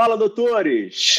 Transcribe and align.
Fala, 0.00 0.16
doutores! 0.16 1.18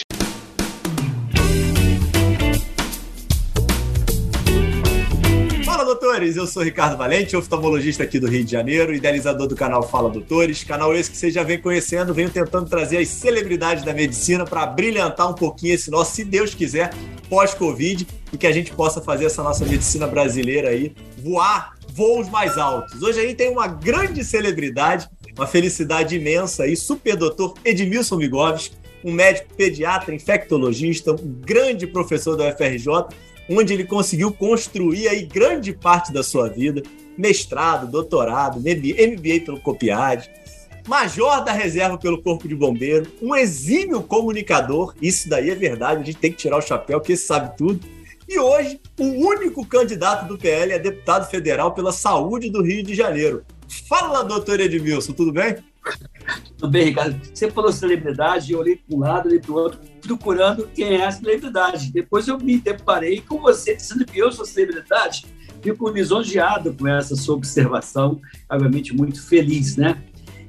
Fala, 5.65 5.83
doutores! 5.83 6.37
Eu 6.37 6.47
sou 6.47 6.63
Ricardo 6.63 6.95
Valente, 6.95 7.35
oftalmologista 7.35 8.03
aqui 8.03 8.21
do 8.21 8.27
Rio 8.29 8.45
de 8.45 8.53
Janeiro, 8.53 8.95
idealizador 8.95 9.47
do 9.47 9.55
canal 9.57 9.83
Fala 9.83 10.09
Doutores. 10.09 10.63
Canal 10.63 10.95
esse 10.95 11.11
que 11.11 11.17
você 11.17 11.29
já 11.29 11.43
vem 11.43 11.59
conhecendo, 11.59 12.13
venho 12.13 12.29
tentando 12.29 12.69
trazer 12.69 12.99
as 12.99 13.09
celebridades 13.09 13.83
da 13.83 13.93
medicina 13.93 14.45
para 14.45 14.65
brilhantar 14.65 15.29
um 15.29 15.35
pouquinho 15.35 15.75
esse 15.75 15.91
nosso, 15.91 16.15
se 16.15 16.23
Deus 16.23 16.55
quiser, 16.55 16.93
pós-Covid 17.27 18.07
e 18.31 18.37
que 18.37 18.47
a 18.47 18.51
gente 18.53 18.71
possa 18.71 19.01
fazer 19.01 19.25
essa 19.25 19.43
nossa 19.43 19.65
medicina 19.65 20.07
brasileira 20.07 20.69
aí 20.69 20.95
voar 21.17 21.73
voos 21.89 22.29
mais 22.29 22.57
altos. 22.57 23.03
Hoje 23.03 23.19
a 23.19 23.23
gente 23.23 23.35
tem 23.35 23.51
uma 23.51 23.67
grande 23.67 24.23
celebridade, 24.23 25.09
uma 25.39 25.47
felicidade 25.47 26.17
imensa 26.17 26.63
aí, 26.63 26.75
super 26.75 27.15
doutor 27.15 27.53
Edmilson 27.63 28.17
Migoves, 28.17 28.71
um 29.03 29.13
médico 29.13 29.53
pediatra, 29.55 30.13
infectologista, 30.13 31.13
um 31.13 31.39
grande 31.39 31.87
professor 31.87 32.35
da 32.35 32.49
UFRJ, 32.49 33.05
onde 33.49 33.73
ele 33.73 33.85
conseguiu 33.85 34.33
construir 34.33 35.07
aí 35.07 35.25
grande 35.25 35.71
parte 35.71 36.11
da 36.11 36.21
sua 36.23 36.49
vida, 36.49 36.83
mestrado, 37.17 37.89
doutorado, 37.89 38.59
MBA 38.59 39.45
pelo 39.45 39.61
Copiade, 39.61 40.29
major 40.85 41.41
da 41.45 41.53
reserva 41.53 41.97
pelo 41.97 42.21
Corpo 42.21 42.45
de 42.45 42.55
Bombeiro, 42.55 43.09
um 43.21 43.33
exímio 43.33 44.01
comunicador, 44.01 44.93
isso 45.01 45.29
daí 45.29 45.49
é 45.51 45.55
verdade, 45.55 46.01
a 46.01 46.05
gente 46.05 46.17
tem 46.17 46.31
que 46.31 46.37
tirar 46.37 46.57
o 46.57 46.61
chapéu, 46.61 46.99
que 46.99 47.13
ele 47.13 47.19
sabe 47.19 47.55
tudo. 47.55 47.79
E 48.27 48.37
hoje, 48.37 48.79
o 48.99 49.05
único 49.05 49.65
candidato 49.65 50.27
do 50.27 50.37
PL 50.37 50.73
é 50.73 50.79
deputado 50.79 51.29
federal 51.29 51.73
pela 51.73 51.93
saúde 51.93 52.49
do 52.49 52.61
Rio 52.61 52.83
de 52.83 52.93
Janeiro. 52.93 53.45
Fala, 53.87 54.23
doutor 54.23 54.59
Edmilson, 54.59 55.13
tudo 55.13 55.31
bem? 55.31 55.57
Tudo 56.57 56.71
bem, 56.71 56.85
Ricardo. 56.85 57.19
Você 57.33 57.49
falou 57.49 57.71
celebridade, 57.71 58.51
eu 58.51 58.59
olhei 58.59 58.75
para 58.75 58.95
um 58.95 58.99
lado, 58.99 59.27
olhei 59.27 59.39
para 59.39 59.51
o 59.51 59.55
outro, 59.55 59.79
procurando 60.01 60.67
quem 60.73 60.95
é 60.95 61.05
a 61.05 61.11
celebridade. 61.11 61.91
Depois 61.91 62.27
eu 62.27 62.37
me 62.37 62.57
deparei 62.59 63.21
com 63.21 63.39
você 63.39 63.75
dizendo 63.75 64.05
que 64.05 64.19
eu 64.19 64.31
sou 64.31 64.45
celebridade. 64.45 65.25
Fico 65.61 65.89
lisonjeado 65.89 66.73
com 66.73 66.87
essa 66.87 67.15
sua 67.15 67.35
observação, 67.35 68.21
obviamente 68.49 68.93
muito 68.93 69.21
feliz, 69.21 69.75
né? 69.75 70.01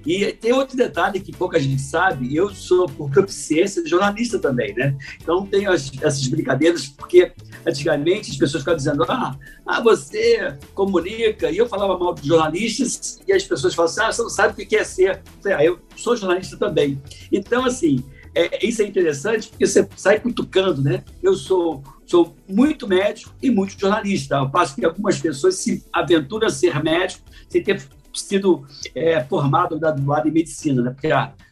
E 0.07 0.33
tem 0.33 0.53
outro 0.53 0.77
detalhe 0.77 1.21
que 1.21 1.33
pouca 1.33 1.59
gente 1.59 1.83
sabe, 1.83 2.35
eu 2.35 2.51
sou, 2.51 2.87
por 2.87 3.11
proficiência, 3.11 3.87
jornalista 3.87 4.39
também, 4.39 4.75
né? 4.75 4.97
Então 5.21 5.47
tenho 5.47 5.71
as, 5.71 5.91
essas 6.01 6.27
brincadeiras, 6.27 6.87
porque 6.87 7.33
antigamente 7.67 8.31
as 8.31 8.37
pessoas 8.37 8.63
ficavam 8.63 8.79
dizendo, 8.79 9.05
ah, 9.05 9.37
ah, 9.67 9.81
você 9.81 10.57
comunica, 10.75 11.51
e 11.51 11.59
eu 11.59 11.69
falava 11.69 11.99
mal 11.99 12.15
de 12.15 12.27
jornalistas, 12.27 13.21
e 13.27 13.33
as 13.33 13.45
pessoas 13.45 13.75
falavam 13.75 13.95
assim, 13.95 14.03
ah, 14.03 14.13
você 14.13 14.23
não 14.23 14.31
sabe 14.31 14.63
o 14.63 14.67
que 14.67 14.77
é 14.77 14.85
ser. 14.85 15.17
Eu 15.17 15.43
falei, 15.43 15.59
ah, 15.59 15.65
eu 15.65 15.79
sou 15.97 16.17
jornalista 16.17 16.57
também. 16.57 17.01
Então, 17.31 17.65
assim, 17.65 18.03
é, 18.35 18.67
isso 18.67 18.81
é 18.81 18.87
interessante, 18.87 19.49
porque 19.49 19.67
você 19.67 19.87
sai 19.97 20.21
cutucando, 20.21 20.83
né? 20.83 21.05
Eu 21.23 21.35
sou 21.35 21.83
sou 22.11 22.35
muito 22.49 22.89
médico 22.89 23.33
e 23.41 23.49
muito 23.51 23.79
jornalista, 23.79 24.37
ao 24.37 24.51
passo 24.51 24.75
que 24.75 24.85
algumas 24.85 25.21
pessoas 25.21 25.55
se 25.55 25.85
aventuram 25.93 26.49
a 26.49 26.51
ser 26.51 26.83
médico 26.83 27.23
sem 27.49 27.63
ter 27.63 27.81
sido 28.15 28.67
é, 28.95 29.23
formado, 29.25 29.79
graduado 29.79 30.29
em 30.29 30.33
medicina, 30.33 30.83
né? 30.83 30.91
porque 30.91 31.09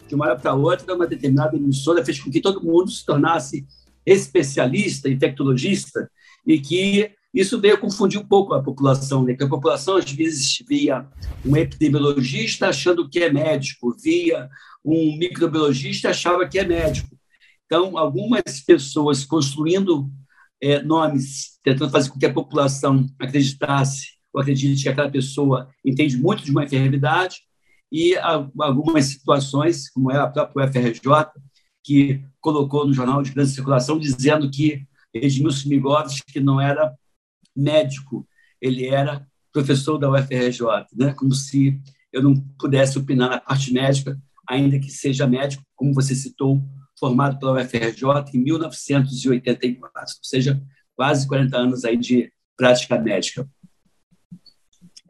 de 0.06 0.14
uma 0.14 0.26
hora 0.26 0.36
para 0.36 0.54
outra, 0.54 0.94
uma 0.94 1.06
determinada 1.06 1.56
emissora 1.56 2.04
fez 2.04 2.20
com 2.20 2.30
que 2.30 2.40
todo 2.40 2.62
mundo 2.62 2.90
se 2.90 3.04
tornasse 3.04 3.66
especialista, 4.04 5.08
infectologista, 5.08 6.10
e 6.46 6.58
que 6.58 7.10
isso 7.32 7.60
veio 7.60 7.78
confundir 7.78 8.18
um 8.18 8.26
pouco 8.26 8.54
a 8.54 8.62
população, 8.62 9.22
né? 9.22 9.34
que 9.34 9.44
a 9.44 9.48
população 9.48 9.96
às 9.96 10.10
vezes 10.10 10.64
via 10.66 11.06
um 11.44 11.56
epidemiologista 11.56 12.68
achando 12.68 13.08
que 13.08 13.20
é 13.20 13.30
médico, 13.30 13.94
via 14.02 14.48
um 14.84 15.16
microbiologista 15.18 16.10
achava 16.10 16.48
que 16.48 16.58
é 16.58 16.64
médico. 16.64 17.16
Então, 17.66 17.98
algumas 17.98 18.60
pessoas 18.66 19.24
construindo 19.24 20.10
é, 20.60 20.82
nomes, 20.82 21.58
tentando 21.62 21.92
fazer 21.92 22.10
com 22.10 22.18
que 22.18 22.26
a 22.26 22.32
população 22.32 23.06
acreditasse 23.20 24.17
ou 24.32 24.40
acredite 24.40 24.82
que 24.82 24.88
aquela 24.88 25.10
pessoa 25.10 25.69
entende 25.84 26.16
muito 26.16 26.44
de 26.44 26.50
uma 26.50 26.64
enfermidade, 26.64 27.42
e 27.91 28.16
algumas 28.60 29.06
situações, 29.06 29.88
como 29.91 30.10
é 30.10 30.19
a 30.19 30.26
própria 30.26 30.66
UFRJ, 30.66 31.03
que 31.82 32.22
colocou 32.41 32.86
no 32.86 32.92
jornal 32.92 33.22
de 33.22 33.32
grande 33.32 33.50
circulação 33.50 33.98
dizendo 33.98 34.50
que 34.50 34.86
Edmilson 35.12 35.70
Migoves, 35.70 36.20
que 36.20 36.38
não 36.38 36.60
era 36.60 36.94
médico, 37.56 38.28
ele 38.60 38.86
era 38.86 39.26
professor 39.53 39.98
da 39.98 40.10
UFRJ, 40.10 40.60
né? 40.94 41.14
como 41.14 41.32
se 41.32 41.80
eu 42.12 42.22
não 42.22 42.34
pudesse 42.58 42.98
opinar 42.98 43.30
na 43.30 43.41
parte 43.41 43.72
médica, 43.72 44.19
ainda 44.47 44.78
que 44.78 44.91
seja 44.91 45.26
médico, 45.26 45.62
como 45.74 45.94
você 45.94 46.14
citou, 46.14 46.62
formado 46.98 47.38
pela 47.38 47.53
UFRJ 47.53 48.03
em 48.34 48.38
1984, 48.38 50.14
ou 50.19 50.24
seja, 50.24 50.62
quase 50.94 51.26
40 51.26 51.56
anos 51.56 51.84
aí 51.84 51.97
de 51.97 52.32
prática 52.56 52.98
médica. 52.98 53.48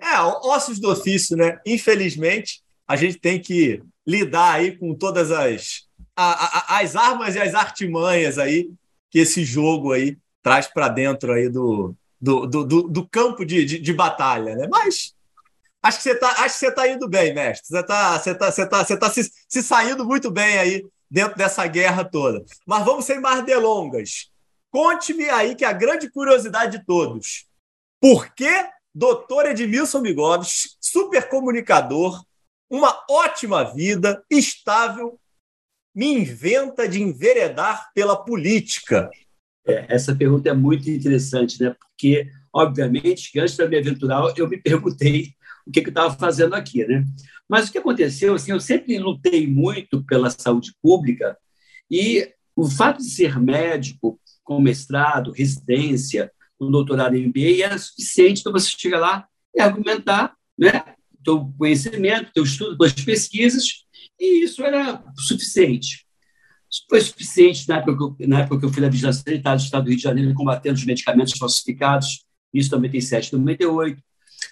É, 0.01 0.21
ossos 0.21 0.79
do 0.79 0.91
ofício, 0.91 1.37
né? 1.37 1.59
Infelizmente, 1.67 2.63
a 2.87 2.97
gente 2.97 3.19
tem 3.19 3.41
que 3.41 3.83
lidar 4.07 4.55
aí 4.55 4.77
com 4.77 4.95
todas 4.95 5.31
as, 5.31 5.87
a, 6.17 6.77
a, 6.77 6.81
as 6.81 6.97
armas 6.97 7.35
e 7.35 7.41
as 7.41 7.55
artimanhas 7.55 8.39
aí 8.39 8.71
que 9.11 9.19
esse 9.19 9.45
jogo 9.45 9.93
aí 9.93 10.17
traz 10.43 10.67
para 10.67 10.89
dentro 10.89 11.33
aí 11.33 11.49
do, 11.49 11.95
do, 12.21 12.47
do, 12.47 12.65
do 12.65 13.09
campo 13.09 13.45
de, 13.45 13.65
de, 13.65 13.79
de, 13.79 13.93
batalha, 13.93 14.55
né? 14.55 14.67
Mas 14.71 15.15
acho 15.83 15.99
que 15.99 16.03
você 16.05 16.13
está 16.13 16.29
acho 16.29 16.59
que 16.59 16.67
você 16.67 16.73
tá 16.73 16.89
indo 16.89 17.09
bem, 17.09 17.35
mestre. 17.35 17.69
Você 17.69 17.81
está 17.81 18.19
você 18.19 18.35
tá, 18.35 18.51
você 18.51 18.67
tá, 18.67 18.85
você 18.85 18.97
tá 18.97 19.11
se, 19.11 19.31
se 19.49 19.63
saindo 19.63 20.05
muito 20.05 20.31
bem 20.31 20.59
aí 20.59 20.87
dentro 21.11 21.37
dessa 21.37 21.67
guerra 21.67 22.05
toda. 22.05 22.45
Mas 22.67 22.85
vamos 22.85 23.05
sem 23.05 23.21
mais 23.21 23.45
delongas. 23.45 24.31
Conte-me 24.71 25.29
aí 25.31 25.55
que 25.55 25.65
a 25.65 25.73
grande 25.73 26.11
curiosidade 26.11 26.79
de 26.79 26.85
todos. 26.85 27.47
Por 28.01 28.33
que 28.35 28.67
doutor 28.99 29.47
Edmilson 29.47 30.03
Bigodes, 30.03 30.77
super 30.81 31.29
comunicador, 31.29 32.21
uma 32.69 33.05
ótima 33.09 33.63
vida, 33.63 34.25
estável, 34.29 35.21
me 35.95 36.07
inventa 36.07 36.89
de 36.89 37.01
enveredar 37.01 37.91
pela 37.95 38.17
política? 38.17 39.09
É, 39.65 39.87
essa 39.89 40.15
pergunta 40.17 40.49
é 40.49 40.53
muito 40.53 40.91
interessante, 40.91 41.63
né? 41.63 41.77
Porque, 41.79 42.29
obviamente, 42.53 43.39
antes 43.39 43.57
de 43.57 43.69
me 43.69 43.79
aventurar, 43.79 44.35
eu 44.37 44.49
me 44.49 44.61
perguntei 44.61 45.33
o 45.65 45.71
que, 45.71 45.81
que 45.81 45.89
eu 45.89 45.93
estava 45.93 46.17
fazendo 46.19 46.55
aqui, 46.55 46.85
né? 46.85 47.05
Mas 47.49 47.69
o 47.69 47.73
que 47.73 47.79
aconteceu, 47.79 48.35
assim, 48.35 48.51
eu 48.51 48.61
sempre 48.61 48.99
lutei 48.99 49.47
muito 49.47 50.05
pela 50.05 50.29
saúde 50.29 50.75
pública 50.83 51.39
e 51.89 52.35
o 52.57 52.69
fato 52.69 52.99
de 52.99 53.11
ser 53.11 53.39
médico, 53.39 54.21
com 54.43 54.61
mestrado, 54.61 55.31
residência, 55.31 56.33
um 56.61 56.71
doutorado 56.71 57.15
em 57.15 57.27
MBA 57.29 57.65
era 57.65 57.79
suficiente 57.79 58.43
para 58.43 58.53
você 58.53 58.71
chegar 58.77 58.99
lá 58.99 59.29
e 59.55 59.61
argumentar 59.61 60.35
né, 60.59 60.85
teu 61.25 61.53
conhecimento, 61.57 62.33
teu 62.33 62.45
estudo, 62.45 62.77
tuas 62.77 62.93
pesquisas, 62.93 63.85
e 64.19 64.45
isso 64.45 64.63
era 64.63 65.03
suficiente. 65.17 66.07
Foi 66.89 67.01
suficiente 67.01 67.69
na 67.69 67.79
época, 67.79 68.27
na 68.27 68.41
época 68.41 68.61
que 68.61 68.65
eu 68.67 68.73
fui 68.73 68.83
na 68.83 68.89
Vigilância 68.89 69.23
Sanitária 69.23 69.59
do 69.59 69.65
Estado 69.65 69.85
do 69.85 69.89
Rio 69.89 69.97
de 69.97 70.03
Janeiro, 70.03 70.35
combatendo 70.35 70.77
os 70.77 70.85
medicamentos 70.85 71.37
falsificados, 71.39 72.25
isso 72.53 72.69
em 72.69 72.77
97, 72.77 73.33
98. 73.33 74.03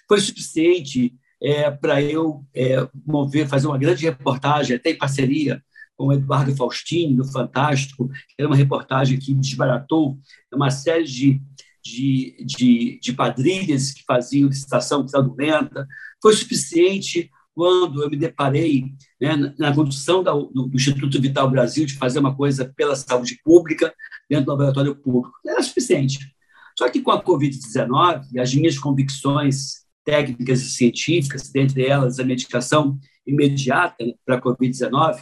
Foi 0.07 0.19
suficiente 0.19 1.13
é, 1.41 1.69
para 1.69 2.01
eu 2.01 2.43
é, 2.55 2.87
mover, 3.05 3.47
fazer 3.47 3.67
uma 3.67 3.77
grande 3.77 4.05
reportagem, 4.05 4.75
até 4.75 4.91
em 4.91 4.97
parceria 4.97 5.63
com 5.95 6.07
o 6.07 6.13
Eduardo 6.13 6.55
Faustini, 6.55 7.15
do 7.15 7.25
Fantástico, 7.25 8.07
que 8.07 8.35
era 8.37 8.47
uma 8.47 8.55
reportagem 8.55 9.17
que 9.17 9.33
desbaratou 9.33 10.17
uma 10.53 10.69
série 10.69 11.05
de 11.05 11.41
de, 11.87 12.35
de, 12.45 12.99
de 13.01 13.13
quadrilhas 13.13 13.91
que 13.91 14.03
faziam 14.03 14.49
licitação 14.49 15.07
fraudulenta. 15.07 15.87
Foi 16.21 16.33
suficiente 16.33 17.29
quando 17.53 18.03
eu 18.03 18.09
me 18.09 18.17
deparei 18.17 18.85
né, 19.19 19.53
na 19.57 19.73
condução 19.73 20.21
da, 20.21 20.31
do, 20.31 20.51
do, 20.51 20.75
Instituto 20.75 21.19
Vital 21.19 21.49
Brasil 21.49 21.85
de 21.85 21.95
fazer 21.95 22.19
uma 22.19 22.35
coisa 22.35 22.71
pela 22.75 22.95
saúde 22.95 23.39
pública 23.43 23.93
dentro 24.29 24.45
do 24.45 24.51
laboratório 24.51 24.95
público. 24.95 25.35
Era 25.45 25.63
suficiente. 25.63 26.19
Só 26.77 26.87
que 26.89 27.01
com 27.01 27.11
a 27.11 27.23
Covid-19, 27.23 28.39
as 28.39 28.53
minhas 28.53 28.77
convicções 28.77 29.85
técnicas 30.05 30.61
e 30.61 30.69
científicas, 30.69 31.49
dentre 31.49 31.85
elas 31.85 32.19
a 32.19 32.23
medicação 32.23 32.99
imediata 33.25 34.05
para 34.25 34.35
a 34.35 34.41
Covid-19, 34.41 35.17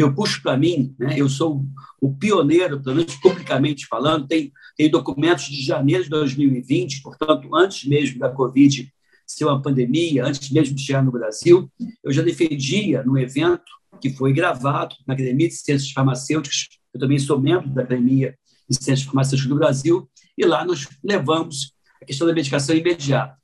eu 0.00 0.14
puxo 0.14 0.42
para 0.42 0.56
mim, 0.58 0.94
né, 0.98 1.14
eu 1.16 1.28
sou 1.28 1.64
o 2.00 2.14
pioneiro, 2.14 2.82
pelo 2.82 2.96
menos 2.96 3.14
publicamente 3.16 3.86
falando, 3.86 4.26
tem, 4.26 4.52
tem 4.76 4.90
documentos 4.90 5.46
de 5.46 5.62
janeiro 5.62 6.04
de 6.04 6.10
2020, 6.10 7.00
portanto, 7.02 7.54
antes 7.56 7.88
mesmo 7.88 8.18
da 8.18 8.28
Covid 8.28 8.92
ser 9.26 9.44
uma 9.44 9.60
pandemia, 9.60 10.24
antes 10.24 10.50
mesmo 10.50 10.74
de 10.74 10.82
chegar 10.82 11.02
no 11.02 11.10
Brasil, 11.10 11.70
eu 12.04 12.12
já 12.12 12.22
defendia 12.22 13.02
no 13.02 13.18
evento 13.18 13.64
que 14.00 14.12
foi 14.12 14.32
gravado 14.32 14.94
na 15.06 15.14
Academia 15.14 15.48
de 15.48 15.54
Ciências 15.54 15.90
Farmacêuticas, 15.90 16.68
eu 16.92 17.00
também 17.00 17.18
sou 17.18 17.40
membro 17.40 17.70
da 17.70 17.82
Academia 17.82 18.36
de 18.68 18.76
Ciências 18.76 19.06
Farmacêuticas 19.06 19.48
do 19.48 19.56
Brasil, 19.56 20.08
e 20.36 20.44
lá 20.44 20.64
nós 20.64 20.86
levamos 21.02 21.72
a 22.02 22.04
questão 22.04 22.26
da 22.26 22.34
medicação 22.34 22.76
imediata. 22.76 23.36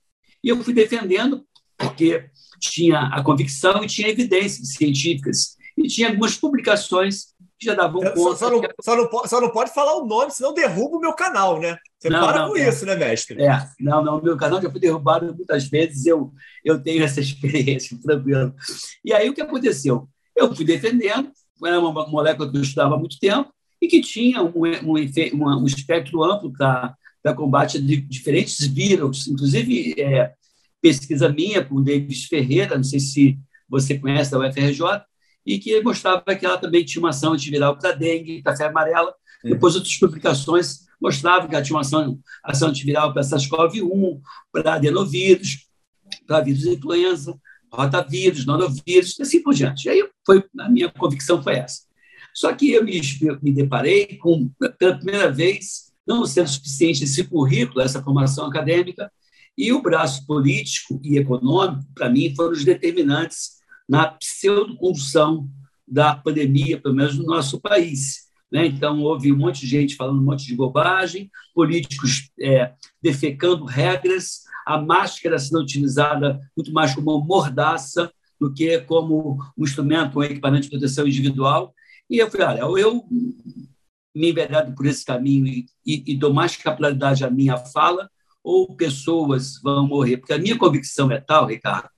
E 0.44 0.50
eu 0.50 0.62
fui 0.62 0.74
defendendo 0.74 1.44
porque 1.78 2.26
tinha 2.60 3.00
a 3.06 3.22
convicção 3.22 3.82
e 3.82 3.86
tinha 3.86 4.08
evidências 4.08 4.68
científicas 4.74 5.56
e 5.84 5.88
tinha 5.88 6.08
algumas 6.08 6.36
publicações 6.36 7.32
que 7.58 7.66
já 7.66 7.74
davam 7.74 8.00
conta. 8.00 8.36
Só, 8.36 8.50
não, 8.50 8.62
só, 8.80 8.96
não, 8.96 9.26
só 9.26 9.40
não 9.40 9.50
pode 9.50 9.72
falar 9.72 9.96
o 9.96 10.06
nome, 10.06 10.32
senão 10.32 10.52
derruba 10.52 10.96
o 10.96 11.00
meu 11.00 11.12
canal, 11.12 11.60
né? 11.60 11.78
Você 11.98 12.10
não, 12.10 12.26
para 12.26 12.48
com 12.48 12.56
é. 12.56 12.68
isso, 12.68 12.84
né, 12.84 12.96
mestre? 12.96 13.40
É, 13.40 13.68
não, 13.78 14.04
não, 14.04 14.20
meu 14.20 14.36
canal 14.36 14.60
já 14.60 14.68
foi 14.68 14.80
derrubado 14.80 15.32
muitas 15.34 15.64
vezes, 15.66 16.04
eu, 16.04 16.32
eu 16.64 16.82
tenho 16.82 17.04
essa 17.04 17.20
experiência, 17.20 17.96
tranquilo. 18.02 18.54
E 19.04 19.12
aí 19.12 19.28
o 19.28 19.34
que 19.34 19.40
aconteceu? 19.40 20.08
Eu 20.34 20.54
fui 20.54 20.64
defendendo, 20.64 21.30
era 21.64 21.78
uma 21.78 22.08
molécula 22.08 22.50
que 22.50 22.56
eu 22.56 22.62
estudava 22.62 22.96
há 22.96 22.98
muito 22.98 23.18
tempo 23.20 23.52
e 23.80 23.86
que 23.86 24.00
tinha 24.00 24.42
um, 24.42 24.52
um, 24.54 25.62
um 25.62 25.66
espectro 25.66 26.24
amplo 26.24 26.52
para 26.52 27.34
combate 27.36 27.80
de 27.80 27.96
diferentes 28.00 28.66
vírus, 28.66 29.28
inclusive 29.28 29.94
é, 30.00 30.32
pesquisa 30.80 31.28
minha 31.28 31.64
com 31.64 31.76
o 31.76 31.84
Davis 31.84 32.24
Ferreira, 32.24 32.76
não 32.76 32.84
sei 32.84 32.98
se 32.98 33.38
você 33.68 33.96
conhece 33.98 34.30
da 34.30 34.38
UFRJ, 34.38 34.80
e 35.44 35.58
que 35.58 35.80
mostrava 35.82 36.22
que 36.34 36.46
ela 36.46 36.58
também 36.58 36.84
tinha 36.84 37.02
uma 37.02 37.10
ação 37.10 37.32
antiviral 37.32 37.76
para 37.76 37.92
dengue, 37.92 38.42
para 38.42 38.56
febre 38.56 38.70
amarela. 38.70 39.14
Uhum. 39.44 39.50
Depois, 39.50 39.74
outras 39.74 39.96
publicações 39.96 40.86
mostravam 41.00 41.48
que 41.48 41.54
ela 41.54 41.64
tinha 41.64 41.76
uma 41.76 41.82
ação, 41.82 42.18
ação 42.44 42.68
antiviral 42.68 43.12
para 43.12 43.22
SARS-CoV-1, 43.22 44.20
para 44.52 44.74
adenovírus, 44.74 45.66
para 46.26 46.40
vírus 46.40 46.62
de 46.62 46.70
influenza, 46.70 47.36
rotavírus, 47.72 48.46
nonovírus, 48.46 49.18
e 49.18 49.22
assim 49.22 49.42
por 49.42 49.54
diante. 49.54 49.86
E 49.86 49.90
aí, 49.90 50.08
foi, 50.24 50.44
a 50.60 50.68
minha 50.68 50.90
convicção 50.90 51.42
foi 51.42 51.54
essa. 51.54 51.82
Só 52.34 52.52
que 52.52 52.70
eu 52.70 52.84
me, 52.84 53.00
me 53.42 53.52
deparei 53.52 54.16
com, 54.18 54.48
pela 54.78 54.96
primeira 54.96 55.30
vez, 55.30 55.92
não 56.06 56.24
sendo 56.24 56.48
suficiente 56.48 57.04
esse 57.04 57.24
currículo, 57.24 57.80
essa 57.80 58.02
formação 58.02 58.46
acadêmica, 58.46 59.10
e 59.56 59.72
o 59.72 59.82
braço 59.82 60.26
político 60.26 61.00
e 61.02 61.18
econômico, 61.18 61.84
para 61.94 62.08
mim, 62.08 62.34
foram 62.34 62.52
os 62.52 62.64
determinantes 62.64 63.61
na 63.92 64.06
pseudo-condução 64.06 65.50
da 65.86 66.16
pandemia, 66.16 66.80
pelo 66.80 66.94
menos 66.94 67.18
no 67.18 67.26
nosso 67.26 67.60
país. 67.60 68.22
Né? 68.50 68.64
Então, 68.64 69.02
houve 69.02 69.30
um 69.30 69.36
monte 69.36 69.60
de 69.60 69.66
gente 69.66 69.96
falando 69.96 70.18
um 70.18 70.24
monte 70.24 70.46
de 70.46 70.56
bobagem, 70.56 71.30
políticos 71.54 72.30
é, 72.40 72.72
defecando 73.02 73.66
regras, 73.66 74.44
a 74.64 74.80
máscara 74.80 75.38
sendo 75.38 75.60
utilizada 75.60 76.40
muito 76.56 76.72
mais 76.72 76.94
como 76.94 77.22
mordaça 77.22 78.10
do 78.40 78.50
que 78.50 78.80
como 78.80 79.36
um 79.58 79.62
instrumento, 79.62 80.18
um 80.18 80.22
equipamento 80.22 80.62
de 80.62 80.70
proteção 80.70 81.06
individual. 81.06 81.74
E 82.08 82.16
eu 82.16 82.30
falei, 82.30 82.62
olha, 82.62 82.80
eu 82.80 83.04
me 84.16 84.30
enveredo 84.30 84.74
por 84.74 84.86
esse 84.86 85.04
caminho 85.04 85.46
e, 85.46 85.66
e, 85.84 86.12
e 86.12 86.16
dou 86.16 86.32
mais 86.32 86.56
capilaridade 86.56 87.26
à 87.26 87.30
minha 87.30 87.58
fala, 87.58 88.10
ou 88.42 88.74
pessoas 88.76 89.60
vão 89.62 89.86
morrer? 89.86 90.16
Porque 90.16 90.32
a 90.32 90.38
minha 90.38 90.58
convicção 90.58 91.10
é 91.10 91.20
tal, 91.20 91.46
Ricardo, 91.46 91.88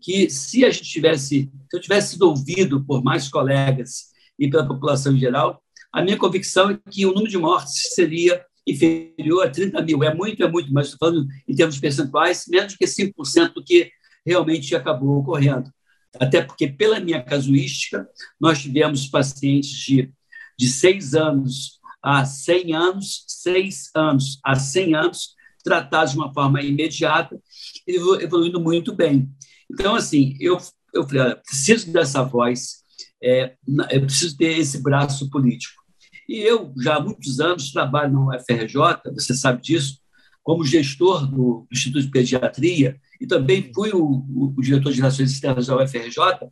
que 0.00 0.28
se 0.28 0.64
a 0.64 0.70
gente 0.70 0.90
tivesse, 0.90 1.50
se 1.70 1.76
eu 1.76 1.80
tivesse 1.80 2.12
sido 2.12 2.28
ouvido 2.28 2.84
por 2.84 3.02
mais 3.02 3.28
colegas 3.28 4.12
e 4.38 4.48
pela 4.48 4.66
população 4.66 5.14
em 5.14 5.18
geral, 5.18 5.62
a 5.92 6.02
minha 6.02 6.16
convicção 6.16 6.70
é 6.70 6.78
que 6.90 7.04
o 7.04 7.10
número 7.12 7.30
de 7.30 7.38
mortes 7.38 7.94
seria 7.94 8.44
inferior 8.66 9.46
a 9.46 9.50
30 9.50 9.82
mil. 9.82 10.02
É 10.02 10.14
muito, 10.14 10.42
é 10.42 10.48
muito, 10.48 10.72
mas 10.72 10.88
estou 10.88 11.08
falando 11.08 11.28
em 11.46 11.54
termos 11.54 11.78
percentuais, 11.78 12.44
menos 12.48 12.76
que 12.76 12.86
5% 12.86 13.54
do 13.54 13.64
que 13.64 13.90
realmente 14.24 14.74
acabou 14.74 15.18
ocorrendo. 15.18 15.70
Até 16.18 16.42
porque, 16.42 16.68
pela 16.68 17.00
minha 17.00 17.22
casuística, 17.22 18.08
nós 18.40 18.60
tivemos 18.60 19.06
pacientes 19.08 19.70
de, 19.70 20.12
de 20.58 20.68
6 20.68 21.14
anos 21.14 21.80
a 22.02 22.24
100 22.24 22.74
anos, 22.74 23.24
6 23.28 23.90
anos 23.94 24.38
a 24.44 24.54
100 24.56 24.94
anos, 24.94 25.34
tratados 25.62 26.12
de 26.12 26.18
uma 26.18 26.32
forma 26.32 26.60
imediata, 26.62 27.40
evoluindo 27.86 28.60
muito 28.60 28.94
bem. 28.94 29.30
Então, 29.70 29.94
assim, 29.94 30.36
eu, 30.40 30.58
eu 30.92 31.04
falei, 31.04 31.22
olha, 31.22 31.36
preciso 31.36 31.92
dessa 31.92 32.22
voz, 32.22 32.82
é, 33.22 33.54
eu 33.90 34.02
preciso 34.02 34.36
ter 34.36 34.58
esse 34.58 34.82
braço 34.82 35.30
político. 35.30 35.82
E 36.28 36.38
eu, 36.38 36.72
já 36.78 36.96
há 36.96 37.00
muitos 37.00 37.40
anos, 37.40 37.72
trabalho 37.72 38.12
na 38.12 38.36
UFRJ, 38.36 39.12
você 39.14 39.34
sabe 39.34 39.62
disso, 39.62 39.98
como 40.42 40.64
gestor 40.64 41.26
do 41.26 41.66
Instituto 41.70 42.04
de 42.04 42.10
Pediatria, 42.10 43.00
e 43.20 43.26
também 43.26 43.70
fui 43.72 43.90
o, 43.92 44.04
o, 44.04 44.54
o 44.56 44.60
diretor 44.60 44.92
de 44.92 44.98
Relações 44.98 45.30
Externas 45.30 45.66
da 45.66 45.76
UFRJ, 45.76 46.50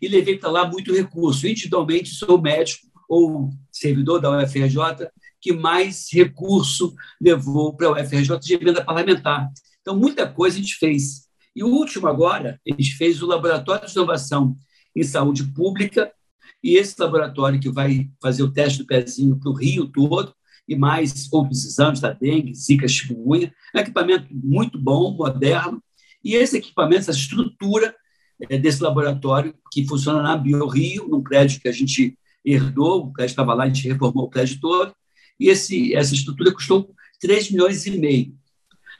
e 0.00 0.08
levei 0.08 0.38
para 0.38 0.50
lá 0.50 0.68
muito 0.68 0.92
recurso. 0.92 1.46
Individualmente, 1.46 2.10
sou 2.10 2.40
médico 2.40 2.93
ou 3.08 3.50
servidor 3.70 4.20
da 4.20 4.30
UFRJ, 4.38 5.08
que 5.40 5.52
mais 5.52 6.08
recurso 6.12 6.94
levou 7.20 7.76
para 7.76 7.88
a 7.88 7.92
UFRJ 7.92 8.38
de 8.40 8.54
emenda 8.54 8.84
parlamentar. 8.84 9.50
Então, 9.80 9.98
muita 9.98 10.26
coisa 10.26 10.56
a 10.56 10.60
gente 10.60 10.76
fez. 10.76 11.24
E 11.54 11.62
o 11.62 11.68
último 11.68 12.08
agora, 12.08 12.60
a 12.66 12.70
gente 12.70 12.96
fez 12.96 13.22
o 13.22 13.26
Laboratório 13.26 13.86
de 13.86 13.92
Inovação 13.92 14.56
em 14.96 15.02
Saúde 15.02 15.44
Pública, 15.52 16.10
e 16.62 16.76
esse 16.76 16.98
laboratório 16.98 17.60
que 17.60 17.70
vai 17.70 18.08
fazer 18.22 18.42
o 18.42 18.50
teste 18.50 18.78
do 18.78 18.86
pezinho 18.86 19.38
para 19.38 19.50
o 19.50 19.54
Rio 19.54 19.86
todo, 19.86 20.34
e 20.66 20.74
mais 20.74 21.30
outros 21.30 21.64
exames 21.64 22.00
da 22.00 22.12
dengue, 22.12 22.54
zika, 22.54 22.88
chikungunya, 22.88 23.52
um 23.74 23.78
equipamento 23.78 24.26
muito 24.32 24.78
bom, 24.78 25.14
moderno, 25.14 25.82
e 26.24 26.34
esse 26.34 26.56
equipamento, 26.56 27.02
essa 27.02 27.10
estrutura 27.10 27.94
é, 28.48 28.56
desse 28.56 28.82
laboratório, 28.82 29.54
que 29.70 29.86
funciona 29.86 30.22
na 30.22 30.36
BioRio, 30.36 31.06
num 31.06 31.22
prédio 31.22 31.60
que 31.60 31.68
a 31.68 31.72
gente 31.72 32.18
herdou, 32.44 33.06
o 33.06 33.12
prédio 33.12 33.32
estava 33.32 33.54
lá, 33.54 33.64
a 33.64 33.66
gente 33.66 33.88
reformou 33.88 34.24
o 34.24 34.30
prédio 34.30 34.60
todo, 34.60 34.94
e 35.38 35.48
esse, 35.48 35.94
essa 35.94 36.14
estrutura 36.14 36.52
custou 36.52 36.94
3 37.20 37.50
milhões 37.50 37.86
e 37.86 37.98
meio. 37.98 38.34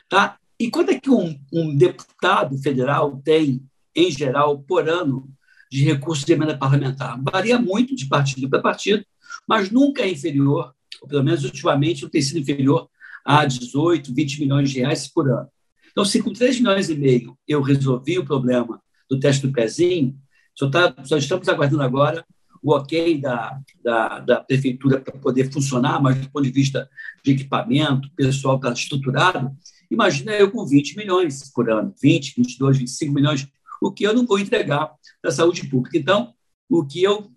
Tá? 0.09 0.39
E 0.59 0.71
quanto 0.71 0.91
é 0.91 0.99
que 0.99 1.11
um, 1.11 1.39
um 1.53 1.77
deputado 1.77 2.57
federal 2.59 3.21
tem, 3.25 3.63
em 3.95 4.11
geral, 4.11 4.59
por 4.59 4.89
ano, 4.89 5.29
de 5.71 5.85
recursos 5.85 6.25
de 6.25 6.33
emenda 6.33 6.57
parlamentar? 6.57 7.21
Varia 7.23 7.59
muito 7.59 7.95
de 7.95 8.07
partido 8.07 8.49
para 8.49 8.63
partido, 8.63 9.05
mas 9.47 9.71
nunca 9.71 10.03
é 10.03 10.11
inferior, 10.11 10.75
ou 11.03 11.09
pelo 11.09 11.25
menos 11.25 11.45
ultimamente 11.45 12.03
não 12.03 12.11
tem 12.11 12.23
sido 12.23 12.39
inferior 12.39 12.89
a 13.25 13.45
18, 13.45 14.15
20 14.15 14.41
milhões 14.41 14.71
de 14.71 14.81
reais 14.81 15.09
por 15.09 15.29
ano. 15.29 15.49
Então, 15.91 16.05
se 16.05 16.23
com 16.23 16.33
3 16.33 16.59
milhões 16.61 16.91
e 16.91 16.95
meio 16.97 17.37
eu 17.47 17.63
resolvi 17.63 18.19
o 18.19 18.25
problema 18.25 18.81
do 19.09 19.19
teste 19.19 19.47
do 19.47 19.53
pezinho, 19.53 20.17
só, 20.55 20.69
tá, 20.69 20.95
só 21.05 21.17
estamos 21.17 21.49
aguardando 21.49 21.83
agora 21.83 22.25
o 22.65 22.75
ok 22.75 23.21
da, 23.21 23.61
da, 23.85 24.19
da 24.21 24.41
prefeitura 24.41 24.99
para 24.99 25.19
poder 25.19 25.53
funcionar, 25.53 26.01
mas 26.03 26.17
do 26.17 26.31
ponto 26.31 26.45
de 26.45 26.51
vista 26.51 26.89
de 27.23 27.33
equipamento, 27.33 28.11
pessoal 28.17 28.57
está 28.57 28.73
estruturado, 28.73 29.55
imagina 29.91 30.33
eu 30.33 30.51
com 30.51 30.67
20 30.67 30.97
milhões 30.97 31.53
por 31.53 31.69
ano, 31.71 31.95
20, 32.03 32.37
22, 32.39 32.79
25 32.79 33.13
milhões, 33.13 33.47
o 33.83 33.93
que 33.93 34.05
eu 34.05 34.15
não 34.15 34.25
vou 34.25 34.39
entregar 34.39 34.91
para 35.21 35.31
a 35.31 35.35
saúde 35.35 35.69
pública. 35.69 35.99
Então, 35.99 36.33
o 36.67 36.87
que 36.87 37.03
eu 37.03 37.31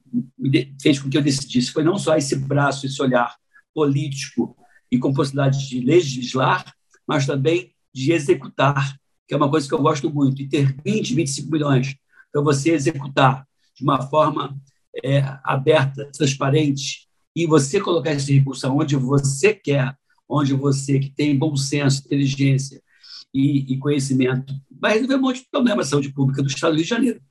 fez 0.82 0.98
com 0.98 1.10
que 1.10 1.18
eu 1.18 1.22
decidisse 1.22 1.72
foi 1.72 1.84
não 1.84 2.00
só 2.00 2.16
esse 2.16 2.38
braço, 2.38 2.86
esse 2.86 3.02
olhar 3.02 3.36
político 3.74 4.56
e 4.90 4.98
com 4.98 5.14
possibilidade 5.14 5.68
de 5.68 5.82
legislar, 5.82 6.74
mas 7.06 7.26
também 7.26 7.74
de 7.94 8.14
executar, 8.14 8.98
que 9.28 9.34
é 9.34 9.38
uma 9.38 9.50
coisa 9.50 9.68
que 9.68 9.74
eu 9.74 9.82
gosto 9.82 10.10
muito, 10.10 10.42
e 10.42 10.48
ter 10.48 10.74
20, 10.86 11.16
25 11.16 11.52
milhões 11.52 11.96
para 12.32 12.42
você 12.42 12.72
executar 12.72 13.46
de 13.76 13.84
uma 13.84 14.02
forma 14.02 14.58
é, 15.04 15.24
aberta, 15.44 16.10
transparente, 16.12 17.08
e 17.36 17.46
você 17.46 17.80
colocar 17.80 18.14
esse 18.14 18.34
recurso 18.34 18.68
onde 18.68 18.96
você 18.96 19.54
quer, 19.54 19.96
onde 20.28 20.54
você 20.54 21.00
que 21.00 21.10
tem 21.10 21.38
bom 21.38 21.56
senso, 21.56 22.04
inteligência 22.06 22.82
e, 23.34 23.74
e 23.74 23.78
conhecimento, 23.78 24.54
vai 24.70 24.94
resolver 24.94 25.16
um 25.16 25.22
monte 25.22 25.42
de 25.42 25.50
problemas 25.50 25.86
de 25.86 25.92
saúde 25.92 26.10
pública 26.12 26.42
do 26.42 26.50
Estado 26.50 26.72
do 26.72 26.78
Rio 26.78 26.84
de 26.84 26.90
Janeiro. 26.90 27.22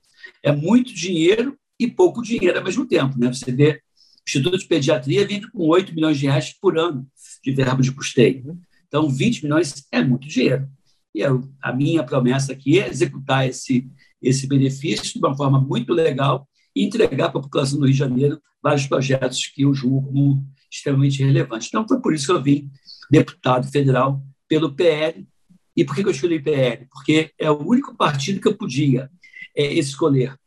É 0.41 0.51
muito 0.51 0.93
dinheiro 0.93 1.57
e 1.79 1.87
pouco 1.87 2.21
dinheiro 2.21 2.57
ao 2.57 2.63
mesmo 2.63 2.85
tempo. 2.85 3.19
Né? 3.19 3.27
Você 3.27 3.51
vê, 3.51 3.73
o 3.73 3.79
Instituto 4.25 4.57
de 4.57 4.65
Pediatria 4.65 5.27
vive 5.27 5.49
com 5.51 5.67
8 5.67 5.93
milhões 5.93 6.17
de 6.17 6.25
reais 6.25 6.53
por 6.53 6.77
ano 6.77 7.05
de 7.43 7.51
verbo 7.51 7.81
de 7.81 7.91
custeio. 7.91 8.57
Então, 8.87 9.09
20 9.09 9.43
milhões 9.43 9.85
é 9.91 10.03
muito 10.03 10.27
dinheiro. 10.27 10.67
E 11.13 11.19
eu, 11.19 11.43
a 11.61 11.73
minha 11.73 12.03
promessa 12.03 12.53
aqui 12.53 12.79
é 12.79 12.87
executar 12.87 13.47
esse, 13.47 13.89
esse 14.21 14.47
benefício 14.47 15.13
de 15.13 15.19
uma 15.19 15.35
forma 15.35 15.59
muito 15.59 15.93
legal 15.93 16.47
e 16.77 16.83
entregar 16.83 17.29
para 17.29 17.39
a 17.39 17.43
população 17.43 17.79
do 17.79 17.85
Rio 17.85 17.93
de 17.93 17.99
Janeiro 17.99 18.39
vários 18.61 18.85
projetos 18.85 19.47
que 19.47 19.63
eu 19.63 19.73
julgo 19.73 20.43
extremamente 20.71 21.23
relevantes. 21.23 21.69
Então, 21.69 21.87
foi 21.87 21.99
por 21.99 22.13
isso 22.13 22.27
que 22.27 22.31
eu 22.31 22.43
vim 22.43 22.69
deputado 23.09 23.67
federal 23.67 24.21
pelo 24.47 24.75
PL. 24.75 25.27
E 25.75 25.83
por 25.83 25.95
que 25.95 26.03
eu 26.03 26.11
escolhi 26.11 26.39
PL? 26.39 26.85
Porque 26.91 27.31
é 27.39 27.49
o 27.49 27.67
único 27.67 27.95
partido 27.95 28.39
que 28.39 28.47
eu 28.47 28.55
podia 28.55 29.09
é, 29.55 29.73
escolher 29.73 30.37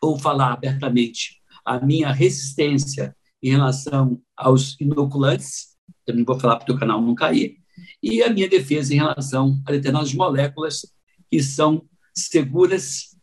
ou 0.00 0.18
falar 0.18 0.54
abertamente 0.54 1.42
a 1.62 1.78
minha 1.78 2.10
resistência 2.10 3.14
em 3.42 3.50
relação 3.50 4.18
aos 4.34 4.80
inoculantes, 4.80 5.76
também 6.06 6.24
vou 6.24 6.40
falar 6.40 6.56
para 6.56 6.74
o 6.74 6.78
canal 6.78 7.02
não 7.02 7.14
cair, 7.14 7.58
e 8.02 8.22
a 8.22 8.32
minha 8.32 8.48
defesa 8.48 8.94
em 8.94 8.96
relação 8.96 9.60
a 9.66 9.72
determinadas 9.72 10.14
moléculas 10.14 10.86
que 11.30 11.42
são 11.42 11.84
seguras, 12.14 13.14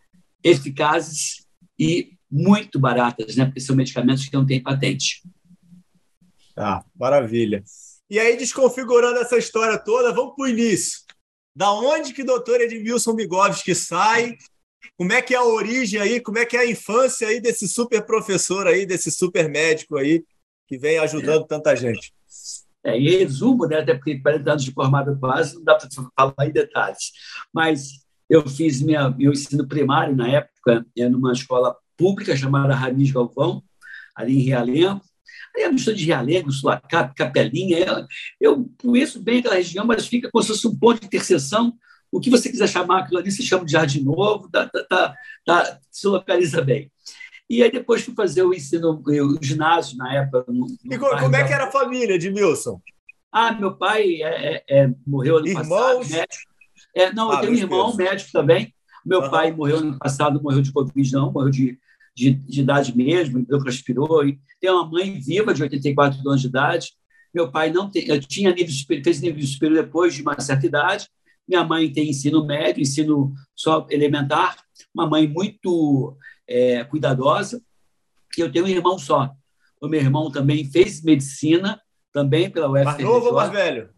eficazes 0.44 1.48
e 1.80 2.13
muito 2.34 2.80
baratas, 2.80 3.36
né? 3.36 3.46
Porque 3.46 3.60
são 3.60 3.76
medicamentos 3.76 4.26
que 4.26 4.34
não 4.34 4.44
têm 4.44 4.62
patente. 4.62 5.22
Tá, 6.56 6.84
maravilha. 7.00 7.64
E 8.10 8.20
aí, 8.20 8.36
desconfigurando 8.36 9.20
essa 9.20 9.38
história 9.38 9.78
toda, 9.78 10.12
vamos 10.12 10.36
para 10.36 10.46
o 10.46 10.48
início. 10.48 11.02
Da 11.56 11.72
onde 11.72 12.12
que 12.12 12.24
o 12.24 12.26
doutor 12.26 12.60
Edmilson 12.60 13.14
Bigovski 13.14 13.76
sai 13.76 14.36
como 14.98 15.14
é 15.14 15.22
que 15.22 15.36
é 15.36 15.38
a 15.38 15.44
origem 15.44 16.00
aí, 16.00 16.20
como 16.20 16.40
é 16.40 16.46
que 16.46 16.58
é 16.58 16.62
a 16.62 16.70
infância 16.70 17.28
aí 17.28 17.40
desse 17.40 17.68
super 17.68 18.04
professor 18.04 18.66
aí, 18.66 18.86
desse 18.86 19.12
super 19.12 19.48
médico 19.48 19.98
aí, 19.98 20.24
que 20.68 20.78
vem 20.78 20.98
ajudando 20.98 21.44
é. 21.44 21.48
tanta 21.48 21.76
gente? 21.76 22.12
É, 22.84 22.98
em 22.98 23.10
resumo, 23.10 23.66
né, 23.66 23.80
até 23.80 23.94
porque 23.94 24.20
40 24.20 24.52
anos 24.52 24.64
de 24.64 24.72
formado 24.72 25.18
quase, 25.20 25.56
não 25.56 25.64
dá 25.64 25.76
para 25.76 25.88
falar 26.16 26.48
em 26.48 26.52
detalhes, 26.52 27.12
mas 27.54 28.04
eu 28.30 28.48
fiz 28.48 28.82
minha, 28.82 29.10
meu 29.12 29.32
ensino 29.32 29.68
primário 29.68 30.16
na 30.16 30.28
época 30.28 30.86
é, 30.98 31.08
numa 31.08 31.32
escola 31.32 31.78
pública 31.98 32.36
chamada 32.36 32.76
Ramis 32.76 33.12
Galvão, 33.12 33.64
ali 34.16 34.40
em 34.40 34.44
Realengo, 34.44 35.02
Aí 35.56 35.64
a 35.64 35.72
mistura 35.72 35.96
de 35.96 36.06
Realengo, 36.06 36.52
Sulacap, 36.52 37.14
Capelinha, 37.16 38.08
eu, 38.42 38.68
conheço 38.82 39.22
bem 39.22 39.40
aquela 39.40 39.56
região, 39.56 39.86
mas 39.86 40.08
fica 40.08 40.30
como 40.32 40.42
se 40.42 40.50
fosse 40.50 40.68
um 40.68 40.76
ponto 40.76 41.00
de 41.00 41.06
interseção. 41.06 41.74
O 42.12 42.20
que 42.20 42.30
você 42.30 42.50
quiser 42.50 42.68
chamar 42.68 43.02
aquilo 43.02 43.20
ali, 43.20 43.32
se 43.32 43.44
chama 43.44 43.66
de 43.66 43.72
Jardim 43.72 44.04
Novo, 44.04 44.50
tá, 44.52 44.68
tá, 44.68 44.84
tá, 44.84 45.16
tá, 45.46 45.80
se 45.92 46.08
localiza 46.08 46.62
bem. 46.62 46.92
E 47.50 47.62
aí 47.62 47.72
depois 47.72 48.02
fui 48.02 48.16
fazer 48.16 48.42
o 48.44 48.54
ensino, 48.54 49.04
o 49.06 49.44
ginásio 49.44 49.98
na 49.98 50.16
época. 50.16 50.46
No, 50.48 50.66
no 50.84 50.94
e 50.94 50.98
como 50.98 51.36
é 51.36 51.44
que 51.44 51.54
era 51.54 51.66
a 51.66 51.72
família 51.72 52.18
de 52.18 52.32
Milson? 52.32 52.82
Ah, 53.32 53.52
meu 53.52 53.76
pai 53.76 54.22
é, 54.24 54.64
é, 54.68 54.84
é 54.84 54.90
morreu 55.06 55.38
ano 55.38 55.48
Irmãos? 55.48 55.68
passado, 55.68 56.10
médico. 56.10 56.54
É, 56.96 57.14
não, 57.14 57.32
ah, 57.32 57.36
eu 57.36 57.42
tenho 57.42 57.54
um 57.54 57.56
irmão 57.56 57.86
Deus. 57.96 58.10
médico 58.10 58.32
também. 58.32 58.73
Meu 59.06 59.22
uhum. 59.22 59.30
pai 59.30 59.52
morreu 59.52 59.78
ano 59.78 60.00
passado, 60.00 60.42
morreu 60.42 60.62
de 60.62 60.72
Covid, 60.72 61.12
não, 61.14 61.32
morreu 61.32 61.50
de, 61.50 61.80
de, 62.16 62.32
de 62.32 62.62
idade 62.62 62.96
mesmo, 62.96 63.46
respirou. 63.64 64.26
E 64.26 64.40
tem 64.60 64.72
uma 64.72 64.86
mãe 64.86 65.20
viva 65.20 65.54
de 65.54 65.62
84 65.62 66.20
anos 66.28 66.42
de 66.42 66.48
idade. 66.48 66.94
Meu 67.34 67.52
pai 67.52 67.72
não 67.72 67.90
tem, 67.90 68.08
eu 68.08 68.20
tinha 68.20 68.54
nível 68.54 68.72
superior, 68.72 69.04
fez 69.04 69.22
nível 69.22 69.46
superior 69.46 69.84
depois 69.84 70.14
de 70.14 70.22
uma 70.22 70.40
certa 70.40 70.66
idade. 70.66 71.08
Minha 71.48 71.64
mãe 71.64 71.92
tem 71.92 72.10
ensino 72.10 72.46
médio, 72.46 72.82
ensino 72.82 73.34
só 73.56 73.86
elementar. 73.90 74.58
Uma 74.94 75.08
mãe 75.08 75.28
muito 75.28 76.18
é, 76.48 76.84
cuidadosa. 76.84 77.62
E 78.38 78.42
eu 78.42 78.52
tenho 78.52 78.66
um 78.66 78.70
irmão 78.70 78.98
só. 78.98 79.32
O 79.82 79.88
meu 79.88 80.00
irmão 80.00 80.32
também 80.32 80.64
fez 80.64 81.04
medicina, 81.04 81.82
também 82.12 82.50
pela 82.50 82.70
UFRJ. 82.70 82.86
Mais 82.86 83.04
novo 83.04 83.28
ou 83.28 83.34
mais 83.34 83.52
velho? 83.52 83.90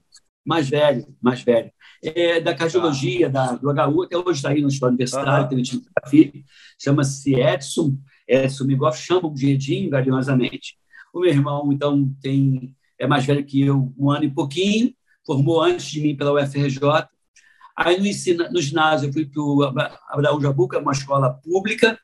Mais 0.43 0.69
velho, 0.69 1.15
mais 1.21 1.41
velho. 1.41 1.71
É, 2.03 2.39
da 2.39 2.53
cardiologia, 2.53 3.29
da, 3.29 3.53
do 3.53 3.69
HU, 3.69 4.03
até 4.03 4.17
hoje 4.17 4.37
está 4.37 4.49
aí 4.49 4.61
no 4.61 4.67
Hospital 4.67 4.89
Universitário, 4.89 5.57
uhum. 5.57 5.63
tem 5.63 6.45
chama-se 6.79 7.35
Edson, 7.35 7.97
Edson 8.27 8.65
Migoff, 8.65 8.99
chamam 8.99 9.33
de 9.33 9.49
Edinho, 9.51 9.89
carinhosamente. 9.89 10.77
O 11.13 11.21
meu 11.21 11.29
irmão, 11.29 11.71
então, 11.71 12.13
tem 12.21 12.75
é 12.97 13.07
mais 13.07 13.25
velho 13.25 13.45
que 13.45 13.61
eu, 13.61 13.93
um 13.97 14.09
ano 14.09 14.23
e 14.23 14.29
pouquinho, 14.29 14.93
formou 15.25 15.61
antes 15.61 15.87
de 15.87 16.01
mim 16.01 16.15
pela 16.15 16.33
UFRJ. 16.33 17.07
Aí 17.75 17.99
no, 17.99 18.07
ensino, 18.07 18.49
no 18.51 18.61
ginásio 18.61 19.09
eu 19.09 19.13
fui 19.13 19.25
para 19.25 19.41
o 19.41 19.63
Abraão 20.09 20.39
Jabuca, 20.39 20.79
uma 20.79 20.93
escola 20.93 21.33
pública, 21.33 21.99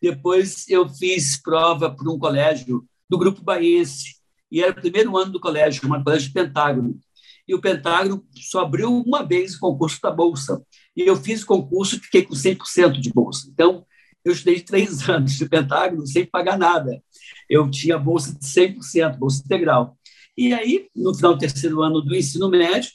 depois 0.00 0.68
eu 0.68 0.88
fiz 0.88 1.40
prova 1.40 1.90
para 1.90 2.10
um 2.10 2.18
colégio 2.18 2.84
do 3.08 3.18
Grupo 3.18 3.42
Baiense, 3.42 4.16
e 4.50 4.60
era 4.60 4.72
o 4.72 4.74
primeiro 4.74 5.16
ano 5.16 5.32
do 5.32 5.40
colégio, 5.40 5.80
chamado 5.80 6.04
Colégio 6.04 6.28
de 6.28 6.34
Pentágono. 6.34 6.98
E 7.46 7.54
o 7.54 7.60
Pentágono 7.60 8.24
só 8.34 8.60
abriu 8.60 8.94
uma 8.94 9.22
vez 9.22 9.54
o 9.54 9.60
concurso 9.60 10.00
da 10.00 10.10
Bolsa. 10.10 10.62
E 10.96 11.02
eu 11.02 11.16
fiz 11.16 11.42
o 11.42 11.46
concurso 11.46 11.96
e 11.96 12.00
fiquei 12.00 12.22
com 12.22 12.34
100% 12.34 13.00
de 13.00 13.12
bolsa. 13.12 13.48
Então, 13.52 13.84
eu 14.24 14.32
estudei 14.32 14.60
três 14.60 15.06
anos 15.08 15.32
de 15.32 15.48
Pentágono 15.48 16.06
sem 16.06 16.24
pagar 16.24 16.58
nada. 16.58 17.02
Eu 17.48 17.70
tinha 17.70 17.98
bolsa 17.98 18.32
de 18.32 18.44
100%, 18.44 19.18
bolsa 19.18 19.42
integral. 19.44 19.98
E 20.36 20.54
aí, 20.54 20.86
no 20.94 21.14
final 21.14 21.34
do 21.34 21.40
terceiro 21.40 21.82
ano 21.82 22.00
do 22.00 22.14
ensino 22.14 22.48
médio, 22.48 22.90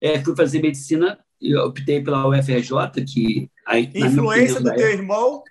é, 0.00 0.22
fui 0.22 0.34
fazer 0.34 0.60
medicina 0.60 1.18
e 1.40 1.54
optei 1.56 2.02
pela 2.02 2.28
UFRJ, 2.28 3.04
que... 3.06 3.50
Aí, 3.66 3.90
Influência 3.94 4.56
opinião, 4.56 4.74
do 4.74 4.74
teu 4.74 4.90
irmão 4.90 5.42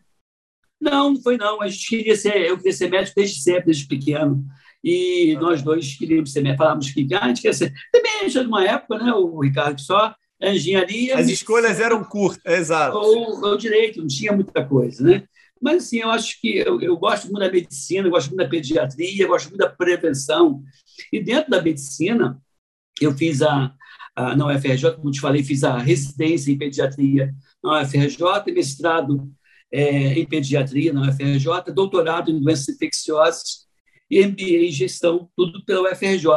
não, 0.81 1.13
não 1.13 1.21
foi 1.21 1.38
não. 1.38 1.62
A 1.62 1.67
gente 1.67 1.88
queria 1.88 2.15
ser, 2.15 2.36
eu 2.38 2.57
queria 2.57 2.74
ser 2.74 2.89
médico 2.89 3.15
desde 3.15 3.39
sempre, 3.39 3.65
desde 3.65 3.88
pequeno. 3.88 4.43
E 4.83 5.35
nós 5.39 5.61
dois 5.61 5.95
queríamos 5.95 6.31
ser 6.31 6.41
médicos, 6.41 6.57
falávamos 6.57 6.91
que 6.91 7.07
ah, 7.13 7.25
a 7.25 7.27
gente 7.27 7.41
queria 7.41 7.53
ser. 7.53 7.73
Também 7.91 8.29
já 8.29 8.43
numa 8.43 8.65
época, 8.65 8.97
né, 8.97 9.13
o 9.13 9.39
Ricardo, 9.39 9.79
só 9.79 10.15
engenharia. 10.41 11.17
As 11.17 11.27
escolhas 11.27 11.79
eram 11.79 12.03
curtas, 12.03 12.41
exato. 12.59 12.97
Ou, 12.97 13.43
ou 13.43 13.57
direito, 13.57 14.00
não 14.00 14.07
tinha 14.07 14.31
muita 14.31 14.65
coisa, 14.65 15.03
né? 15.03 15.23
Mas, 15.61 15.83
assim, 15.85 16.00
eu 16.00 16.09
acho 16.09 16.41
que 16.41 16.57
eu, 16.57 16.81
eu 16.81 16.97
gosto 16.97 17.25
muito 17.25 17.39
da 17.39 17.51
medicina, 17.51 18.09
gosto 18.09 18.29
muito 18.29 18.39
da 18.39 18.50
pediatria, 18.50 19.27
gosto 19.27 19.50
muito 19.50 19.59
da 19.59 19.69
prevenção. 19.69 20.63
E 21.13 21.23
dentro 21.23 21.51
da 21.51 21.61
medicina, 21.61 22.41
eu 23.00 23.15
fiz 23.15 23.43
a, 23.43 23.71
a 24.15 24.35
na 24.35 24.47
UFRJ, 24.47 24.93
como 24.93 25.11
te 25.11 25.21
falei, 25.21 25.43
fiz 25.43 25.63
a 25.63 25.77
residência 25.77 26.51
em 26.51 26.57
pediatria 26.57 27.31
na 27.63 27.83
UFRJ, 27.83 28.51
mestrado 28.51 29.31
é, 29.71 30.13
em 30.13 30.25
pediatria 30.25 30.91
na 30.91 31.09
UFRJ, 31.09 31.71
doutorado 31.71 32.31
em 32.31 32.41
doenças 32.41 32.69
infecciosas 32.69 33.67
e 34.12 34.27
MBA 34.27 34.65
em 34.68 34.72
gestão, 34.72 35.30
tudo 35.38 35.63
pela 35.63 35.89
UFRJ. 35.89 36.27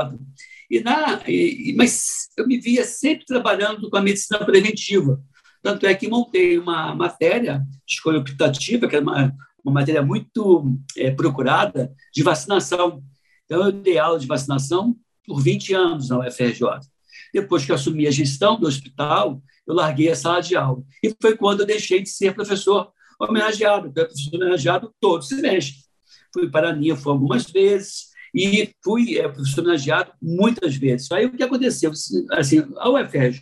E 0.70 0.80
na, 0.80 1.20
e, 1.26 1.74
mas 1.76 2.28
eu 2.36 2.46
me 2.46 2.58
via 2.60 2.84
sempre 2.84 3.26
trabalhando 3.26 3.90
com 3.90 3.96
a 3.96 4.02
medicina 4.02 4.44
preventiva. 4.44 5.20
Tanto 5.60 5.84
é 5.86 5.94
que 5.94 6.08
montei 6.08 6.56
uma 6.56 6.94
matéria 6.94 7.58
de 7.84 7.94
escolha 7.94 8.20
optativa, 8.20 8.86
que 8.86 8.94
era 8.94 9.02
uma, 9.02 9.34
uma 9.64 9.74
matéria 9.74 10.02
muito 10.02 10.78
é, 10.96 11.10
procurada, 11.10 11.92
de 12.14 12.22
vacinação. 12.22 13.02
Então, 13.44 13.64
eu 13.64 13.72
dei 13.72 13.98
aula 13.98 14.18
de 14.18 14.26
vacinação 14.26 14.96
por 15.26 15.42
20 15.42 15.74
anos 15.74 16.08
na 16.10 16.20
UFRJ. 16.20 16.60
Depois 17.32 17.64
que 17.64 17.72
assumi 17.72 18.06
a 18.06 18.10
gestão 18.10 18.58
do 18.60 18.68
hospital, 18.68 19.42
eu 19.66 19.74
larguei 19.74 20.10
a 20.10 20.16
sala 20.16 20.40
de 20.40 20.54
aula. 20.54 20.82
E 21.02 21.12
foi 21.20 21.36
quando 21.36 21.60
eu 21.60 21.66
deixei 21.66 22.00
de 22.00 22.08
ser 22.08 22.34
professor 22.34 22.92
homenageado, 23.18 23.92
eu 23.96 24.08
fui 24.10 24.38
homenageado 24.38 24.94
todo 25.00 25.24
semestre. 25.24 25.84
Fui 26.34 26.50
para 26.50 26.70
a 26.70 26.72
NIFO 26.74 27.08
algumas 27.08 27.50
vezes 27.50 28.08
e 28.34 28.74
fui 28.82 29.16
é, 29.18 29.26
homenageado 29.26 30.12
muitas 30.20 30.76
vezes. 30.76 31.10
Aí 31.12 31.26
o 31.26 31.32
que 31.32 31.42
aconteceu? 31.42 31.92
Assim, 32.32 32.66
a 32.76 32.90
UFRJ 32.90 33.40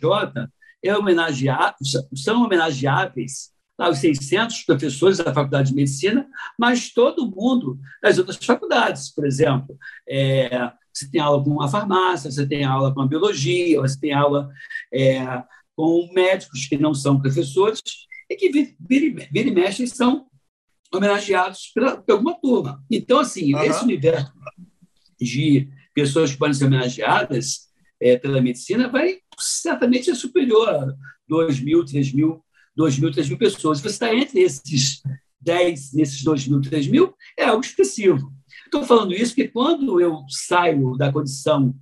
é 0.83 0.95
homenageado, 0.95 1.75
são 2.15 2.43
homenageáveis 2.43 3.51
os 3.89 3.97
600 3.99 4.63
professores 4.63 5.17
da 5.17 5.33
Faculdade 5.33 5.69
de 5.69 5.75
Medicina, 5.75 6.27
mas 6.57 6.93
todo 6.93 7.29
mundo 7.29 7.77
das 8.01 8.17
outras 8.17 8.37
faculdades, 8.37 9.09
por 9.13 9.25
exemplo. 9.25 9.77
É, 10.07 10.71
você 10.93 11.09
tem 11.09 11.19
aula 11.19 11.43
com 11.43 11.61
a 11.61 11.67
farmácia, 11.67 12.31
você 12.31 12.47
tem 12.47 12.63
aula 12.63 12.93
com 12.93 13.01
a 13.01 13.07
biologia, 13.07 13.81
você 13.81 13.99
tem 13.99 14.13
aula 14.13 14.49
é, 14.93 15.43
com 15.75 16.09
médicos 16.13 16.67
que 16.67 16.77
não 16.77 16.93
são 16.93 17.19
professores, 17.19 17.81
e 18.29 18.35
que 18.35 18.49
vira, 18.79 19.27
vira 19.31 19.49
e 19.49 19.51
mexe 19.51 19.87
são 19.87 20.27
homenageados 20.93 21.71
pela, 21.73 21.97
por 21.97 22.13
alguma 22.13 22.39
turma. 22.39 22.83
Então, 22.89 23.19
assim, 23.19 23.53
uhum. 23.53 23.63
esse 23.63 23.83
universo 23.83 24.31
de 25.19 25.69
pessoas 25.93 26.31
que 26.31 26.37
podem 26.37 26.53
ser 26.53 26.65
homenageadas 26.65 27.69
é, 27.99 28.17
pela 28.17 28.41
medicina 28.41 28.89
vai 28.89 29.17
certamente 29.39 30.05
ser 30.05 30.15
superior 30.15 30.69
a 30.69 30.93
2 31.27 31.59
mil, 31.61 31.85
3 31.85 32.13
mil, 32.13 32.43
2 32.75 32.99
mil, 32.99 33.11
3 33.11 33.29
mil 33.29 33.37
pessoas. 33.37 33.79
Você 33.79 33.87
está 33.87 34.13
entre 34.13 34.41
esses 34.41 35.01
10, 35.39 35.93
nesses 35.93 36.23
2 36.23 36.47
mil, 36.47 36.61
3 36.61 36.87
mil, 36.87 37.13
é 37.37 37.45
algo 37.45 37.63
expressivo. 37.63 38.33
Estou 38.65 38.83
falando 38.83 39.13
isso 39.13 39.35
porque 39.35 39.49
quando 39.49 40.01
eu 40.01 40.23
saio 40.29 40.97
da 40.97 41.11
condição 41.11 41.75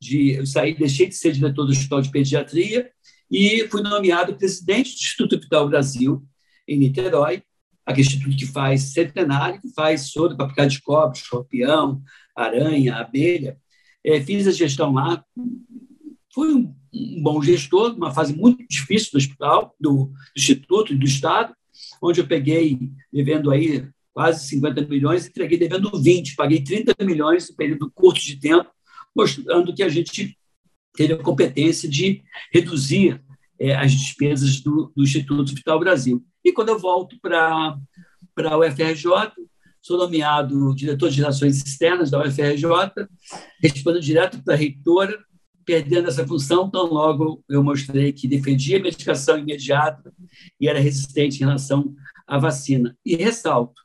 de. 0.00 0.32
Eu 0.32 0.46
saí, 0.46 0.76
deixei 0.76 1.06
de 1.06 1.14
ser 1.14 1.32
diretor 1.32 1.64
do 1.64 1.72
Hospital 1.72 2.00
de 2.00 2.10
Pediatria 2.10 2.90
e 3.30 3.66
fui 3.68 3.82
nomeado 3.82 4.36
presidente 4.36 4.90
do 4.90 4.96
Instituto 4.96 5.38
Vital 5.38 5.68
Brasil, 5.68 6.24
em 6.66 6.78
Niterói, 6.78 7.42
aquele 7.88 8.06
instituto 8.06 8.36
que 8.36 8.46
faz 8.46 8.92
centenário, 8.92 9.62
que 9.62 9.72
faz 9.72 10.10
soro 10.10 10.36
para 10.36 10.48
picar 10.48 10.68
de 10.68 10.80
cobre, 10.82 11.18
escorpião, 11.18 12.02
aranha, 12.36 12.96
abelha. 12.96 13.56
É, 14.04 14.20
fiz 14.20 14.46
a 14.46 14.50
gestão 14.50 14.92
lá, 14.92 15.24
fui 16.34 16.52
um, 16.52 16.74
um, 16.92 17.22
bom 17.22 17.42
gestor, 17.42 17.96
uma 17.96 18.12
fase 18.12 18.36
muito 18.36 18.62
difícil 18.68 19.12
do 19.12 19.16
hospital, 19.16 19.74
do, 19.80 20.04
do 20.04 20.12
instituto 20.36 20.92
e 20.92 20.98
do 20.98 21.06
Estado, 21.06 21.54
onde 22.02 22.20
eu 22.20 22.26
peguei, 22.26 22.78
devendo 23.10 23.50
aí 23.50 23.88
quase 24.12 24.46
50 24.48 24.82
milhões, 24.82 25.26
entreguei 25.26 25.58
devendo 25.58 25.90
20, 25.90 26.36
paguei 26.36 26.62
30 26.62 26.94
milhões 27.04 27.48
em 27.48 27.56
período 27.56 27.90
curto 27.90 28.20
de 28.20 28.36
tempo, 28.36 28.70
mostrando 29.16 29.74
que 29.74 29.82
a 29.82 29.88
gente 29.88 30.36
teve 30.94 31.14
a 31.14 31.22
competência 31.22 31.88
de 31.88 32.22
reduzir 32.52 33.22
é, 33.58 33.74
as 33.74 33.92
despesas 33.92 34.60
do, 34.60 34.92
do, 34.94 35.02
Instituto 35.02 35.54
Vital 35.54 35.80
Brasil. 35.80 36.24
E 36.44 36.52
quando 36.52 36.68
eu 36.68 36.78
volto 36.78 37.18
para 37.20 37.76
a 38.36 38.58
UFRJ, 38.58 39.32
sou 39.82 39.98
nomeado 39.98 40.74
diretor 40.74 41.10
de 41.10 41.20
relações 41.20 41.56
externas 41.56 42.10
da 42.10 42.20
UFRJ, 42.20 42.68
respondendo 43.62 44.02
direto 44.02 44.42
para 44.42 44.54
a 44.54 44.56
reitora, 44.56 45.18
perdendo 45.64 46.08
essa 46.08 46.26
função, 46.26 46.70
tão 46.70 46.86
logo 46.86 47.44
eu 47.46 47.62
mostrei 47.62 48.10
que 48.10 48.26
defendia 48.26 48.78
a 48.78 48.82
medicação 48.82 49.38
imediata 49.38 50.12
e 50.58 50.66
era 50.66 50.80
resistente 50.80 51.36
em 51.36 51.46
relação 51.46 51.94
à 52.26 52.38
vacina. 52.38 52.96
E 53.04 53.16
ressalto, 53.16 53.82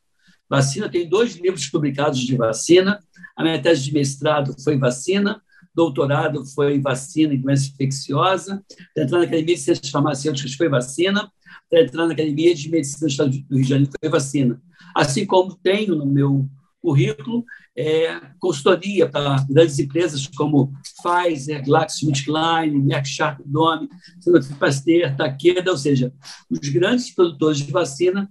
vacina 0.50 0.88
tem 0.88 1.10
dois 1.10 1.36
livros 1.36 1.68
publicados 1.68 2.20
de 2.20 2.38
vacina, 2.38 3.00
a 3.36 3.44
minha 3.44 3.62
tese 3.62 3.84
de 3.84 3.94
mestrado 3.94 4.56
foi 4.64 4.78
vacina, 4.78 5.42
doutorado 5.74 6.46
foi 6.46 6.80
vacina 6.80 7.34
e 7.34 7.38
doença 7.38 7.70
infecciosa, 7.70 8.64
para 8.94 9.04
entrar 9.04 9.18
na 9.20 9.24
Academia 9.26 9.56
de 9.56 9.62
Ciências 9.62 9.90
Farmacêuticas 9.90 10.54
foi 10.54 10.70
vacina, 10.70 11.32
para 11.70 11.82
entrar 11.82 12.06
na 12.06 12.14
Academia 12.14 12.54
de 12.54 12.70
Medicina 12.70 13.08
do 13.08 13.12
Estado 13.12 13.30
do 13.30 13.56
Rio 13.56 13.64
de 13.64 13.70
Janeiro 13.70 13.92
foi 14.00 14.10
vacina. 14.10 14.62
Assim 14.96 15.26
como 15.26 15.56
tenho 15.56 15.96
no 15.96 16.06
meu 16.06 16.48
currículo 16.82 17.46
é, 17.76 18.20
consultoria 18.40 19.10
para 19.10 19.44
grandes 19.50 19.80
empresas 19.80 20.28
como 20.28 20.72
Pfizer, 21.02 21.64
GlaxoSmithKline, 21.64 22.78
Merck 22.84 23.08
Sharp 23.08 23.40
Dome, 23.46 23.90
Sanofi 24.20 24.54
Pasteur, 24.56 25.16
Takeda, 25.16 25.72
ou 25.72 25.78
seja, 25.78 26.14
os 26.50 26.60
grandes 26.70 27.10
produtores 27.10 27.60
de 27.60 27.72
vacina 27.72 28.30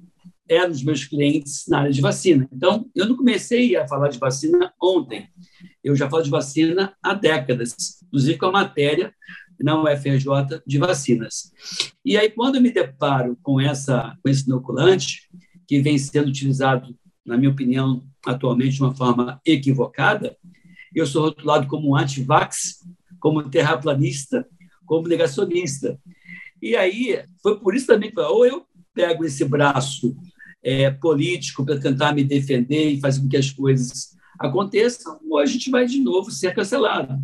eram 0.48 0.70
os 0.70 0.84
meus 0.84 1.04
clientes 1.04 1.64
na 1.66 1.80
área 1.80 1.92
de 1.92 2.00
vacina. 2.00 2.48
Então, 2.52 2.86
eu 2.94 3.08
não 3.08 3.16
comecei 3.16 3.74
a 3.74 3.88
falar 3.88 4.08
de 4.08 4.18
vacina 4.18 4.72
ontem. 4.80 5.28
Eu 5.82 5.96
já 5.96 6.08
falo 6.08 6.22
de 6.22 6.30
vacina 6.30 6.94
há 7.02 7.14
décadas, 7.14 8.00
inclusive 8.04 8.38
com 8.38 8.46
a 8.46 8.52
matéria 8.52 9.12
na 9.60 9.80
UFRJ 9.80 10.62
de 10.66 10.78
vacinas. 10.78 11.52
E 12.04 12.16
aí, 12.16 12.30
quando 12.30 12.56
eu 12.56 12.60
me 12.60 12.70
deparo 12.70 13.36
com, 13.42 13.60
essa, 13.60 14.16
com 14.22 14.28
esse 14.28 14.44
inoculante, 14.46 15.28
que 15.66 15.80
vem 15.80 15.96
sendo 15.98 16.28
utilizado, 16.28 16.94
na 17.24 17.36
minha 17.36 17.50
opinião, 17.50 18.02
atualmente 18.26 18.76
de 18.76 18.82
uma 18.82 18.94
forma 18.94 19.40
equivocada, 19.46 20.36
eu 20.94 21.06
sou 21.06 21.22
rotulado 21.22 21.66
como 21.66 21.96
anti-vax, 21.96 22.84
como 23.18 23.48
terraplanista, 23.48 24.46
como 24.84 25.08
negacionista. 25.08 25.98
E 26.60 26.76
aí, 26.76 27.22
foi 27.42 27.58
por 27.58 27.74
isso 27.74 27.86
também 27.86 28.10
que 28.10 28.20
ou 28.20 28.44
eu 28.44 28.66
pego 28.94 29.24
esse 29.24 29.44
braço 29.44 30.16
é, 30.62 30.90
político 30.90 31.64
para 31.64 31.80
tentar 31.80 32.12
me 32.12 32.22
defender 32.22 32.90
e 32.90 33.00
fazer 33.00 33.20
com 33.20 33.28
que 33.28 33.36
as 33.36 33.50
coisas 33.50 34.16
aconteçam, 34.48 35.18
ou 35.28 35.38
a 35.38 35.46
gente 35.46 35.70
vai 35.70 35.86
de 35.86 36.00
novo 36.00 36.30
ser 36.30 36.54
cancelado. 36.54 37.18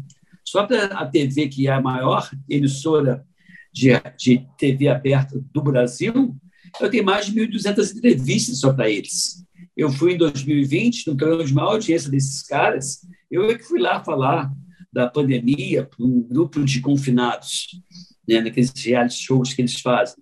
Só 0.44 0.66
para 0.66 0.86
a 0.86 1.06
TV, 1.06 1.48
que 1.48 1.66
é 1.66 1.72
a 1.72 1.80
maior 1.80 2.30
emissora 2.48 3.24
de, 3.72 3.90
de 4.18 4.46
TV 4.56 4.88
aberta 4.88 5.38
do 5.52 5.62
Brasil, 5.62 6.34
eu 6.80 6.90
tenho 6.90 7.04
mais 7.04 7.26
de 7.26 7.32
1.200 7.32 7.96
entrevistas 7.96 8.60
só 8.60 8.72
para 8.72 8.88
eles. 8.88 9.44
Eu 9.76 9.90
fui 9.90 10.14
em 10.14 10.18
2020, 10.18 11.06
no 11.06 11.16
programa 11.16 11.44
de 11.44 11.54
maior 11.54 11.72
audiência 11.72 12.10
desses 12.10 12.42
caras, 12.42 13.00
eu 13.30 13.50
é 13.50 13.56
que 13.56 13.64
fui 13.64 13.78
lá 13.78 14.02
falar 14.02 14.50
da 14.92 15.06
pandemia 15.06 15.84
para 15.84 16.04
um 16.04 16.22
grupo 16.22 16.64
de 16.64 16.80
confinados, 16.80 17.80
né, 18.26 18.40
naqueles 18.40 18.72
reality 18.76 19.22
shows 19.22 19.52
que 19.52 19.62
eles 19.62 19.80
fazem. 19.80 20.16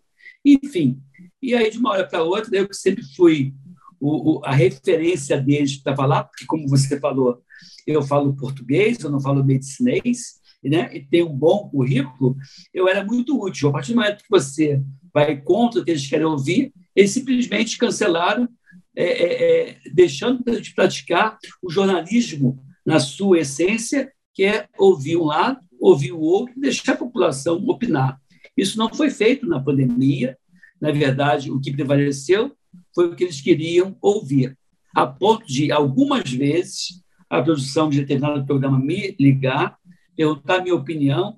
Enfim, 0.44 1.00
e 1.42 1.54
aí, 1.54 1.70
de 1.70 1.78
uma 1.78 1.90
hora 1.90 2.06
para 2.06 2.22
outra, 2.22 2.56
eu 2.56 2.68
que 2.68 2.76
sempre 2.76 3.04
fui 3.14 3.54
o, 4.00 4.38
o, 4.38 4.44
a 4.44 4.52
referência 4.52 5.40
deles 5.40 5.76
para 5.76 5.96
falar, 5.96 6.24
porque, 6.24 6.44
como 6.46 6.68
você 6.68 6.98
falou, 6.98 7.42
eu 7.86 8.02
falo 8.02 8.36
português, 8.36 8.98
eu 9.00 9.10
não 9.10 9.20
falo 9.20 9.44
medicinês, 9.44 10.36
né, 10.62 10.90
e 10.94 11.00
tenho 11.00 11.28
um 11.28 11.36
bom 11.36 11.68
currículo, 11.68 12.36
eu 12.74 12.88
era 12.88 13.04
muito 13.04 13.40
útil. 13.40 13.68
A 13.68 13.72
partir 13.72 13.92
do 13.92 14.00
momento 14.00 14.22
que 14.22 14.30
você 14.30 14.82
vai 15.14 15.40
contra 15.40 15.80
o 15.80 15.84
que 15.84 15.90
eles 15.90 16.06
querem 16.06 16.26
ouvir, 16.26 16.72
eles 16.94 17.12
simplesmente 17.12 17.78
cancelaram, 17.78 18.48
é, 18.94 19.04
é, 19.04 19.68
é 19.68 19.78
deixando 19.92 20.42
de 20.60 20.74
praticar 20.74 21.38
o 21.62 21.70
jornalismo 21.70 22.58
na 22.84 22.98
sua 22.98 23.40
essência, 23.40 24.10
que 24.34 24.44
é 24.44 24.68
ouvir 24.78 25.16
um 25.16 25.24
lado, 25.24 25.60
ouvir 25.80 26.12
o 26.12 26.20
outro, 26.20 26.54
deixar 26.58 26.92
a 26.92 26.96
população 26.96 27.56
opinar. 27.68 28.18
Isso 28.56 28.78
não 28.78 28.92
foi 28.92 29.10
feito 29.10 29.46
na 29.46 29.60
pandemia, 29.60 30.36
na 30.80 30.90
verdade, 30.90 31.50
o 31.50 31.60
que 31.60 31.72
prevaleceu 31.72 32.52
foi 32.96 33.08
o 33.08 33.14
que 33.14 33.24
eles 33.24 33.42
queriam 33.42 33.94
ouvir, 34.00 34.56
a 34.94 35.06
ponto 35.06 35.46
de, 35.46 35.70
algumas 35.70 36.32
vezes, 36.32 37.04
a 37.28 37.42
produção 37.42 37.90
de 37.90 38.00
determinado 38.00 38.46
programa 38.46 38.80
me 38.80 39.14
ligar, 39.20 39.76
perguntar 40.16 40.56
a 40.56 40.62
minha 40.62 40.74
opinião, 40.74 41.36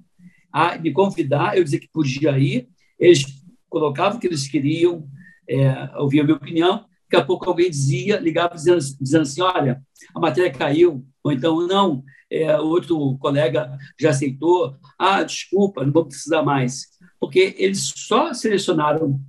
a 0.53 0.79
me 0.79 0.93
convidar, 0.93 1.59
eu 1.59 1.65
dizer 1.65 1.81
que 1.81 1.89
podia 1.93 2.39
ir, 2.39 2.69
eles 2.97 3.25
colocavam 3.69 4.19
o 4.19 4.21
que 4.21 4.29
eles 4.29 4.47
queriam, 4.47 5.05
é, 5.51 5.91
ouvir 5.97 6.21
a 6.21 6.25
minha 6.25 6.37
opinião, 6.37 6.87
daqui 7.11 7.17
a 7.17 7.25
pouco 7.25 7.51
alguém 7.51 7.69
dizia, 7.69 8.21
ligava 8.21 8.55
dizendo, 8.55 8.79
dizendo 9.01 9.23
assim, 9.23 9.41
olha, 9.41 9.83
a 10.15 10.21
matéria 10.21 10.53
caiu, 10.53 11.05
ou 11.25 11.33
então, 11.33 11.67
não, 11.67 12.05
é, 12.31 12.57
outro 12.61 13.19
colega 13.19 13.77
já 13.99 14.11
aceitou, 14.11 14.77
ah, 14.97 15.25
desculpa, 15.25 15.85
não 15.85 15.93
vou 15.93 16.07
precisar 16.07 16.43
mais 16.45 16.87
porque 17.21 17.55
eles 17.59 17.93
só 17.97 18.33
selecionaram, 18.33 19.21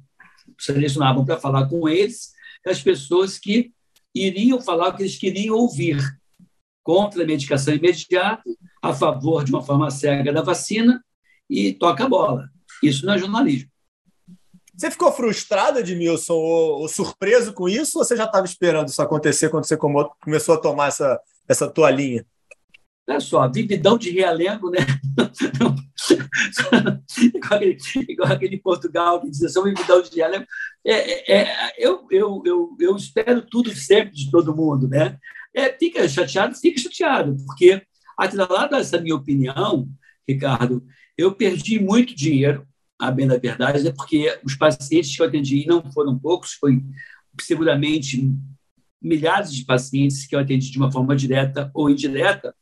selecionavam 0.60 1.26
para 1.26 1.40
falar 1.40 1.68
com 1.68 1.88
eles 1.88 2.32
as 2.66 2.82
pessoas 2.82 3.40
que 3.40 3.72
iriam 4.14 4.62
falar 4.62 4.90
o 4.90 4.96
que 4.96 5.04
eles 5.04 5.18
queriam 5.18 5.56
ouvir 5.56 5.98
contra 6.84 7.24
a 7.24 7.26
medicação 7.26 7.74
imediata, 7.74 8.44
a 8.82 8.94
favor 8.94 9.44
de 9.44 9.52
uma 9.52 9.62
forma 9.62 9.92
cega 9.92 10.34
da 10.34 10.42
vacina 10.42 11.04
e 11.50 11.74
toca 11.74 12.06
a 12.06 12.10
bola. 12.10 12.50
Isso 12.82 13.06
não 13.06 13.14
é 13.14 13.18
jornalismo. 13.18 13.70
Você 14.76 14.90
ficou 14.90 15.12
frustrado, 15.12 15.80
Edmilson, 15.80 16.34
ou, 16.34 16.82
ou 16.82 16.88
surpreso 16.88 17.54
com 17.54 17.68
isso, 17.68 18.00
ou 18.00 18.06
você 18.06 18.16
já 18.16 18.24
estava 18.24 18.46
esperando 18.46 18.88
isso 18.88 19.02
acontecer 19.02 19.50
quando 19.50 19.66
você 19.66 19.78
começou 19.78 20.56
a 20.56 20.58
tomar 20.58 20.88
essa, 20.88 21.20
essa 21.48 21.68
toalhinha? 21.68 22.26
Olha 23.08 23.20
só, 23.20 23.48
vividão 23.50 23.98
de 23.98 24.10
realengo, 24.12 24.70
né? 24.70 24.80
igual, 27.56 27.58
aquele, 27.58 27.78
igual 28.10 28.32
aquele 28.32 28.58
Portugal 28.58 29.22
que 29.22 29.30
diz 29.30 29.44
assim, 29.44 29.64
vividão 29.64 30.02
de 30.02 30.16
realengo. 30.16 30.46
É, 30.86 30.94
é, 30.94 31.42
é, 31.42 31.74
eu, 31.78 32.08
eu, 32.12 32.42
eu, 32.46 32.78
eu 32.80 32.96
espero 32.96 33.42
tudo 33.42 33.74
sempre 33.74 34.14
de 34.14 34.32
todo 34.32 34.56
mundo, 34.56 34.88
né? 34.88 35.18
É, 35.54 35.70
fica 35.74 36.08
chateado, 36.08 36.56
fica 36.56 36.80
chateado, 36.80 37.36
porque, 37.46 37.82
atrelado 38.18 38.76
a 38.76 38.80
essa 38.80 39.00
minha 39.02 39.16
opinião, 39.16 39.90
Ricardo, 40.28 40.86
eu 41.18 41.34
perdi 41.34 41.80
muito 41.80 42.16
dinheiro, 42.16 42.68
a 43.00 43.10
bem 43.10 43.28
da 43.28 43.38
verdade, 43.38 43.88
é 43.88 43.92
porque 43.92 44.40
os 44.44 44.56
pacientes 44.56 45.16
que 45.16 45.22
eu 45.22 45.26
atendi 45.26 45.66
não 45.66 45.92
foram 45.92 46.18
poucos, 46.18 46.54
foi 46.54 46.84
seguramente 47.42 48.32
milhares 49.02 49.54
de 49.54 49.66
pacientes 49.66 50.28
que 50.28 50.36
eu 50.36 50.40
atendi 50.40 50.72
de 50.72 50.78
uma 50.78 50.92
forma 50.92 51.16
direta 51.16 51.72
ou 51.74 51.90
indireta, 51.90 52.54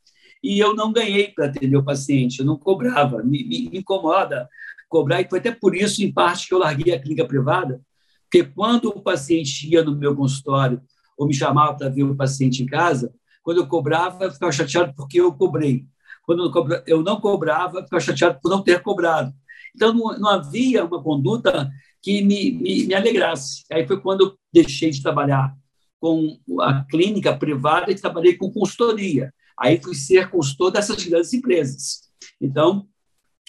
e 0.44 0.60
eu 0.60 0.76
não 0.76 0.92
ganhei 0.94 1.30
para 1.30 1.48
atender 1.48 1.76
o 1.76 1.84
paciente, 1.84 2.40
eu 2.40 2.46
não 2.46 2.58
cobrava. 2.58 3.24
Me, 3.24 3.44
me, 3.44 3.70
me, 3.70 3.80
incomoda 3.80 4.48
cobrar, 4.88 5.22
e 5.22 5.30
foi 5.30 5.40
até 5.40 5.52
por 5.52 5.76
isso, 5.76 6.04
em 6.04 6.12
parte, 6.12 6.48
que 6.48 6.54
eu 6.54 6.60
larguei 6.60 6.94
a 6.94 7.00
clínica 7.00 7.26
privada, 7.26 7.82
porque 8.24 8.44
quando 8.44 8.90
o 8.90 9.02
paciente 9.02 9.72
ia 9.72 9.84
no 9.84 9.96
meu 9.96 10.16
consultório 10.16 10.82
ou 11.18 11.28
me 11.28 11.34
chamava 11.34 11.76
para 11.76 11.90
ver 11.90 12.04
o 12.04 12.16
paciente 12.16 12.62
em 12.62 12.66
casa, 12.66 13.14
quando 13.42 13.58
eu 13.58 13.68
cobrava, 13.68 14.26
eu 14.26 14.32
ficava 14.32 14.52
chateado 14.52 14.94
porque 14.96 15.20
eu 15.20 15.34
cobrei. 15.34 15.86
Quando 16.24 16.52
eu 16.86 17.02
não 17.02 17.22
cobrava, 17.22 17.80
eu 17.80 17.84
ficava 17.84 18.02
chateado 18.02 18.40
por 18.42 18.50
não 18.50 18.62
ter 18.62 18.82
cobrado. 18.82 19.34
Então, 19.74 19.94
não, 19.94 20.20
não 20.20 20.30
havia 20.30 20.84
uma 20.84 21.02
conduta 21.02 21.72
que 22.02 22.22
me, 22.22 22.52
me, 22.52 22.86
me 22.86 22.94
alegrasse. 22.94 23.64
Aí 23.72 23.88
foi 23.88 24.02
quando 24.02 24.22
eu 24.22 24.38
deixei 24.52 24.92
de 24.92 25.02
trabalhar 25.02 25.56
com 26.00 26.38
a 26.60 26.84
clínica 26.84 27.36
privada 27.36 27.92
e 27.92 27.96
trabalhei 27.96 28.36
com 28.36 28.52
consultoria. 28.52 29.34
Aí 29.58 29.82
fui 29.82 29.96
ser 29.96 30.30
consultor 30.30 30.72
dessas 30.72 31.04
grandes 31.04 31.34
empresas. 31.34 32.02
Então, 32.40 32.88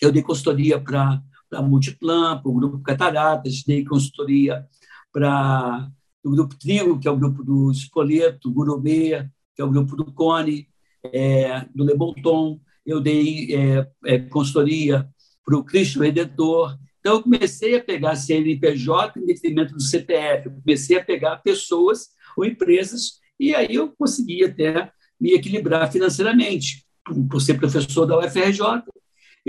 eu 0.04 0.12
dei 0.12 0.22
consultoria 0.22 0.80
para 0.80 1.22
a 1.52 1.62
Multiplan, 1.62 2.40
para 2.40 2.50
o 2.50 2.54
Grupo 2.54 2.78
Cataratas, 2.80 3.62
dei 3.66 3.84
consultoria 3.84 4.66
para 5.12 5.90
o 6.24 6.30
Grupo 6.30 6.58
Trigo, 6.58 6.98
que 6.98 7.08
é 7.08 7.10
o 7.10 7.16
grupo 7.16 7.42
do 7.42 7.70
Espoleto, 7.70 8.52
Gourmet, 8.52 9.28
que 9.54 9.62
é 9.62 9.64
o 9.64 9.70
grupo 9.70 9.96
do 9.96 10.12
Cone, 10.12 10.68
é, 11.12 11.66
do 11.74 11.84
Le 11.84 11.94
Bonton. 11.94 12.60
Eu 12.84 13.00
dei 13.00 13.54
é, 13.54 13.88
é, 14.06 14.18
consultoria 14.18 15.08
para 15.44 15.56
o 15.56 15.64
Cristo 15.64 16.00
Redentor. 16.00 16.78
Então, 17.00 17.16
eu 17.16 17.22
comecei 17.22 17.76
a 17.76 17.82
pegar 17.82 18.16
CNPJ 18.16 19.18
em 19.18 19.26
detrimento 19.26 19.74
do 19.74 19.80
CPF. 19.80 20.46
Eu 20.46 20.52
comecei 20.52 20.98
a 20.98 21.04
pegar 21.04 21.36
pessoas 21.38 22.08
ou 22.36 22.44
empresas, 22.44 23.18
e 23.38 23.54
aí 23.54 23.74
eu 23.74 23.88
consegui 23.88 24.44
até 24.44 24.92
me 25.20 25.32
equilibrar 25.32 25.90
financeiramente. 25.90 26.86
Por 27.30 27.40
ser 27.40 27.54
professor 27.54 28.04
da 28.04 28.18
UFRJ, 28.18 28.82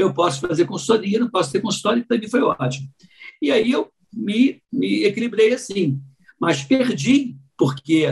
eu 0.01 0.13
posso 0.13 0.41
fazer 0.41 0.65
consultoria, 0.65 1.19
não 1.19 1.29
posso 1.29 1.51
ter 1.51 1.61
consultório, 1.61 2.05
para 2.05 2.17
mim 2.17 2.27
foi 2.27 2.41
ótimo. 2.41 2.87
E 3.41 3.51
aí 3.51 3.71
eu 3.71 3.91
me, 4.13 4.61
me 4.71 5.03
equilibrei 5.03 5.53
assim, 5.53 6.01
mas 6.39 6.63
perdi, 6.63 7.35
porque 7.57 8.07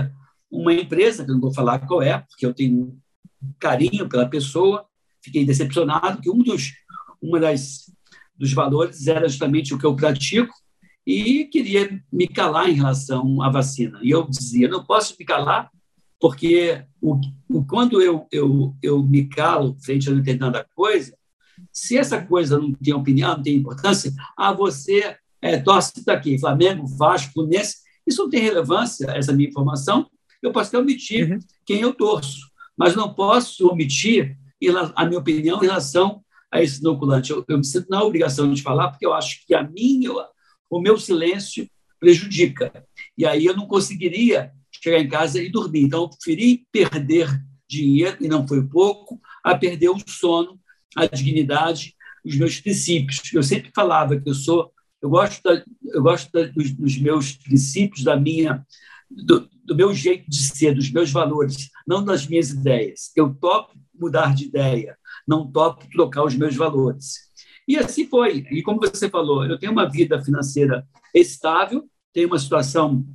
uma 0.52 0.74
empresa, 0.74 1.24
que 1.24 1.32
eu 1.32 1.36
não 1.36 1.42
vou 1.42 1.54
falar 1.54 1.80
qual 1.80 2.02
é, 2.02 2.18
porque 2.20 2.46
eu 2.46 2.54
tenho 2.54 2.98
carinho 3.60 4.08
pela 4.08 4.28
pessoa, 4.28 4.86
fiquei 5.22 5.46
decepcionado 5.46 6.22
que 6.22 6.30
um 6.30 6.40
dos, 6.40 6.74
uma 7.22 7.40
das, 7.40 7.92
dos 8.36 8.54
valores 8.54 9.08
era 9.08 9.28
justamente 9.28 9.74
o 9.74 9.78
que 9.78 9.86
eu 9.86 9.96
pratico, 9.96 10.54
e 11.06 11.46
queria 11.46 12.04
me 12.12 12.28
calar 12.28 12.70
em 12.70 12.74
relação 12.74 13.42
à 13.42 13.50
vacina. 13.50 13.98
E 14.04 14.10
eu 14.10 14.28
dizia, 14.30 14.68
não 14.68 14.84
posso 14.84 15.16
me 15.18 15.26
calar 15.26 15.72
porque 16.20 16.84
o, 17.02 17.20
o, 17.48 17.64
quando 17.66 18.02
eu, 18.02 18.28
eu, 18.32 18.76
eu 18.82 19.02
me 19.04 19.26
calo 19.26 19.78
frente 19.80 20.10
a 20.10 20.14
determinada 20.14 20.68
coisa, 20.76 21.16
se 21.78 21.96
essa 21.96 22.20
coisa 22.20 22.58
não 22.58 22.74
tem 22.74 22.92
opinião, 22.92 23.38
não 23.38 23.44
tem 23.44 23.56
importância, 23.56 24.12
ah, 24.36 24.52
você 24.52 25.16
é, 25.40 25.60
torce 25.60 26.04
daqui, 26.04 26.40
Flamengo, 26.40 26.88
Vasco, 26.88 27.34
Fluminense, 27.34 27.78
isso 28.06 28.24
não 28.24 28.30
tem 28.32 28.42
relevância, 28.42 29.06
essa 29.12 29.32
minha 29.32 29.48
informação, 29.48 30.10
eu 30.42 30.52
posso 30.52 30.70
até 30.70 30.80
omitir 30.80 31.32
uhum. 31.32 31.40
quem 31.64 31.82
eu 31.82 31.94
torço, 31.94 32.40
mas 32.76 32.96
não 32.96 33.14
posso 33.14 33.68
omitir 33.68 34.36
a 34.96 35.06
minha 35.06 35.20
opinião 35.20 35.60
em 35.60 35.68
relação 35.68 36.24
a 36.52 36.64
esse 36.64 36.80
inoculante. 36.80 37.30
Eu, 37.30 37.46
eu 37.48 37.60
me 37.60 37.64
sinto 37.64 37.88
na 37.92 38.04
obrigação 38.04 38.52
de 38.52 38.64
falar, 38.64 38.90
porque 38.90 39.06
eu 39.06 39.14
acho 39.14 39.46
que 39.46 39.54
a 39.54 39.62
minha, 39.62 40.10
o 40.68 40.82
meu 40.82 40.98
silêncio 40.98 41.70
prejudica. 42.00 42.72
E 43.16 43.24
aí 43.24 43.46
eu 43.46 43.56
não 43.56 43.68
conseguiria 43.68 44.52
chegar 44.72 45.00
em 45.00 45.08
casa 45.08 45.40
e 45.40 45.52
dormir. 45.52 45.84
Então, 45.84 46.04
eu 46.04 46.10
preferi 46.10 46.66
perder 46.72 47.40
dinheiro, 47.70 48.18
e 48.20 48.28
não 48.28 48.48
foi 48.48 48.64
pouco, 48.66 49.22
a 49.44 49.56
perder 49.56 49.90
o 49.90 49.98
sono, 50.08 50.60
a 50.98 51.06
dignidade, 51.06 51.96
os 52.26 52.36
meus 52.36 52.60
princípios. 52.60 53.22
Eu 53.32 53.44
sempre 53.44 53.72
falava 53.74 54.20
que 54.20 54.28
eu 54.28 54.34
sou, 54.34 54.72
eu 55.02 55.10
gosto, 55.10 55.42
da, 55.44 55.64
eu 55.94 56.02
gosto 56.02 56.32
da, 56.32 56.48
dos, 56.48 56.72
dos, 56.72 56.98
meus 56.98 57.34
princípios, 57.34 58.04
da 58.04 58.16
minha, 58.16 58.66
do, 59.10 59.48
do 59.64 59.76
meu 59.76 59.94
jeito 59.94 60.28
de 60.28 60.42
ser, 60.42 60.74
dos 60.74 60.92
meus 60.92 61.12
valores, 61.12 61.70
não 61.88 62.04
das 62.04 62.28
minhas 62.28 62.50
ideias. 62.50 63.12
Eu 63.16 63.34
topo 63.34 63.78
mudar 63.94 64.34
de 64.34 64.46
ideia, 64.46 64.98
não 65.28 65.50
topo 65.50 65.88
trocar 65.92 66.24
os 66.24 66.36
meus 66.36 66.56
valores. 66.56 67.28
E 67.68 67.78
assim 67.78 68.08
foi. 68.08 68.46
E 68.50 68.64
como 68.64 68.80
você 68.80 69.10
falou, 69.10 69.46
eu 69.46 69.60
tenho 69.60 69.72
uma 69.72 69.90
vida 69.90 70.24
financeira 70.24 70.88
estável, 71.14 71.88
tenho 72.12 72.28
uma 72.28 72.40
situação 72.40 73.06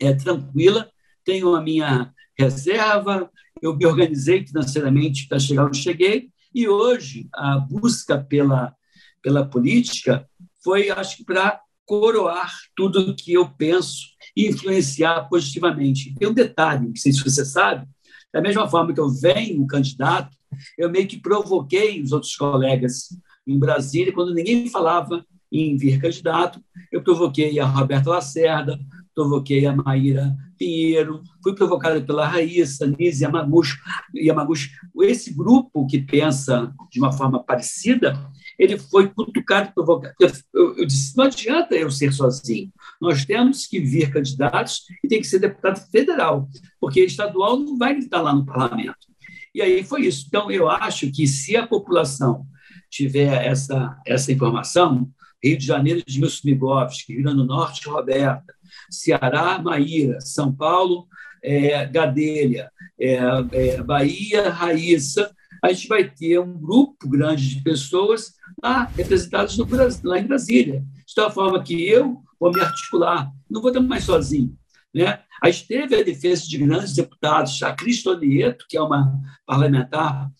é, 0.00 0.14
tranquila, 0.14 0.90
tenho 1.24 1.54
a 1.54 1.60
minha 1.60 2.12
reserva, 2.38 3.30
eu 3.60 3.76
me 3.76 3.84
organizei 3.84 4.46
financeiramente 4.46 5.26
para 5.26 5.38
chegar 5.38 5.66
onde 5.66 5.78
cheguei, 5.78 6.30
e 6.54 6.68
hoje 6.68 7.28
a 7.34 7.58
busca 7.58 8.18
pela, 8.18 8.74
pela 9.22 9.44
política 9.44 10.28
foi, 10.62 10.90
acho 10.90 11.18
que, 11.18 11.24
para 11.24 11.60
coroar 11.84 12.52
tudo 12.76 13.14
que 13.16 13.32
eu 13.32 13.48
penso 13.48 14.08
e 14.36 14.48
influenciar 14.48 15.28
positivamente. 15.28 16.14
Tem 16.14 16.28
um 16.28 16.34
detalhe, 16.34 16.88
não 16.88 16.96
sei 16.96 17.12
se 17.12 17.24
você 17.24 17.44
sabe, 17.44 17.86
da 18.32 18.42
mesma 18.42 18.68
forma 18.68 18.92
que 18.92 19.00
eu 19.00 19.08
venho 19.08 19.66
candidato, 19.66 20.36
eu 20.76 20.90
meio 20.90 21.06
que 21.06 21.20
provoquei 21.20 22.02
os 22.02 22.12
outros 22.12 22.36
colegas 22.36 23.08
em 23.46 23.58
Brasília, 23.58 24.12
quando 24.12 24.34
ninguém 24.34 24.68
falava 24.68 25.24
em 25.50 25.76
vir 25.76 25.98
candidato, 25.98 26.62
eu 26.92 27.02
provoquei 27.02 27.58
a 27.58 27.64
Roberta 27.64 28.10
Lacerda, 28.10 28.78
provoquei 29.18 29.66
a 29.66 29.74
Maíra 29.74 30.32
Pinheiro, 30.56 31.24
fui 31.42 31.52
provocado 31.52 32.00
pela 32.04 32.24
Raíssa, 32.24 32.86
Nise 32.86 33.24
Yamaguchi. 33.24 34.70
Esse 35.02 35.34
grupo 35.34 35.88
que 35.88 36.00
pensa 36.00 36.72
de 36.88 37.00
uma 37.00 37.10
forma 37.10 37.42
parecida, 37.42 38.16
ele 38.56 38.78
foi 38.78 39.08
cutucado 39.08 39.72
provocado. 39.74 40.14
Eu, 40.20 40.78
eu, 40.78 40.86
disse, 40.86 41.16
não 41.16 41.24
adianta 41.24 41.74
eu 41.74 41.90
ser 41.90 42.12
sozinho. 42.12 42.72
Nós 43.00 43.24
temos 43.24 43.66
que 43.66 43.80
vir 43.80 44.12
candidatos 44.12 44.82
e 45.02 45.08
tem 45.08 45.20
que 45.20 45.26
ser 45.26 45.40
deputado 45.40 45.80
federal, 45.90 46.48
porque 46.80 47.00
estadual 47.00 47.58
não 47.58 47.76
vai 47.76 47.98
estar 47.98 48.20
lá 48.20 48.32
no 48.32 48.46
parlamento. 48.46 49.08
E 49.52 49.60
aí 49.60 49.82
foi 49.82 50.02
isso. 50.02 50.26
Então, 50.28 50.48
eu 50.48 50.70
acho 50.70 51.10
que 51.10 51.26
se 51.26 51.56
a 51.56 51.66
população 51.66 52.46
tiver 52.88 53.44
essa, 53.44 53.96
essa 54.06 54.30
informação, 54.30 55.10
Rio 55.42 55.58
de 55.58 55.66
Janeiro, 55.66 56.00
Edmilson 56.00 56.42
Migovski, 56.44 57.14
Rio 57.14 57.22
Grande 57.22 57.38
do 57.38 57.46
Norte, 57.46 57.88
Roberta, 57.88 58.57
Ceará, 58.90 59.58
Maíra, 59.58 60.20
São 60.20 60.54
Paulo, 60.54 61.06
é, 61.42 61.86
Gadelha, 61.86 62.70
é, 63.00 63.18
é, 63.52 63.82
Bahia, 63.82 64.50
Raíssa, 64.50 65.34
a 65.62 65.72
gente 65.72 65.88
vai 65.88 66.08
ter 66.08 66.38
um 66.38 66.58
grupo 66.58 67.08
grande 67.08 67.48
de 67.48 67.62
pessoas 67.62 68.34
lá 68.62 68.84
representadas 68.84 69.56
no 69.56 69.66
Brasil, 69.66 70.00
lá 70.04 70.18
em 70.18 70.26
Brasília. 70.26 70.84
De 71.06 71.14
tal 71.14 71.30
forma 71.30 71.62
que 71.62 71.88
eu 71.88 72.22
vou 72.38 72.52
me 72.52 72.60
articular, 72.60 73.30
não 73.50 73.60
vou 73.60 73.70
estar 73.70 73.80
mais 73.80 74.04
sozinho. 74.04 74.56
Né? 74.94 75.20
A 75.42 75.50
gente 75.50 75.66
teve 75.66 75.96
a 75.96 76.04
defesa 76.04 76.46
de 76.46 76.58
grandes 76.58 76.94
deputados, 76.94 77.62
a 77.62 77.72
Cristonieto, 77.72 78.66
que 78.68 78.76
é 78.76 78.82
uma 78.82 79.20
parlamentar, 79.46 80.30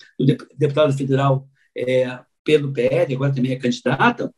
deputada 0.56 0.92
federal 0.92 1.48
é, 1.76 2.18
pelo 2.44 2.72
PL, 2.72 3.14
agora 3.14 3.34
também 3.34 3.52
é 3.52 3.56
candidata, 3.56 4.32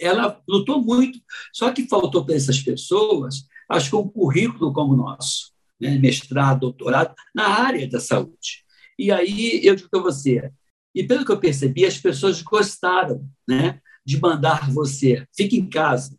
ela 0.00 0.40
lutou 0.48 0.82
muito, 0.82 1.20
só 1.52 1.70
que 1.70 1.86
faltou 1.86 2.24
para 2.24 2.34
essas 2.34 2.58
pessoas, 2.60 3.46
acho 3.68 3.90
que 3.90 3.96
um 3.96 4.08
currículo 4.08 4.72
como 4.72 4.94
o 4.94 4.96
nosso, 4.96 5.52
né? 5.78 5.98
mestrado, 5.98 6.60
doutorado, 6.60 7.14
na 7.34 7.48
área 7.48 7.88
da 7.88 8.00
saúde. 8.00 8.64
E 8.98 9.12
aí 9.12 9.60
eu 9.62 9.76
digo 9.76 9.90
para 9.90 10.00
você, 10.00 10.50
e 10.94 11.04
pelo 11.04 11.24
que 11.24 11.30
eu 11.30 11.38
percebi, 11.38 11.84
as 11.84 11.98
pessoas 11.98 12.42
gostaram 12.42 13.24
né, 13.46 13.80
de 14.04 14.18
mandar 14.20 14.70
você, 14.72 15.26
fique 15.36 15.56
em 15.56 15.68
casa, 15.68 16.18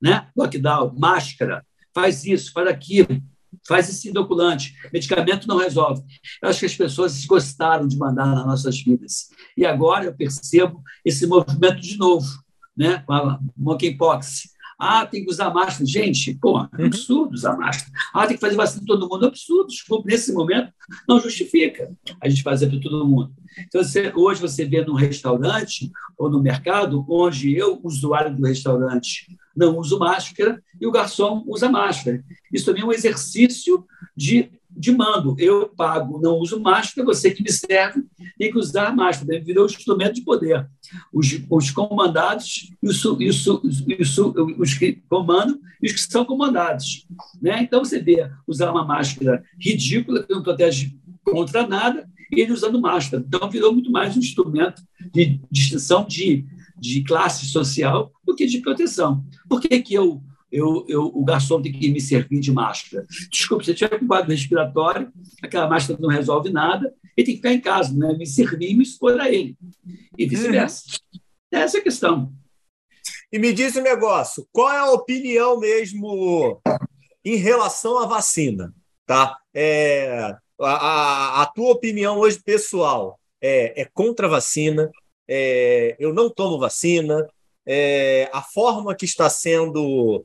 né? 0.00 0.28
lockdown, 0.36 0.94
máscara, 0.98 1.64
faz 1.94 2.24
isso, 2.24 2.52
faz 2.52 2.68
aquilo, 2.68 3.22
faz 3.66 3.88
esse 3.88 4.08
inoculante, 4.08 4.74
medicamento 4.92 5.46
não 5.46 5.58
resolve. 5.58 6.02
Eu 6.42 6.48
acho 6.48 6.60
que 6.60 6.66
as 6.66 6.76
pessoas 6.76 7.24
gostaram 7.24 7.86
de 7.86 7.96
mandar 7.96 8.26
nas 8.26 8.46
nossas 8.46 8.80
vidas. 8.80 9.28
E 9.56 9.64
agora 9.64 10.06
eu 10.06 10.14
percebo 10.14 10.82
esse 11.04 11.26
movimento 11.26 11.80
de 11.80 11.96
novo 11.96 12.42
né, 12.76 13.02
com 13.06 13.12
a 13.12 13.38
monkeypox. 13.56 14.52
Ah, 14.78 15.06
tem 15.06 15.24
que 15.24 15.30
usar 15.30 15.50
máscara. 15.50 15.86
Gente, 15.86 16.34
pô, 16.34 16.58
é 16.58 16.82
um 16.82 16.86
absurdo 16.86 17.34
usar 17.34 17.56
máscara. 17.56 17.92
Ah, 18.12 18.26
tem 18.26 18.36
que 18.36 18.40
fazer 18.40 18.56
vacina 18.56 18.84
para 18.84 18.96
todo 18.96 19.08
mundo. 19.08 19.24
É 19.24 19.28
absurdo. 19.28 19.68
Desculpa, 19.68 20.08
nesse 20.08 20.32
momento 20.32 20.72
não 21.08 21.20
justifica 21.20 21.94
a 22.20 22.28
gente 22.28 22.42
fazer 22.42 22.68
para 22.68 22.80
todo 22.80 23.06
mundo. 23.06 23.32
Então, 23.66 23.82
você, 23.82 24.12
hoje 24.16 24.40
você 24.40 24.64
vê 24.64 24.84
num 24.84 24.94
restaurante 24.94 25.90
ou 26.18 26.28
no 26.28 26.42
mercado, 26.42 27.04
onde 27.08 27.56
eu, 27.56 27.80
usuário 27.84 28.34
do 28.34 28.44
restaurante, 28.44 29.26
não 29.54 29.78
uso 29.78 29.98
máscara 29.98 30.60
e 30.80 30.86
o 30.86 30.90
garçom 30.90 31.44
usa 31.46 31.70
máscara. 31.70 32.24
Isso 32.52 32.66
também 32.66 32.82
é 32.82 32.86
um 32.86 32.92
exercício 32.92 33.86
de 34.16 34.50
de 34.76 34.92
mando. 34.92 35.36
Eu 35.38 35.68
pago, 35.68 36.20
não 36.20 36.38
uso 36.38 36.60
máscara, 36.60 37.06
você 37.06 37.30
que 37.30 37.42
me 37.42 37.50
serve 37.50 38.04
tem 38.38 38.50
que 38.50 38.58
usar 38.58 38.94
máscara, 38.94 39.40
virou 39.40 39.64
um 39.64 39.66
instrumento 39.66 40.14
de 40.14 40.22
poder. 40.22 40.68
Os, 41.12 41.40
os 41.48 41.70
comandados 41.70 42.70
e 42.82 42.88
os, 42.88 43.04
os, 43.04 43.46
os, 43.46 44.18
os 44.58 44.74
que 44.74 45.02
comandam 45.08 45.58
e 45.82 45.86
os 45.86 45.92
que 45.92 46.00
são 46.00 46.24
comandados. 46.24 47.06
Né? 47.40 47.62
Então, 47.62 47.84
você 47.84 48.00
vê 48.00 48.30
usar 48.46 48.70
uma 48.70 48.84
máscara 48.84 49.42
ridícula, 49.60 50.22
que 50.22 50.32
não 50.32 50.42
protege 50.42 50.94
contra 51.24 51.66
nada, 51.66 52.08
e 52.30 52.40
ele 52.40 52.52
usando 52.52 52.80
máscara. 52.80 53.22
Então, 53.26 53.48
virou 53.50 53.72
muito 53.72 53.90
mais 53.90 54.16
um 54.16 54.20
instrumento 54.20 54.82
de 55.12 55.40
distinção 55.50 56.04
de, 56.04 56.46
de 56.78 57.02
classe 57.04 57.46
social 57.46 58.10
do 58.24 58.34
que 58.34 58.46
de 58.46 58.58
proteção. 58.58 59.24
Por 59.48 59.60
que, 59.60 59.80
que 59.80 59.94
eu 59.94 60.22
eu, 60.52 60.84
eu, 60.86 61.06
o 61.06 61.24
garçom 61.24 61.60
tem 61.62 61.72
que 61.72 61.90
me 61.90 62.00
servir 62.00 62.38
de 62.38 62.52
máscara. 62.52 63.06
Desculpa, 63.30 63.64
se 63.64 63.74
tiver 63.74 63.98
com 63.98 64.06
quadro 64.06 64.30
respiratório, 64.30 65.10
aquela 65.42 65.66
máscara 65.66 65.98
não 66.00 66.10
resolve 66.10 66.50
nada, 66.50 66.94
ele 67.16 67.26
tem 67.26 67.34
que 67.34 67.40
ficar 67.40 67.52
em 67.54 67.60
casa, 67.60 67.96
né? 67.96 68.14
me 68.16 68.26
servir 68.26 68.70
e 68.70 68.74
me 68.74 68.82
expor 68.82 69.18
a 69.18 69.30
ele. 69.30 69.56
E 70.16 70.26
vice-versa. 70.26 70.84
Uhum. 71.14 71.20
Essa 71.50 71.78
é 71.78 71.80
a 71.80 71.82
questão. 71.82 72.32
E 73.32 73.38
me 73.38 73.52
diz 73.52 73.74
um 73.76 73.82
negócio, 73.82 74.46
qual 74.52 74.70
é 74.70 74.78
a 74.78 74.92
opinião 74.92 75.58
mesmo 75.58 76.60
em 77.24 77.36
relação 77.36 77.98
à 77.98 78.06
vacina? 78.06 78.74
Tá? 79.06 79.38
É, 79.54 80.36
a, 80.60 80.70
a, 80.70 81.42
a 81.42 81.46
tua 81.46 81.72
opinião 81.72 82.18
hoje 82.18 82.38
pessoal 82.42 83.18
é, 83.40 83.82
é 83.82 83.84
contra 83.86 84.26
a 84.26 84.30
vacina, 84.30 84.90
é, 85.26 85.96
eu 85.98 86.12
não 86.12 86.28
tomo 86.28 86.58
vacina, 86.58 87.26
é, 87.66 88.28
a 88.32 88.42
forma 88.42 88.94
que 88.94 89.04
está 89.04 89.30
sendo 89.30 90.22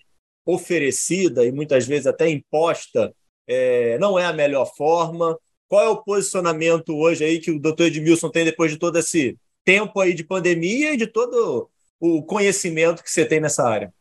oferecida 0.48 1.46
e 1.46 1.52
muitas 1.52 1.86
vezes 1.86 2.08
até 2.08 2.30
imposta 2.30 3.14
é, 3.46 4.00
não 4.00 4.18
é 4.18 4.26
a 4.26 4.34
melhor 4.34 4.66
forma. 4.76 5.38
Qual 5.68 5.84
é 5.84 5.90
o 5.90 6.02
posicionamento 6.02 6.96
hoje 6.96 7.26
aí 7.26 7.40
que 7.40 7.52
o 7.52 7.60
doutor 7.60 7.88
Edmilson 7.88 8.30
tem 8.30 8.46
depois 8.46 8.72
de 8.72 8.78
todo 8.78 8.98
esse 8.98 9.38
tempo 9.66 10.00
aí 10.00 10.14
de 10.14 10.24
pandemia 10.24 10.94
e 10.94 10.98
de 10.98 11.06
todo 11.06 11.70
o 12.00 12.24
conhecimento 12.24 13.04
que 13.04 13.12
você 13.12 13.26
tem 13.26 13.42
nessa 13.42 13.68
área? 13.68 13.94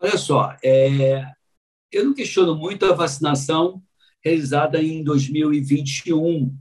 Olha 0.00 0.16
só, 0.16 0.56
é, 0.64 1.22
eu 1.92 2.06
não 2.06 2.14
questiono 2.14 2.56
muito 2.56 2.86
a 2.86 2.94
vacinação 2.94 3.82
realizada 4.24 4.82
em 4.82 5.04
2021, 5.04 6.56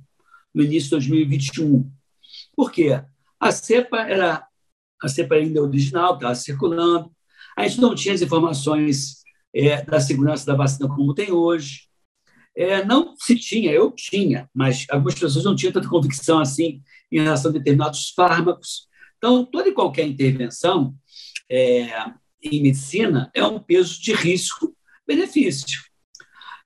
no 0.54 0.64
início 0.64 1.00
de 1.00 1.08
2021. 1.08 1.90
Por 2.54 2.72
quê? 2.72 3.02
A 3.40 3.52
cepa 3.52 4.00
era 4.02 4.46
a 5.02 5.08
cepa 5.08 5.36
ainda 5.36 5.62
original, 5.62 6.16
estava 6.16 6.36
circulando, 6.36 7.12
a 7.58 7.68
gente 7.68 7.82
não 7.82 7.96
tinha 7.96 8.14
as 8.14 8.22
informações 8.22 9.24
é, 9.54 9.84
da 9.84 10.00
segurança 10.00 10.46
da 10.46 10.56
vacina 10.56 10.88
como 10.88 11.16
tem 11.16 11.32
hoje. 11.32 11.88
É, 12.56 12.86
não 12.86 13.16
se 13.18 13.36
tinha, 13.36 13.72
eu 13.72 13.92
tinha, 13.92 14.48
mas 14.54 14.86
algumas 14.90 15.16
pessoas 15.16 15.44
não 15.44 15.56
tinham 15.56 15.74
tanta 15.74 15.90
convicção 15.90 16.40
assim 16.40 16.82
em 17.12 17.22
relação 17.22 17.50
a 17.50 17.54
determinados 17.54 18.12
fármacos. 18.16 18.88
Então, 19.18 19.44
toda 19.44 19.68
e 19.68 19.74
qualquer 19.74 20.06
intervenção 20.08 20.94
é, 21.50 21.88
em 22.44 22.62
medicina 22.62 23.32
é 23.34 23.44
um 23.44 23.60
peso 23.60 24.00
de 24.00 24.14
risco-benefício. 24.14 25.82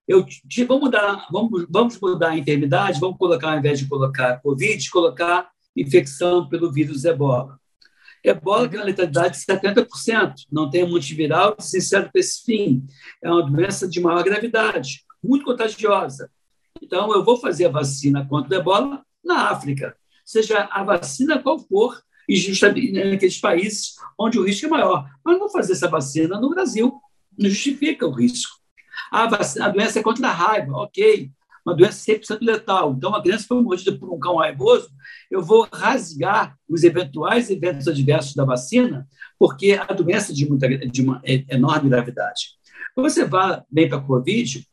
Eu, 0.05 0.25
vamos, 0.67 0.83
mudar, 0.83 1.27
vamos, 1.31 1.65
vamos 1.69 1.99
mudar 2.01 2.31
a 2.31 2.37
enfermidade, 2.37 2.99
vamos 2.99 3.17
colocar, 3.17 3.53
ao 3.53 3.59
invés 3.59 3.79
de 3.79 3.87
colocar 3.87 4.41
Covid, 4.41 4.89
colocar 4.89 5.49
infecção 5.75 6.49
pelo 6.49 6.69
vírus 6.69 7.05
ebola. 7.05 7.60
Ebola 8.23 8.67
tem 8.67 8.79
uma 8.79 8.85
letalidade 8.85 9.37
de 9.37 9.45
70%, 9.45 10.33
não 10.51 10.69
tem 10.69 10.83
antiviral 10.83 11.55
licenciado 11.57 12.11
para 12.11 12.19
esse 12.19 12.43
fim. 12.43 12.85
É 13.23 13.29
uma 13.29 13.49
doença 13.49 13.87
de 13.87 13.99
maior 13.99 14.23
gravidade, 14.23 15.03
muito 15.23 15.45
contagiosa. 15.45 16.29
Então, 16.81 17.11
eu 17.13 17.23
vou 17.23 17.37
fazer 17.37 17.65
a 17.65 17.69
vacina 17.69 18.25
contra 18.27 18.57
o 18.57 18.59
ebola 18.59 19.03
na 19.23 19.49
África. 19.49 19.95
seja 20.25 20.69
a 20.71 20.83
vacina 20.83 21.41
qual 21.41 21.59
for, 21.59 22.01
e 22.27 22.35
justamente 22.35 22.91
naqueles 22.91 23.39
países 23.39 23.95
onde 24.17 24.39
o 24.39 24.45
risco 24.45 24.65
é 24.65 24.69
maior. 24.69 25.09
Mas 25.23 25.37
não 25.37 25.49
fazer 25.49 25.73
essa 25.73 25.89
vacina 25.89 26.39
no 26.39 26.49
Brasil 26.49 26.93
não 27.37 27.49
justifica 27.49 28.07
o 28.07 28.11
risco. 28.11 28.57
A, 29.11 29.27
vacina, 29.27 29.65
a 29.65 29.69
doença 29.69 29.99
é 29.99 30.03
contra 30.03 30.27
a 30.27 30.31
raiva, 30.31 30.71
ok, 30.73 31.29
uma 31.65 31.75
doença 31.75 32.11
100% 32.11 32.39
letal. 32.41 32.93
Então, 32.95 33.09
uma 33.09 33.21
criança 33.21 33.45
foi 33.47 33.61
mordida 33.61 33.97
por 33.97 34.13
um 34.13 34.19
cão 34.19 34.37
raivoso, 34.37 34.89
eu 35.29 35.41
vou 35.41 35.67
rasgar 35.71 36.57
os 36.67 36.83
eventuais 36.83 37.49
eventos 37.49 37.87
adversos 37.87 38.33
da 38.33 38.45
vacina, 38.45 39.07
porque 39.37 39.73
a 39.73 39.93
doença 39.93 40.31
é 40.31 40.35
de, 40.35 40.47
muita, 40.47 40.67
de 40.67 41.01
uma 41.01 41.21
enorme 41.25 41.89
gravidade. 41.89 42.57
Quando 42.93 43.09
você 43.09 43.25
vai 43.25 43.61
bem 43.69 43.87
para 43.87 43.97
a 43.97 44.01
Covid, 44.01 44.67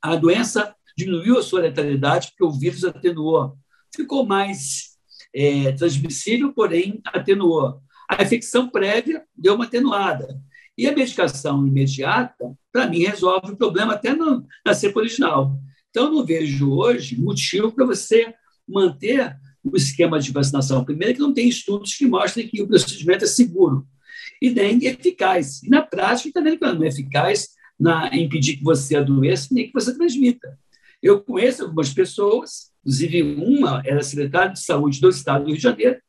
a 0.00 0.16
doença 0.16 0.74
diminuiu 0.96 1.38
a 1.38 1.42
sua 1.42 1.60
letalidade 1.60 2.28
porque 2.28 2.44
o 2.44 2.58
vírus 2.58 2.84
atenuou. 2.84 3.56
Ficou 3.94 4.26
mais 4.26 4.96
é, 5.34 5.72
transmissível, 5.72 6.52
porém 6.52 7.00
atenuou. 7.04 7.80
A 8.08 8.22
infecção 8.22 8.68
prévia 8.68 9.24
deu 9.36 9.54
uma 9.54 9.64
atenuada. 9.64 10.40
E 10.76 10.86
a 10.86 10.94
medicação 10.94 11.66
imediata, 11.66 12.56
para 12.72 12.86
mim, 12.86 13.00
resolve 13.00 13.52
o 13.52 13.56
problema 13.56 13.94
até 13.94 14.14
no, 14.14 14.46
na 14.64 14.72
cepa 14.72 15.00
original. 15.00 15.58
Então, 15.90 16.06
eu 16.06 16.12
não 16.12 16.24
vejo 16.24 16.72
hoje 16.72 17.20
motivo 17.20 17.72
para 17.72 17.86
você 17.86 18.34
manter 18.66 19.36
o 19.64 19.76
esquema 19.76 20.18
de 20.20 20.32
vacinação. 20.32 20.84
Primeiro, 20.84 21.14
que 21.14 21.20
não 21.20 21.32
tem 21.32 21.48
estudos 21.48 21.94
que 21.94 22.06
mostrem 22.06 22.48
que 22.48 22.62
o 22.62 22.66
procedimento 22.66 23.24
é 23.24 23.28
seguro 23.28 23.86
e 24.40 24.50
nem 24.50 24.84
eficaz. 24.84 25.62
E 25.62 25.68
na 25.68 25.82
prática, 25.82 26.32
também 26.32 26.58
não 26.60 26.84
é 26.84 26.88
eficaz 26.88 27.48
na 27.78 28.14
impedir 28.16 28.56
que 28.56 28.64
você 28.64 28.96
adoeça 28.96 29.48
nem 29.52 29.66
que 29.66 29.72
você 29.72 29.96
transmita. 29.96 30.58
Eu 31.02 31.20
conheço 31.20 31.62
algumas 31.62 31.92
pessoas, 31.92 32.72
inclusive 32.80 33.22
uma 33.22 33.82
era 33.84 34.02
secretária 34.02 34.52
de 34.52 34.60
saúde 34.60 35.00
do 35.00 35.08
estado 35.08 35.44
do 35.44 35.48
Rio 35.48 35.56
de 35.56 35.62
Janeiro, 35.62 36.00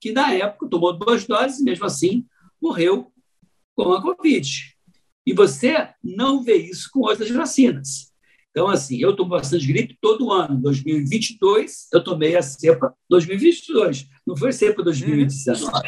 que 0.00 0.12
na 0.12 0.32
época 0.32 0.68
tomou 0.68 0.96
duas 0.96 1.26
doses 1.26 1.60
e 1.60 1.64
mesmo 1.64 1.84
assim 1.84 2.24
morreu 2.60 3.12
com 3.74 3.92
a 3.92 4.00
Covid. 4.00 4.74
E 5.26 5.32
você 5.34 5.88
não 6.02 6.42
vê 6.42 6.56
isso 6.56 6.88
com 6.90 7.00
outras 7.00 7.30
vacinas. 7.30 8.07
Então, 8.58 8.66
assim, 8.66 8.98
eu 8.98 9.14
tomo 9.14 9.30
bastante 9.30 9.64
gripe 9.64 9.96
todo 10.00 10.32
ano. 10.32 10.60
2022, 10.60 11.86
eu 11.92 12.02
tomei 12.02 12.34
a 12.34 12.42
cepa 12.42 12.92
2022, 13.08 14.08
não 14.26 14.36
foi 14.36 14.50
cepa 14.50 14.82
2019. 14.82 15.70
Uhum. 15.70 15.80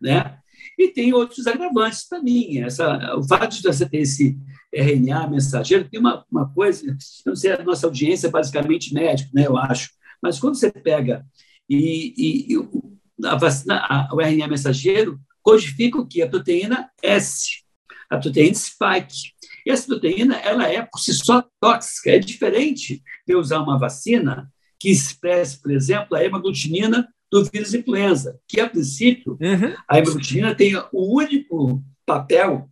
Né? 0.00 0.38
E 0.78 0.86
tem 0.86 1.12
outros 1.12 1.48
agravantes 1.48 2.06
também. 2.06 2.62
Essa, 2.62 3.16
o 3.16 3.26
fato 3.26 3.56
de 3.56 3.62
você 3.64 3.88
ter 3.88 3.98
esse 3.98 4.38
RNA 4.72 5.26
mensageiro 5.26 5.88
tem 5.90 5.98
uma, 5.98 6.24
uma 6.30 6.48
coisa, 6.48 6.86
eu 6.86 6.94
não 7.26 7.34
sei, 7.34 7.50
a 7.50 7.64
nossa 7.64 7.88
audiência 7.88 8.28
é 8.28 8.30
basicamente 8.30 8.94
médico, 8.94 9.30
né, 9.34 9.46
eu 9.46 9.56
acho, 9.56 9.90
mas 10.22 10.38
quando 10.38 10.54
você 10.54 10.70
pega 10.70 11.26
e, 11.68 12.14
e, 12.16 12.54
e 12.54 13.26
a 13.26 13.34
vacina, 13.34 13.78
a, 13.78 14.14
o 14.14 14.20
RNA 14.20 14.46
mensageiro 14.46 15.18
codifica 15.42 15.98
o 15.98 16.06
que? 16.06 16.22
A 16.22 16.28
proteína 16.28 16.88
S, 17.02 17.62
a 18.08 18.16
proteína 18.16 18.54
spike. 18.54 19.35
E 19.66 19.70
essa 19.70 19.86
proteína, 19.88 20.36
ela 20.36 20.68
é 20.68 20.80
por 20.80 21.00
si 21.00 21.12
só 21.12 21.44
tóxica, 21.60 22.12
é 22.12 22.18
diferente 22.20 23.02
de 23.26 23.34
usar 23.34 23.60
uma 23.60 23.76
vacina 23.76 24.48
que 24.78 24.88
expresse, 24.88 25.60
por 25.60 25.72
exemplo, 25.72 26.16
a 26.16 26.24
hemaglutinina 26.24 27.08
do 27.30 27.44
vírus 27.44 27.74
influenza, 27.74 28.38
que, 28.46 28.60
a 28.60 28.70
princípio, 28.70 29.36
uhum. 29.40 29.74
a 29.88 29.98
hemaglutinina 29.98 30.54
tem 30.54 30.76
o 30.92 31.16
único 31.16 31.82
papel, 32.06 32.70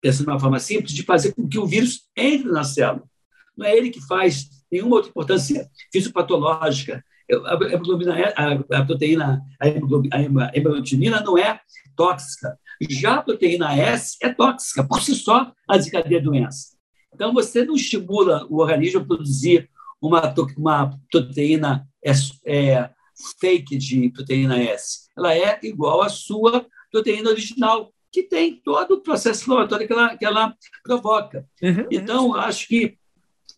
pensando 0.00 0.24
de 0.24 0.30
uma 0.32 0.40
forma 0.40 0.58
simples, 0.58 0.94
de 0.94 1.02
fazer 1.02 1.34
com 1.34 1.46
que 1.46 1.58
o 1.58 1.66
vírus 1.66 2.08
entre 2.16 2.48
na 2.48 2.64
célula. 2.64 3.04
Não 3.54 3.66
é 3.66 3.76
ele 3.76 3.90
que 3.90 4.00
faz 4.06 4.48
nenhuma 4.72 4.96
outra 4.96 5.10
importância 5.10 5.68
fisiopatológica. 5.92 7.04
A, 7.30 7.54
a, 8.36 8.78
a 8.80 8.84
proteína, 8.84 9.42
a 9.60 10.56
hemaglutinina 10.56 11.20
não 11.20 11.36
é 11.36 11.60
tóxica. 11.96 12.58
Já 12.88 13.16
a 13.16 13.22
proteína 13.22 13.74
S 13.74 14.16
é 14.22 14.32
tóxica, 14.32 14.84
por 14.84 15.02
si 15.02 15.14
só, 15.14 15.52
a 15.68 15.76
desencadeia 15.76 16.22
doença. 16.22 16.76
Então, 17.12 17.32
você 17.32 17.64
não 17.64 17.74
estimula 17.74 18.46
o 18.50 18.58
organismo 18.58 19.00
a 19.00 19.04
produzir 19.04 19.70
uma, 20.00 20.34
uma 20.56 20.98
proteína 21.10 21.88
é, 22.44 22.90
fake 23.40 23.78
de 23.78 24.10
proteína 24.10 24.62
S. 24.62 25.08
Ela 25.16 25.34
é 25.34 25.58
igual 25.62 26.02
à 26.02 26.08
sua 26.08 26.66
proteína 26.92 27.30
original, 27.30 27.92
que 28.12 28.22
tem 28.22 28.56
todo 28.56 28.94
o 28.94 29.00
processo 29.00 29.42
inflamatório 29.42 29.86
que 29.86 29.92
ela, 29.92 30.16
que 30.16 30.24
ela 30.24 30.54
provoca. 30.82 31.46
Uhum. 31.62 31.86
Então, 31.90 32.34
acho 32.34 32.68
que, 32.68 32.98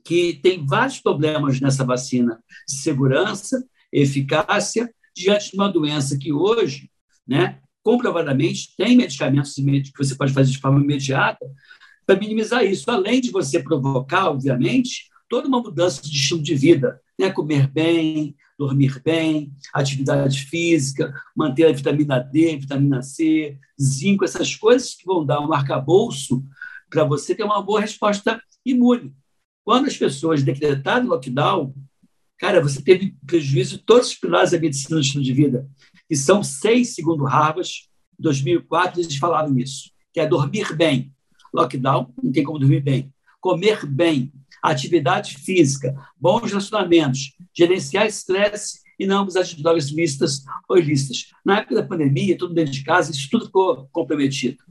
que 0.09 0.41
tem 0.43 0.65
vários 0.65 0.99
problemas 1.01 1.61
nessa 1.61 1.85
vacina 1.85 2.43
segurança, 2.67 3.63
eficácia, 3.93 4.91
diante 5.15 5.51
de 5.51 5.57
uma 5.59 5.71
doença 5.71 6.17
que 6.17 6.33
hoje, 6.33 6.91
né, 7.27 7.59
comprovadamente, 7.83 8.75
tem 8.75 8.97
medicamentos 8.97 9.55
que 9.55 9.93
você 9.99 10.15
pode 10.15 10.33
fazer 10.33 10.51
de 10.51 10.61
forma 10.61 10.81
imediata 10.81 11.47
para 12.07 12.19
minimizar 12.19 12.65
isso, 12.65 12.91
além 12.91 13.21
de 13.21 13.31
você 13.31 13.63
provocar, 13.63 14.31
obviamente, 14.31 15.11
toda 15.29 15.47
uma 15.47 15.61
mudança 15.61 16.01
de 16.01 16.09
estilo 16.09 16.43
de 16.43 16.55
vida, 16.55 16.99
né? 17.21 17.31
comer 17.31 17.69
bem, 17.71 18.35
dormir 18.59 19.03
bem, 19.05 19.53
atividade 19.75 20.47
física, 20.47 21.13
manter 21.37 21.67
a 21.67 21.73
vitamina 21.73 22.19
D, 22.19 22.57
vitamina 22.57 23.03
C, 23.03 23.59
zinco, 23.79 24.25
essas 24.25 24.57
coisas 24.57 24.95
que 24.95 25.05
vão 25.05 25.23
dar 25.23 25.41
um 25.41 25.53
arcabouço 25.53 26.43
para 26.89 27.05
você 27.05 27.35
ter 27.35 27.45
uma 27.45 27.61
boa 27.61 27.83
resposta 27.83 28.41
imune. 28.65 29.15
Quando 29.69 29.85
as 29.87 29.99
pessoas 29.99 30.43
decretaram 30.43 31.09
lockdown, 31.09 31.75
cara, 32.39 32.59
você 32.59 32.81
teve 32.81 33.15
prejuízo 33.27 33.77
de 33.77 33.85
todos 33.85 34.09
os 34.09 34.15
pilares 34.15 34.53
da 34.53 34.59
medicina 34.59 34.97
do 34.97 35.03
estilo 35.03 35.23
de 35.23 35.35
vida, 35.35 35.69
que 36.09 36.17
são 36.17 36.43
seis, 36.43 36.95
segundo 36.95 37.25
Harvard, 37.25 37.71
em 38.19 38.23
2004, 38.23 38.99
eles 38.99 39.17
falaram 39.17 39.59
isso, 39.59 39.91
que 40.11 40.21
é 40.21 40.27
dormir 40.27 40.75
bem. 40.75 41.13
Lockdown, 41.53 42.15
não 42.23 42.33
tem 42.33 42.43
como 42.43 42.59
dormir 42.59 42.81
bem. 42.81 43.13
Comer 43.43 43.85
bem, 43.85 44.33
atividade 44.63 45.37
física, 45.37 45.95
bons 46.19 46.49
relacionamentos, 46.49 47.37
gerenciar 47.55 48.07
estresse 48.07 48.81
e 48.99 49.07
não 49.07 49.21
abusar 49.21 49.45
de 49.45 49.63
drogas 49.63 49.93
mistas 49.93 50.45
ou 50.67 50.79
ilícitas. 50.79 51.27
Na 51.45 51.59
época 51.59 51.75
da 51.75 51.83
pandemia, 51.83 52.39
tudo 52.39 52.55
dentro 52.55 52.73
de 52.73 52.83
casa, 52.83 53.11
isso 53.11 53.29
tudo 53.31 53.45
ficou 53.45 53.87
comprometido. 53.93 54.65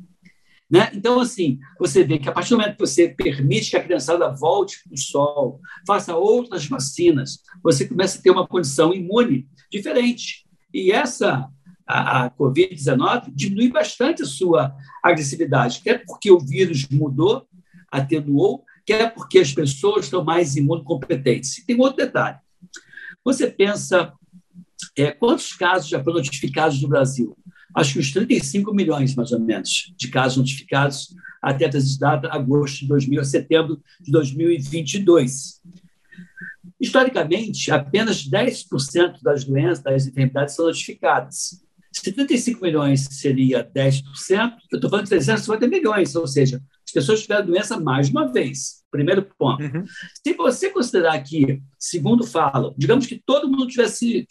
Né? 0.69 0.91
Então, 0.93 1.19
assim, 1.19 1.59
você 1.79 2.03
vê 2.03 2.19
que 2.19 2.27
a 2.27 2.31
partir 2.31 2.49
do 2.49 2.57
momento 2.57 2.73
que 2.73 2.85
você 2.85 3.07
permite 3.07 3.71
que 3.71 3.77
a 3.77 3.83
criançada 3.83 4.29
volte 4.29 4.83
para 4.83 4.93
o 4.93 4.97
sol, 4.97 5.61
faça 5.85 6.15
outras 6.15 6.65
vacinas, 6.67 7.41
você 7.63 7.87
começa 7.87 8.19
a 8.19 8.21
ter 8.21 8.31
uma 8.31 8.45
condição 8.45 8.93
imune 8.93 9.47
diferente. 9.71 10.45
E 10.73 10.91
essa, 10.91 11.47
a, 11.85 12.25
a 12.25 12.31
Covid-19, 12.31 13.31
diminui 13.33 13.69
bastante 13.69 14.23
a 14.23 14.25
sua 14.25 14.75
agressividade, 15.01 15.81
quer 15.81 16.03
porque 16.05 16.29
o 16.29 16.39
vírus 16.39 16.85
mudou, 16.89 17.47
atenuou, 17.89 18.65
quer 18.85 19.13
porque 19.13 19.39
as 19.39 19.53
pessoas 19.53 20.05
estão 20.05 20.23
mais 20.23 20.57
imunocompetentes. 20.57 21.57
E 21.57 21.65
tem 21.65 21.79
outro 21.79 21.97
detalhe. 21.97 22.37
Você 23.23 23.47
pensa 23.47 24.13
é, 24.97 25.11
quantos 25.11 25.53
casos 25.53 25.89
já 25.89 26.03
foram 26.03 26.17
notificados 26.17 26.81
no 26.81 26.89
Brasil? 26.89 27.37
Acho 27.77 27.93
que 27.93 27.99
uns 27.99 28.11
35 28.11 28.73
milhões, 28.73 29.13
mais 29.13 29.31
ou 29.31 29.39
menos, 29.39 29.93
de 29.95 30.07
casos 30.07 30.39
notificados 30.39 31.15
até 31.39 31.65
essa 31.65 31.99
data, 31.99 32.27
agosto 32.31 32.79
de 32.79 32.87
2000, 32.87 33.23
setembro 33.23 33.79
de 34.01 34.11
2022. 34.11 35.61
Historicamente, 36.81 37.69
apenas 37.69 38.27
10% 38.27 39.21
das 39.21 39.43
doenças, 39.43 39.83
das 39.83 40.07
enfermidades 40.07 40.55
são 40.55 40.65
notificadas. 40.65 41.63
Se 41.91 42.11
35 42.11 42.63
milhões 42.63 43.07
seria 43.11 43.63
10%, 43.63 44.01
eu 44.71 44.77
estou 44.77 44.89
falando 44.89 45.05
de 45.05 45.09
350 45.11 45.67
milhões, 45.67 46.15
ou 46.15 46.25
seja, 46.25 46.59
as 46.83 46.91
pessoas 46.91 47.21
tiveram 47.21 47.43
a 47.43 47.45
doença 47.45 47.79
mais 47.79 48.09
uma 48.09 48.25
vez. 48.25 48.83
Primeiro 48.89 49.21
ponto. 49.37 49.61
Uhum. 49.61 49.85
Se 50.25 50.33
você 50.33 50.71
considerar 50.71 51.21
que, 51.21 51.61
segundo 51.77 52.25
falam, 52.25 52.73
digamos 52.75 53.05
que 53.05 53.21
todo 53.23 53.47
mundo 53.47 53.67
tivesse, 53.67 54.27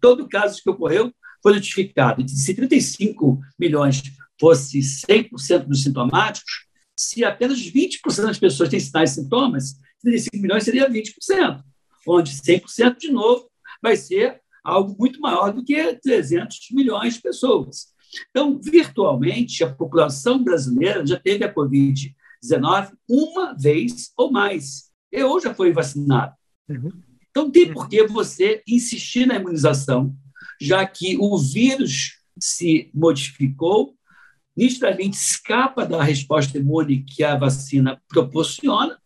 todo 0.00 0.28
caso 0.28 0.60
que 0.60 0.68
ocorreu 0.68 1.12
foi 1.42 1.54
notificado, 1.54 2.26
se 2.28 2.54
35 2.54 3.40
milhões 3.58 4.02
fosse 4.40 4.80
100% 4.80 5.64
dos 5.64 5.82
sintomáticos, 5.82 6.66
se 6.96 7.24
apenas 7.24 7.60
20% 7.60 8.00
das 8.22 8.38
pessoas 8.38 8.68
têm 8.68 8.80
sinais 8.80 9.12
e 9.12 9.14
sintomas, 9.22 9.74
35 10.02 10.42
milhões 10.42 10.64
seria 10.64 10.90
20%, 10.90 11.62
onde 12.06 12.32
100% 12.32 12.98
de 12.98 13.10
novo 13.10 13.48
vai 13.82 13.96
ser 13.96 14.40
algo 14.64 14.96
muito 14.98 15.20
maior 15.20 15.52
do 15.52 15.64
que 15.64 15.94
300 15.94 16.58
milhões 16.72 17.14
de 17.14 17.22
pessoas. 17.22 17.88
Então, 18.30 18.58
virtualmente, 18.60 19.62
a 19.62 19.72
população 19.72 20.42
brasileira 20.42 21.06
já 21.06 21.18
teve 21.18 21.44
a 21.44 21.52
Covid-19 21.52 22.92
uma 23.08 23.54
vez 23.54 24.10
ou 24.16 24.30
mais. 24.30 24.90
Eu 25.10 25.40
já 25.40 25.54
fui 25.54 25.72
vacinado. 25.72 26.34
Uhum. 26.68 26.90
Então, 27.30 27.50
tem 27.50 27.72
por 27.72 27.88
que 27.88 28.06
você 28.06 28.62
insistir 28.66 29.26
na 29.26 29.36
imunização, 29.36 30.14
já 30.60 30.86
que 30.86 31.16
o 31.18 31.36
vírus 31.38 32.18
se 32.38 32.90
modificou, 32.94 33.94
nitidamente 34.56 35.16
escapa 35.16 35.86
da 35.86 36.02
resposta 36.02 36.58
imune 36.58 37.04
que 37.04 37.22
a 37.22 37.36
vacina 37.36 38.00
proporciona, 38.08 38.98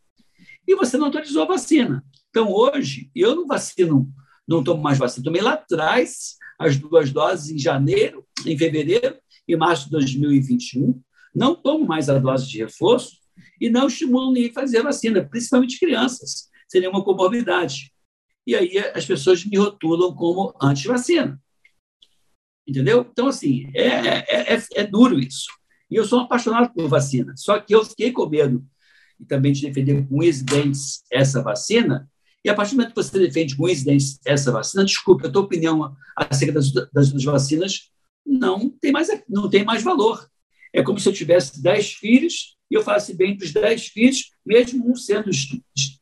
e 0.67 0.75
você 0.75 0.97
não 0.97 1.07
autorizou 1.07 1.43
a 1.43 1.47
vacina. 1.47 2.05
Então, 2.31 2.51
hoje, 2.51 3.11
eu 3.15 3.35
não 3.35 3.47
vacino 3.47 4.11
não 4.47 4.63
tomo 4.63 4.83
mais 4.83 4.99
vacina. 4.99 5.25
Tomei 5.25 5.43
lá 5.43 5.55
atrás 5.55 6.37
as 6.59 6.77
duas 6.77 7.11
doses 7.13 7.51
em 7.51 7.59
janeiro, 7.59 8.25
em 8.47 8.57
fevereiro 8.57 9.17
e 9.47 9.57
março 9.57 9.87
de 9.87 9.93
2021. 9.93 11.01
Não 11.35 11.55
tomo 11.55 11.87
mais 11.87 12.09
a 12.09 12.19
dose 12.19 12.49
de 12.49 12.59
reforço 12.59 13.17
e 13.61 13.71
não 13.71 13.87
estimulo 13.87 14.33
ninguém 14.33 14.51
a 14.51 14.55
fazer 14.55 14.83
vacina, 14.83 15.25
principalmente 15.25 15.79
crianças, 15.79 16.49
sem 16.69 16.81
nenhuma 16.81 17.03
comorbidade. 17.03 17.93
E 18.47 18.55
aí 18.55 18.79
as 18.95 19.05
pessoas 19.05 19.45
me 19.45 19.57
rotulam 19.57 20.15
como 20.15 20.55
anti-vacina. 20.61 21.41
Entendeu? 22.67 23.07
Então, 23.11 23.27
assim, 23.27 23.71
é, 23.75 23.87
é, 23.87 24.55
é, 24.55 24.63
é 24.75 24.87
duro 24.87 25.19
isso. 25.19 25.47
E 25.91 25.97
eu 25.97 26.05
sou 26.05 26.21
apaixonado 26.21 26.73
por 26.73 26.89
vacina. 26.89 27.35
Só 27.37 27.61
que 27.61 27.75
eu 27.75 27.85
fiquei 27.85 28.13
com 28.13 28.29
medo 28.29 28.65
e 29.21 29.25
também 29.25 29.53
de 29.53 29.63
defender 29.63 30.07
com 30.07 30.19
unhas 30.19 30.43
dentes 30.43 31.03
essa 31.11 31.43
vacina. 31.43 32.09
E 32.45 32.51
a 32.51 32.55
partir 32.55 32.73
do 32.73 32.79
momento 32.79 32.95
que 32.95 33.03
você 33.03 33.19
defende 33.19 33.57
com 33.57 33.65
unhas 33.65 33.85
dentes 33.85 34.19
essa 34.25 34.51
vacina, 34.51 34.85
desculpe, 34.85 35.27
a 35.27 35.31
tua 35.31 35.43
opinião 35.43 35.95
acerca 36.17 36.55
das, 36.55 36.73
das, 36.73 37.13
das 37.13 37.25
vacinas 37.25 37.91
não 38.27 38.71
tem, 38.71 38.91
mais, 38.93 39.09
não 39.29 39.49
tem 39.49 39.65
mais 39.65 39.83
valor. 39.83 40.29
É 40.73 40.83
como 40.83 40.99
se 40.99 41.09
eu 41.09 41.13
tivesse 41.13 41.63
dez 41.63 41.93
filhos 41.93 42.57
e 42.73 42.75
eu 42.75 42.83
falasse 42.83 43.15
bem 43.15 43.37
dos 43.37 43.53
dez 43.53 43.89
filhos, 43.89 44.33
mesmo 44.47 44.91
um 44.91 44.97
sendo 44.97 45.31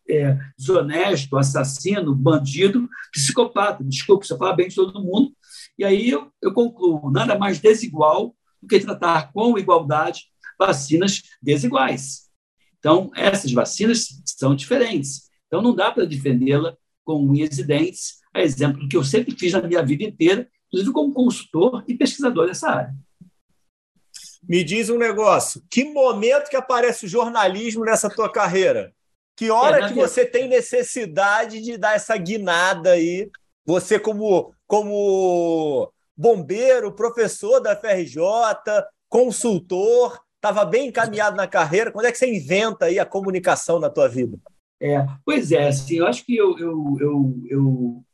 é, 0.08 0.38
desonesto, 0.56 1.36
assassino, 1.36 2.14
bandido, 2.14 2.88
psicopata. 3.12 3.82
Desculpe, 3.82 4.24
você 4.24 4.38
fala 4.38 4.54
bem 4.54 4.68
de 4.68 4.76
todo 4.76 5.02
mundo. 5.02 5.34
E 5.76 5.84
aí 5.84 6.10
eu, 6.10 6.30
eu 6.40 6.52
concluo: 6.52 7.10
nada 7.10 7.36
mais 7.36 7.58
desigual 7.58 8.36
do 8.62 8.68
que 8.68 8.78
tratar 8.78 9.32
com 9.32 9.58
igualdade 9.58 10.26
vacinas 10.56 11.22
desiguais. 11.42 12.30
Então, 12.78 13.10
essas 13.16 13.50
vacinas 13.50 14.06
são 14.24 14.54
diferentes. 14.54 15.28
Então, 15.48 15.60
não 15.60 15.74
dá 15.74 15.90
para 15.90 16.06
defendê-la 16.06 16.76
com 17.04 17.26
unhas 17.26 17.58
e 17.58 17.64
dentes, 17.64 18.20
a 18.32 18.42
exemplo 18.42 18.80
do 18.80 18.88
que 18.88 18.96
eu 18.96 19.02
sempre 19.02 19.34
fiz 19.36 19.52
na 19.52 19.62
minha 19.62 19.84
vida 19.84 20.04
inteira, 20.04 20.48
inclusive 20.68 20.92
como 20.92 21.12
consultor 21.12 21.82
e 21.88 21.94
pesquisador 21.96 22.46
dessa 22.46 22.70
área. 22.70 22.94
Me 24.42 24.64
diz 24.64 24.88
um 24.88 24.98
negócio, 24.98 25.62
que 25.70 25.84
momento 25.84 26.48
que 26.48 26.56
aparece 26.56 27.06
o 27.06 27.08
jornalismo 27.08 27.84
nessa 27.84 28.08
tua 28.08 28.30
carreira? 28.30 28.92
Que 29.36 29.50
hora 29.50 29.84
é, 29.84 29.88
que 29.88 29.94
você 29.94 30.24
tem 30.24 30.48
necessidade 30.48 31.62
de 31.62 31.78
dar 31.78 31.94
essa 31.94 32.16
guinada 32.16 32.92
aí? 32.92 33.30
Você 33.64 33.98
como, 33.98 34.54
como 34.66 35.92
bombeiro, 36.16 36.92
professor 36.92 37.60
da 37.60 37.76
FRJ, 37.76 38.20
consultor, 39.08 40.20
estava 40.36 40.64
bem 40.64 40.88
encaminhado 40.88 41.36
na 41.36 41.46
carreira. 41.46 41.90
Quando 41.90 42.06
é 42.06 42.12
que 42.12 42.18
você 42.18 42.34
inventa 42.34 42.86
aí 42.86 42.98
a 42.98 43.06
comunicação 43.06 43.78
na 43.78 43.88
tua 43.88 44.08
vida? 44.08 44.38
É, 44.80 45.06
pois 45.24 45.52
é, 45.52 45.68
assim, 45.68 45.96
eu 45.96 46.06
acho 46.06 46.24
que 46.24 46.34
eu, 46.34 46.58
eu, 46.58 46.96
eu, 47.00 47.42
eu 47.48 48.04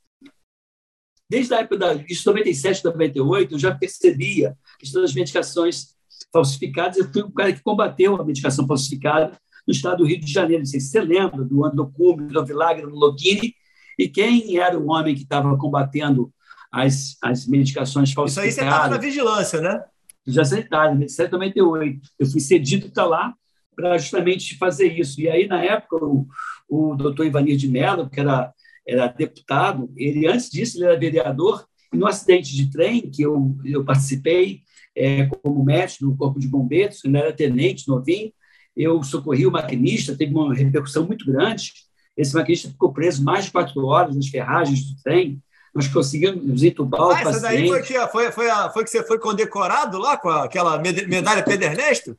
desde 1.28 1.54
a 1.54 1.60
época 1.60 1.78
da, 1.78 1.94
de 1.94 2.26
97, 2.26 2.84
98, 2.84 3.54
eu 3.54 3.58
já 3.58 3.74
percebia 3.74 4.56
que 4.78 4.92
das 4.92 5.14
medicações 5.14 5.95
falsificadas. 6.32 6.96
Eu 6.96 7.10
fui 7.12 7.22
o 7.22 7.30
cara 7.30 7.52
que 7.52 7.62
combateu 7.62 8.16
a 8.16 8.24
medicação 8.24 8.66
falsificada 8.66 9.32
no 9.66 9.72
estado 9.72 9.98
do 9.98 10.04
Rio 10.04 10.20
de 10.20 10.32
Janeiro. 10.32 10.62
Não 10.62 10.66
sei 10.66 10.80
se 10.80 10.88
você 10.88 11.00
lembra 11.00 11.44
do 11.44 11.64
Andocume, 11.64 12.28
do 12.28 12.44
Vilagra, 12.44 12.86
do 12.86 12.94
Loquini. 12.94 13.54
E 13.98 14.08
quem 14.08 14.58
era 14.58 14.78
o 14.78 14.90
homem 14.90 15.14
que 15.14 15.22
estava 15.22 15.56
combatendo 15.56 16.32
as, 16.70 17.16
as 17.22 17.46
medicações 17.46 18.12
falsificadas. 18.12 18.52
Isso 18.52 18.60
aí 18.60 18.68
você 18.68 18.74
estava 18.76 18.94
na 18.94 19.00
vigilância, 19.00 19.60
né? 19.60 19.82
Já 20.26 20.44
sentado, 20.44 20.94
em 20.94 20.98
1998. 20.98 22.00
Eu 22.18 22.26
fui 22.26 22.40
cedido 22.40 22.90
para 22.90 23.04
lá 23.04 23.34
para 23.74 23.98
justamente 23.98 24.56
fazer 24.56 24.98
isso. 24.98 25.20
E 25.20 25.28
aí, 25.28 25.46
na 25.46 25.62
época, 25.62 25.96
o, 25.96 26.26
o 26.68 26.94
doutor 26.96 27.26
Ivanir 27.26 27.56
de 27.56 27.68
Mello, 27.68 28.08
que 28.08 28.18
era, 28.18 28.52
era 28.86 29.06
deputado, 29.06 29.92
ele, 29.94 30.26
antes 30.26 30.50
disso, 30.50 30.78
ele 30.78 30.86
era 30.86 30.98
vereador, 30.98 31.66
e 31.92 31.96
no 31.96 32.06
acidente 32.06 32.56
de 32.56 32.70
trem 32.70 33.10
que 33.10 33.22
eu, 33.22 33.54
eu 33.64 33.84
participei 33.84 34.62
é, 34.96 35.26
como 35.26 35.64
médico 35.64 36.06
no 36.06 36.16
Corpo 36.16 36.40
de 36.40 36.48
Bombeiros, 36.48 37.04
ele 37.04 37.18
era 37.18 37.32
tenente, 37.32 37.86
novinho, 37.86 38.32
eu 38.76 39.02
socorri 39.02 39.46
o 39.46 39.50
maquinista, 39.50 40.16
teve 40.16 40.34
uma 40.34 40.54
repercussão 40.54 41.06
muito 41.06 41.26
grande. 41.26 41.72
Esse 42.16 42.34
maquinista 42.34 42.68
ficou 42.68 42.92
preso 42.92 43.22
mais 43.22 43.46
de 43.46 43.52
quatro 43.52 43.84
horas 43.84 44.16
nas 44.16 44.28
ferragens 44.28 44.84
do 44.84 45.02
trem, 45.02 45.40
nós 45.74 45.88
conseguimos 45.88 46.62
entubar 46.62 47.00
ah, 47.00 47.04
o 47.04 47.08
paciente. 47.08 47.28
Essa 47.28 47.40
daí 47.40 47.68
foi 47.68 47.82
que, 47.82 48.06
foi, 48.08 48.32
foi, 48.32 48.50
a, 48.50 48.70
foi 48.70 48.84
que 48.84 48.90
você 48.90 49.06
foi 49.06 49.18
condecorado 49.18 49.98
lá 49.98 50.16
com 50.16 50.30
aquela 50.30 50.78
medalha 50.78 51.42
Pedro 51.42 51.66
Ernesto? 51.66 52.16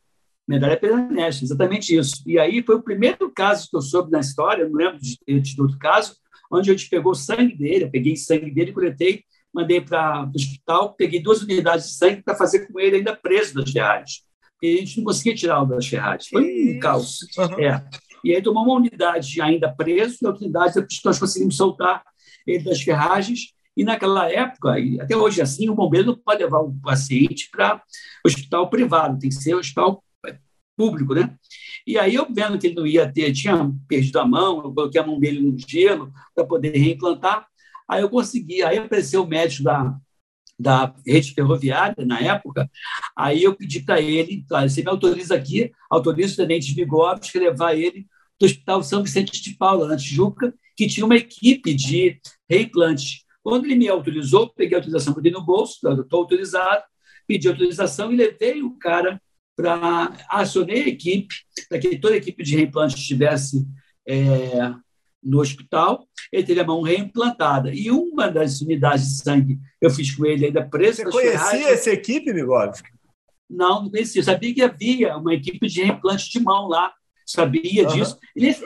Medalha 0.47 0.77
Pedro 0.77 0.99
Ernesto, 0.99 1.43
exatamente 1.43 1.95
isso. 1.95 2.21
E 2.27 2.37
aí 2.37 2.61
foi 2.63 2.75
o 2.75 2.83
primeiro 2.83 3.31
caso 3.31 3.67
que 3.67 3.75
eu 3.75 3.81
soube 3.81 4.11
na 4.11 4.19
história, 4.19 4.69
não 4.69 4.75
lembro 4.75 4.99
de, 4.99 5.17
de 5.41 5.61
outro 5.61 5.77
caso, 5.79 6.15
onde 6.51 6.69
a 6.69 6.73
gente 6.73 6.87
pegou 6.87 7.15
sangue 7.15 7.57
dele, 7.57 7.85
eu 7.85 7.89
peguei 7.89 8.15
sangue 8.15 8.51
dele, 8.51 8.71
coletei, 8.71 9.23
mandei 9.53 9.81
para 9.81 10.23
o 10.25 10.31
hospital, 10.35 10.93
peguei 10.93 11.21
duas 11.21 11.41
unidades 11.41 11.87
de 11.87 11.93
sangue 11.93 12.21
para 12.21 12.35
fazer 12.35 12.67
com 12.67 12.79
ele 12.79 12.97
ainda 12.97 13.15
preso 13.15 13.55
das 13.55 13.71
ferragens. 13.71 14.21
E 14.61 14.75
a 14.75 14.77
gente 14.77 14.97
não 14.97 15.05
conseguia 15.05 15.35
tirá-lo 15.35 15.67
das 15.67 15.87
ferragens. 15.87 16.27
Foi 16.29 16.75
um 16.75 16.79
caos. 16.79 17.19
Uhum. 17.37 17.59
É. 17.63 17.83
E 18.23 18.35
aí 18.35 18.41
tomou 18.41 18.63
uma 18.63 18.75
unidade 18.75 19.41
ainda 19.41 19.71
preso, 19.71 20.17
e 20.21 20.27
outra 20.27 20.43
unidade 20.43 20.85
nós 21.05 21.19
conseguimos 21.19 21.55
soltar 21.55 22.03
ele 22.45 22.63
das 22.63 22.81
ferragens. 22.81 23.53
E 23.75 23.83
naquela 23.83 24.31
época, 24.31 24.79
e 24.79 24.99
até 24.99 25.15
hoje 25.15 25.39
é 25.39 25.43
assim, 25.43 25.69
o 25.69 25.75
bombeiro 25.75 26.07
não 26.07 26.17
pode 26.17 26.43
levar 26.43 26.59
o 26.59 26.73
paciente 26.81 27.47
para 27.51 27.81
hospital 28.25 28.69
privado, 28.69 29.19
tem 29.19 29.29
que 29.29 29.35
ser 29.35 29.53
hospital 29.53 30.03
público, 30.75 31.13
né? 31.13 31.35
E 31.85 31.97
aí 31.97 32.15
eu 32.15 32.27
vendo 32.29 32.57
que 32.57 32.67
ele 32.67 32.75
não 32.75 32.85
ia 32.85 33.11
ter, 33.11 33.31
tinha 33.33 33.71
perdido 33.87 34.19
a 34.19 34.25
mão, 34.25 34.63
eu 34.63 34.73
coloquei 34.73 34.99
a 34.99 35.05
mão 35.05 35.19
dele 35.19 35.39
no 35.39 35.57
gelo 35.57 36.11
para 36.35 36.45
poder 36.45 36.75
reimplantar. 36.77 37.47
Aí 37.87 38.01
eu 38.01 38.09
consegui, 38.09 38.63
aí 38.63 38.77
apareceu 38.77 39.23
o 39.23 39.27
médico 39.27 39.63
da, 39.63 39.97
da 40.59 40.93
rede 41.05 41.33
ferroviária 41.33 42.05
na 42.05 42.19
época, 42.19 42.69
aí 43.15 43.43
eu 43.43 43.55
pedi 43.55 43.81
para 43.81 44.01
ele, 44.01 44.45
você 44.49 44.81
me 44.81 44.89
autoriza 44.89 45.35
aqui, 45.35 45.71
autoriza 45.89 46.33
o 46.33 46.37
tenente 46.37 46.73
Vigovski 46.73 47.39
levar 47.39 47.75
ele 47.75 48.07
do 48.39 48.45
Hospital 48.45 48.83
São 48.83 49.03
Vicente 49.03 49.41
de 49.41 49.55
Paula, 49.55 49.87
na 49.87 49.97
Tijuca, 49.97 50.53
que 50.75 50.87
tinha 50.87 51.05
uma 51.05 51.15
equipe 51.15 51.73
de 51.73 52.19
reimplante. 52.49 53.25
Quando 53.41 53.65
ele 53.65 53.75
me 53.75 53.87
autorizou, 53.87 54.49
peguei 54.49 54.75
a 54.75 54.79
autorização, 54.79 55.13
botei 55.13 55.31
no 55.31 55.43
bolso, 55.43 55.79
estou 55.89 56.19
autorizado, 56.19 56.83
pedi 57.25 57.47
autorização 57.47 58.11
e 58.11 58.15
levei 58.15 58.61
o 58.61 58.77
cara 58.77 59.21
para 59.55 60.15
acionei 60.29 60.83
a 60.83 60.87
equipe, 60.87 61.33
para 61.67 61.79
que 61.79 61.97
toda 61.97 62.13
a 62.13 62.17
equipe 62.17 62.43
de 62.43 62.55
reimplante 62.55 62.95
estivesse 62.95 63.67
é, 64.07 64.71
no 65.27 65.41
hospital, 65.41 66.07
ele 66.31 66.43
teve 66.43 66.59
a 66.59 66.63
mão 66.63 66.81
reimplantada. 66.81 67.73
E 67.73 67.91
uma 67.91 68.29
das 68.29 68.61
unidades 68.61 69.07
de 69.07 69.23
sangue 69.23 69.59
eu 69.81 69.89
fiz 69.89 70.15
com 70.15 70.25
ele 70.25 70.45
ainda 70.45 70.65
preso. 70.65 71.03
Você 71.03 71.11
conhecia 71.11 71.69
essa 71.69 71.91
equipe, 71.91 72.33
Migovski? 72.33 72.89
Não, 73.49 73.83
não 73.83 73.91
conhecia. 73.91 74.21
Eu 74.21 74.25
sabia 74.25 74.53
que 74.53 74.61
havia 74.61 75.17
uma 75.17 75.33
equipe 75.33 75.67
de 75.67 75.83
reimplante 75.83 76.29
de 76.29 76.39
mão 76.39 76.67
lá, 76.67 76.93
sabia 77.25 77.87
uhum. 77.87 77.95
disso. 77.95 78.17
E 78.35 78.41
nesse, 78.41 78.65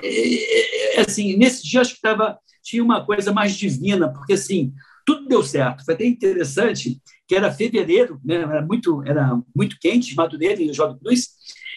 assim, 0.99 1.35
nesse 1.35 1.63
dia 1.63 1.81
acho 1.81 1.95
que 1.95 2.01
tava, 2.01 2.37
tinha 2.63 2.83
uma 2.83 3.03
coisa 3.05 3.33
mais 3.33 3.55
divina, 3.55 4.11
porque 4.11 4.33
assim, 4.33 4.73
tudo 5.05 5.27
deu 5.27 5.43
certo. 5.43 5.83
Foi 5.83 5.93
até 5.93 6.05
interessante 6.05 7.01
que 7.27 7.35
era 7.35 7.51
fevereiro, 7.51 8.19
né? 8.23 8.35
era, 8.35 8.61
muito, 8.61 9.03
era 9.03 9.39
muito 9.55 9.77
quente, 9.79 10.15
Madureira 10.15 10.61
e 10.61 10.73
Jovem 10.73 10.99
Cruz, 10.99 11.29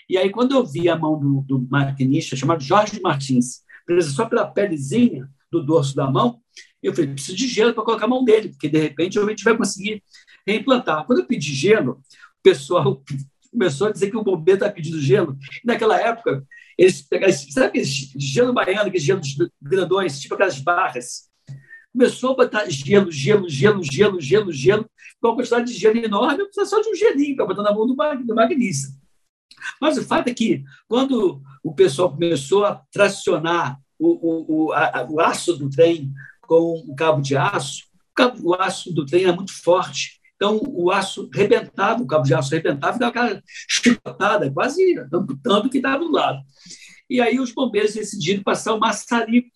e 0.08 0.18
aí 0.18 0.30
quando 0.30 0.54
eu 0.54 0.66
vi 0.66 0.88
a 0.88 0.96
mão 0.96 1.18
do, 1.18 1.42
do 1.42 1.66
maquinista, 1.70 2.36
chamado 2.36 2.62
Jorge 2.62 3.00
Martins, 3.00 3.63
presa 3.86 4.10
só 4.10 4.26
pela 4.26 4.46
pelezinha 4.46 5.28
do 5.50 5.64
dorso 5.64 5.94
da 5.94 6.10
mão, 6.10 6.40
eu 6.82 6.94
falei, 6.94 7.12
preciso 7.12 7.36
de 7.36 7.46
gelo 7.46 7.72
para 7.72 7.82
colocar 7.82 8.04
a 8.04 8.08
mão 8.08 8.24
dele, 8.24 8.50
porque 8.50 8.68
de 8.68 8.78
repente 8.78 9.18
a 9.18 9.24
gente 9.24 9.44
vai 9.44 9.56
conseguir 9.56 10.02
reimplantar. 10.46 11.06
Quando 11.06 11.20
eu 11.20 11.26
pedi 11.26 11.54
gelo, 11.54 11.92
o 11.92 12.42
pessoal 12.42 13.02
começou 13.50 13.86
a 13.86 13.92
dizer 13.92 14.10
que 14.10 14.16
o 14.16 14.22
bombeiro 14.22 14.58
está 14.58 14.70
pedindo 14.70 15.00
gelo. 15.00 15.38
E 15.62 15.66
naquela 15.66 15.98
época, 15.98 16.44
eles 16.76 17.00
pegaram, 17.00 17.32
sabe 17.32 17.66
aquele 17.66 17.84
gelo 17.84 18.52
baiano, 18.52 18.88
aqueles 18.88 19.02
gelos 19.02 19.36
grandões, 19.62 20.20
tipo 20.20 20.34
aquelas 20.34 20.58
barras? 20.58 21.30
Começou 21.92 22.32
a 22.32 22.36
botar 22.36 22.68
gelo, 22.68 23.10
gelo, 23.10 23.48
gelo, 23.48 23.82
gelo, 23.82 24.20
gelo, 24.20 24.52
gelo, 24.52 24.90
com 25.20 25.28
uma 25.28 25.36
quantidade 25.36 25.72
de 25.72 25.78
gelo 25.78 25.96
enorme, 25.96 26.40
eu 26.40 26.46
precisava 26.46 26.68
só 26.68 26.82
de 26.82 26.88
um 26.88 26.94
gelinho 26.94 27.36
para 27.36 27.46
botar 27.46 27.62
na 27.62 27.72
mão 27.72 27.86
do, 27.86 27.94
do. 27.94 28.34
Mas 29.80 29.96
o 29.96 30.04
fato 30.04 30.28
é 30.28 30.34
que, 30.34 30.62
quando 30.88 31.40
o 31.62 31.74
pessoal 31.74 32.10
começou 32.10 32.64
a 32.64 32.82
tracionar 32.92 33.78
o, 33.98 34.66
o, 34.66 34.72
a, 34.72 35.06
o 35.08 35.20
aço 35.20 35.56
do 35.56 35.70
trem 35.70 36.12
com 36.40 36.84
o 36.86 36.94
cabo 36.94 37.22
de 37.22 37.36
aço, 37.36 37.84
o, 38.10 38.14
cabo, 38.14 38.38
o 38.42 38.54
aço 38.54 38.92
do 38.92 39.06
trem 39.06 39.24
é 39.24 39.32
muito 39.32 39.52
forte. 39.52 40.20
Então, 40.36 40.60
o 40.62 40.90
aço 40.90 41.28
rebentava, 41.32 42.02
o 42.02 42.06
cabo 42.06 42.24
de 42.24 42.34
aço 42.34 42.50
rebentava, 42.50 42.98
dava 42.98 43.10
aquela 43.10 43.42
chicotada, 43.68 44.50
quase 44.50 44.98
amputando 45.12 45.68
o 45.68 45.70
que 45.70 45.78
estava 45.78 46.04
do 46.04 46.10
lado. 46.10 46.42
E 47.08 47.20
aí 47.20 47.38
os 47.38 47.52
bombeiros 47.52 47.94
decidiram 47.94 48.42
passar 48.42 48.74
o 48.74 48.80
maçarico 48.80 49.50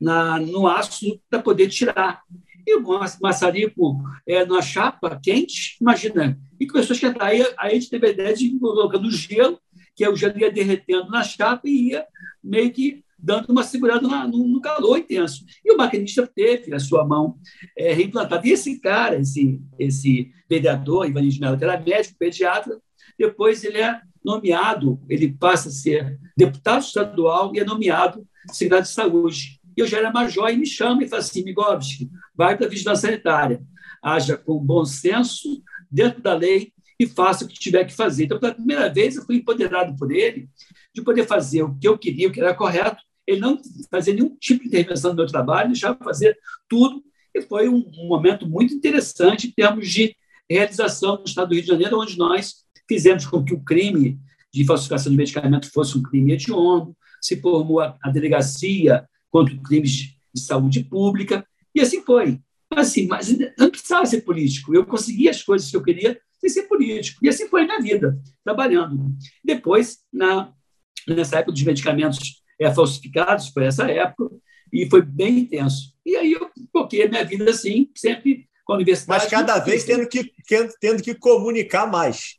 na, 0.00 0.38
no 0.38 0.66
aço 0.66 1.20
para 1.28 1.42
poder 1.42 1.68
tirar. 1.68 2.22
E 2.68 2.76
o 2.76 2.82
maçarico 3.22 3.98
é, 4.26 4.44
na 4.44 4.60
chapa 4.60 5.18
quente, 5.22 5.78
imagina, 5.80 6.38
e 6.60 6.66
começou 6.66 6.92
a 6.92 6.96
esquentar. 6.96 7.28
Aí, 7.28 7.40
aí 7.56 7.70
a 7.70 7.74
gente 7.74 7.88
teve 7.88 8.08
a 8.08 8.10
ideia 8.10 8.34
de 8.34 8.58
colocar 8.58 8.98
no 8.98 9.10
gelo, 9.10 9.58
que 9.96 10.04
é 10.04 10.10
o 10.10 10.14
gelo 10.14 10.38
ia 10.38 10.52
derretendo 10.52 11.08
na 11.08 11.22
chapa 11.22 11.62
e 11.66 11.88
ia 11.88 12.04
meio 12.44 12.70
que 12.70 13.02
dando 13.18 13.48
uma 13.48 13.62
segurada 13.62 14.06
no, 14.28 14.46
no, 14.46 14.60
calor 14.60 14.98
intenso. 14.98 15.46
E 15.64 15.72
o 15.72 15.78
maquinista 15.78 16.26
teve 16.26 16.74
a 16.74 16.78
sua 16.78 17.06
mão 17.06 17.38
é, 17.74 17.94
reimplantada. 17.94 18.46
E 18.46 18.52
esse 18.52 18.78
cara, 18.80 19.18
esse, 19.18 19.58
esse 19.78 20.30
vereador, 20.46 21.08
Ivan 21.08 21.22
Mello, 21.40 21.56
que 21.56 21.64
era 21.64 21.80
médico, 21.80 22.18
pediatra, 22.18 22.78
depois 23.18 23.64
ele 23.64 23.78
é 23.78 23.98
nomeado, 24.22 25.00
ele 25.08 25.32
passa 25.32 25.70
a 25.70 25.72
ser 25.72 26.18
deputado 26.36 26.82
estadual 26.82 27.50
e 27.54 27.60
é 27.60 27.64
nomeado 27.64 28.28
secretário 28.52 28.84
de 28.84 28.90
saúde. 28.90 29.57
Eu 29.80 29.86
já 29.86 29.98
era 29.98 30.12
major 30.12 30.50
e 30.50 30.56
me 30.56 30.66
chama 30.66 31.04
e 31.04 31.08
fala 31.08 31.20
assim, 31.20 31.44
Migovski, 31.44 32.10
vai 32.34 32.56
para 32.56 32.66
a 32.66 32.68
vigilância 32.68 33.08
sanitária. 33.08 33.62
Haja 34.02 34.36
com 34.36 34.58
bom 34.58 34.84
senso, 34.84 35.62
dentro 35.90 36.22
da 36.22 36.34
lei, 36.34 36.72
e 36.98 37.06
faça 37.06 37.44
o 37.44 37.48
que 37.48 37.58
tiver 37.58 37.84
que 37.84 37.94
fazer. 37.94 38.24
Então, 38.24 38.40
pela 38.40 38.54
primeira 38.54 38.92
vez, 38.92 39.16
eu 39.16 39.24
fui 39.24 39.36
empoderado 39.36 39.94
por 39.96 40.10
ele 40.10 40.48
de 40.92 41.00
poder 41.02 41.26
fazer 41.26 41.62
o 41.62 41.74
que 41.78 41.86
eu 41.86 41.96
queria, 41.96 42.28
o 42.28 42.32
que 42.32 42.40
era 42.40 42.54
correto. 42.54 43.02
Ele 43.26 43.40
não 43.40 43.60
fazia 43.90 44.14
nenhum 44.14 44.36
tipo 44.36 44.62
de 44.62 44.68
intervenção 44.68 45.10
no 45.10 45.16
meu 45.16 45.26
trabalho, 45.26 45.68
deixava 45.68 45.96
fazer 46.02 46.36
tudo. 46.68 47.02
E 47.34 47.42
foi 47.42 47.68
um, 47.68 47.88
um 47.96 48.08
momento 48.08 48.48
muito 48.48 48.74
interessante 48.74 49.46
em 49.46 49.52
termos 49.52 49.88
de 49.88 50.16
realização 50.50 51.18
no 51.18 51.24
Estado 51.24 51.48
do 51.48 51.54
Rio 51.54 51.62
de 51.62 51.68
Janeiro, 51.68 52.00
onde 52.00 52.18
nós 52.18 52.64
fizemos 52.88 53.26
com 53.26 53.44
que 53.44 53.54
o 53.54 53.62
crime 53.62 54.18
de 54.52 54.64
falsificação 54.64 55.12
de 55.12 55.18
medicamento 55.18 55.70
fosse 55.70 55.96
um 55.96 56.02
crime 56.02 56.32
hediondo, 56.32 56.96
se 57.20 57.40
formou 57.40 57.80
a, 57.80 57.96
a 58.02 58.10
delegacia 58.10 59.06
contra 59.30 59.56
crimes 59.58 60.14
de 60.34 60.40
saúde 60.40 60.84
pública, 60.84 61.46
e 61.74 61.80
assim 61.80 62.02
foi. 62.02 62.40
Assim, 62.70 63.06
mas 63.06 63.36
não 63.58 63.70
precisava 63.70 64.04
ser 64.06 64.22
político. 64.22 64.74
Eu 64.74 64.84
conseguia 64.84 65.30
as 65.30 65.42
coisas 65.42 65.70
que 65.70 65.76
eu 65.76 65.82
queria 65.82 66.20
sem 66.38 66.50
ser 66.50 66.62
político. 66.64 67.24
E 67.24 67.28
assim 67.28 67.48
foi 67.48 67.62
a 67.62 67.64
minha 67.64 67.80
vida, 67.80 68.20
trabalhando. 68.44 69.12
Depois, 69.44 69.98
na, 70.12 70.52
nessa 71.06 71.38
época 71.38 71.52
dos 71.52 71.62
medicamentos 71.62 72.42
é, 72.60 72.72
falsificados, 72.72 73.48
foi 73.48 73.66
essa 73.66 73.90
época, 73.90 74.36
e 74.72 74.88
foi 74.88 75.02
bem 75.02 75.40
intenso. 75.40 75.94
E 76.04 76.16
aí 76.16 76.32
eu 76.32 76.50
toquei 76.72 77.04
a 77.04 77.08
minha 77.08 77.24
vida 77.24 77.50
assim, 77.50 77.90
sempre 77.94 78.48
com 78.64 78.74
a 78.74 78.76
universidade. 78.76 79.22
Mas 79.22 79.30
cada 79.30 79.58
vez 79.58 79.84
tendo 79.84 80.06
que, 80.08 80.32
tendo 80.80 81.02
que 81.02 81.14
comunicar 81.14 81.86
mais. 81.86 82.36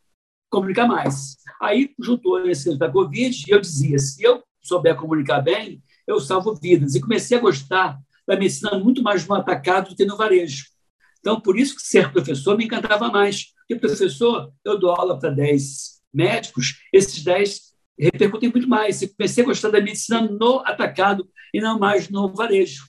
Comunicar 0.50 0.88
mais. 0.88 1.38
Aí 1.62 1.94
juntou 2.00 2.48
esse 2.48 2.78
da 2.78 2.90
Covid 2.90 3.46
e 3.48 3.52
eu 3.52 3.60
dizia: 3.60 3.98
se 3.98 4.24
eu 4.24 4.44
souber 4.62 4.96
comunicar 4.96 5.42
bem, 5.42 5.82
eu 6.10 6.20
salvo 6.20 6.56
vidas. 6.56 6.96
E 6.96 7.02
comecei 7.02 7.38
a 7.38 7.42
gostar 7.42 8.00
da 8.28 8.36
medicina 8.36 8.78
muito 8.80 9.02
mais 9.04 9.28
no 9.28 9.36
atacado 9.36 9.90
do 9.90 9.96
que 9.96 10.06
no 10.06 10.18
varejo. 10.18 10.66
Então, 11.20 11.40
por 11.40 11.58
isso 11.58 11.76
que 11.76 11.82
ser 11.82 12.12
professor 12.12 12.58
me 12.58 12.66
encantava 12.66 13.10
mais. 13.10 13.54
Porque 13.60 13.76
professor, 13.76 14.52
eu 14.66 14.80
dou 14.80 14.92
aula 14.92 15.20
para 15.20 15.30
10 15.30 16.00
médicos, 16.12 16.82
esses 16.92 17.24
10 17.24 17.70
repercutem 18.00 18.50
muito 18.50 18.68
mais. 18.68 19.02
Eu 19.02 19.10
comecei 19.16 19.44
a 19.44 19.48
gostar 19.48 19.70
da 19.70 19.82
medicina 19.82 20.22
no 20.22 20.60
atacado 20.60 21.30
e 21.54 21.62
não 21.62 21.78
mais 21.78 22.10
no 22.10 22.34
varejo, 22.34 22.88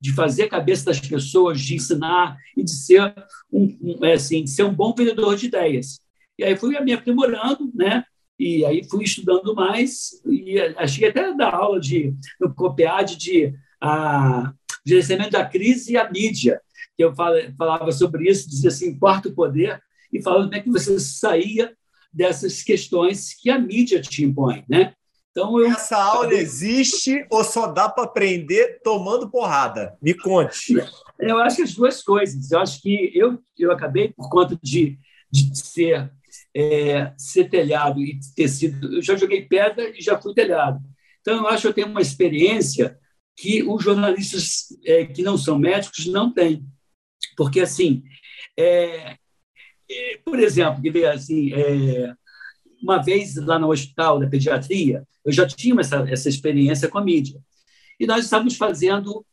de 0.00 0.12
fazer 0.12 0.44
a 0.44 0.48
cabeça 0.48 0.86
das 0.86 1.00
pessoas, 1.00 1.60
de 1.60 1.74
ensinar 1.74 2.36
e 2.56 2.62
de 2.62 2.70
ser 2.70 3.12
um, 3.52 3.76
um 3.80 4.04
é 4.04 4.12
assim, 4.12 4.44
de 4.44 4.50
ser 4.50 4.62
um 4.64 4.74
bom 4.74 4.94
vendedor 4.94 5.34
de 5.36 5.46
ideias. 5.46 6.00
E 6.38 6.44
aí 6.44 6.56
fui 6.56 6.78
me 6.80 6.92
aprimorando, 6.92 7.70
né? 7.74 8.04
E 8.40 8.64
aí 8.64 8.82
fui 8.88 9.04
estudando 9.04 9.54
mais 9.54 10.12
e 10.24 10.58
achei 10.78 11.06
até 11.06 11.26
a 11.26 11.32
dar 11.32 11.54
aula 11.54 11.78
de 11.78 12.14
no 12.40 12.54
COPEAD 12.54 13.18
de 13.18 13.54
a, 13.78 14.54
gerenciamento 14.82 15.32
da 15.32 15.44
crise 15.44 15.92
e 15.92 15.96
a 15.98 16.10
mídia, 16.10 16.58
que 16.96 17.04
eu 17.04 17.14
falava 17.14 17.92
sobre 17.92 18.30
isso, 18.30 18.48
dizia 18.48 18.70
assim, 18.70 18.98
quarto 18.98 19.34
poder, 19.34 19.78
e 20.10 20.22
falava 20.22 20.44
como 20.44 20.54
é 20.54 20.60
que 20.60 20.70
você 20.70 20.98
saía 20.98 21.76
dessas 22.10 22.62
questões 22.62 23.34
que 23.34 23.50
a 23.50 23.58
mídia 23.58 24.00
te 24.00 24.24
impõe, 24.24 24.64
né? 24.66 24.94
Então 25.32 25.60
eu... 25.60 25.70
Essa 25.70 26.02
aula 26.02 26.32
existe 26.32 27.26
ou 27.28 27.44
só 27.44 27.66
dá 27.66 27.90
para 27.90 28.04
aprender 28.04 28.80
tomando 28.82 29.30
porrada? 29.30 29.98
Me 30.00 30.14
conte. 30.14 30.82
Eu 31.18 31.36
acho 31.40 31.56
que 31.56 31.62
as 31.62 31.74
duas 31.74 32.02
coisas. 32.02 32.50
Eu 32.50 32.58
acho 32.58 32.80
que 32.80 33.12
eu, 33.14 33.38
eu 33.58 33.70
acabei, 33.70 34.14
por 34.14 34.30
conta 34.30 34.58
de, 34.62 34.98
de 35.30 35.56
ser 35.56 36.10
é, 36.54 37.12
ser 37.16 37.48
telhado 37.48 38.00
e 38.00 38.18
ter 38.34 38.48
sido. 38.48 38.96
Eu 38.96 39.02
já 39.02 39.16
joguei 39.16 39.46
pedra 39.46 39.90
e 39.96 40.00
já 40.02 40.20
fui 40.20 40.34
telhado. 40.34 40.80
Então, 41.20 41.36
eu 41.36 41.48
acho 41.48 41.62
que 41.62 41.68
eu 41.68 41.74
tenho 41.74 41.88
uma 41.88 42.00
experiência 42.00 42.98
que 43.36 43.62
os 43.62 43.82
jornalistas 43.82 44.66
é, 44.84 45.04
que 45.06 45.22
não 45.22 45.38
são 45.38 45.58
médicos 45.58 46.06
não 46.06 46.32
têm. 46.32 46.64
Porque, 47.36 47.60
assim, 47.60 48.02
é, 48.58 49.16
é 49.90 50.18
por 50.24 50.38
exemplo, 50.38 50.82
assim, 51.12 51.52
é, 51.52 52.14
uma 52.82 52.98
vez 52.98 53.36
lá 53.36 53.58
no 53.58 53.70
hospital 53.70 54.18
da 54.18 54.26
pediatria, 54.26 55.06
eu 55.24 55.32
já 55.32 55.46
tinha 55.46 55.78
essa, 55.80 55.96
essa 56.08 56.28
experiência 56.28 56.88
com 56.88 56.98
a 56.98 57.04
mídia. 57.04 57.40
E 57.98 58.06
nós 58.06 58.24
estávamos 58.24 58.56
fazendo 58.56 59.24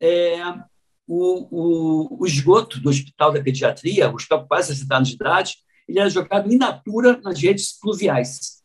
é, 0.00 0.40
o, 1.06 1.46
o, 1.50 2.20
o, 2.20 2.26
esgoto 2.26 2.80
do 2.80 2.90
hospital 2.90 3.32
da 3.32 3.42
pediatria, 3.42 4.10
o 4.10 4.14
hospital 4.14 4.40
com 4.40 4.48
quase 4.48 4.74
60 4.74 4.96
anos 4.96 5.08
de 5.08 5.14
idade, 5.14 5.56
ele 5.88 5.98
era 5.98 6.08
jogado 6.08 6.52
in 6.52 6.56
natura 6.56 7.20
nas 7.22 7.40
redes 7.40 7.78
pluviais. 7.78 8.62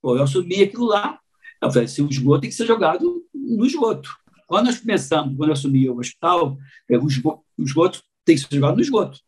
Pô, 0.00 0.16
eu 0.16 0.22
assumi 0.22 0.62
aquilo 0.62 0.86
lá, 0.86 1.18
eu 1.60 1.70
falei, 1.70 1.88
se 1.88 2.00
o 2.00 2.08
esgoto 2.08 2.42
tem 2.42 2.50
que 2.50 2.56
ser 2.56 2.66
jogado 2.66 3.24
no 3.34 3.66
esgoto. 3.66 4.10
Quando 4.46 4.66
nós 4.66 4.78
começamos, 4.78 5.36
quando 5.36 5.50
eu 5.50 5.54
assumi 5.54 5.88
o 5.90 5.98
hospital, 5.98 6.56
o 6.88 7.06
esgoto, 7.08 7.44
o 7.58 7.62
esgoto 7.62 8.02
tem 8.24 8.36
que 8.36 8.42
ser 8.42 8.54
jogado 8.54 8.76
no 8.76 8.82
esgoto, 8.82 9.20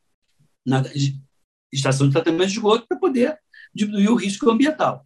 na 0.64 0.82
estação 1.72 2.06
de 2.06 2.12
tratamento 2.12 2.46
de 2.46 2.52
esgoto, 2.54 2.86
para 2.86 2.98
poder 2.98 3.38
diminuir 3.74 4.08
o 4.08 4.14
risco 4.14 4.48
ambiental. 4.48 5.04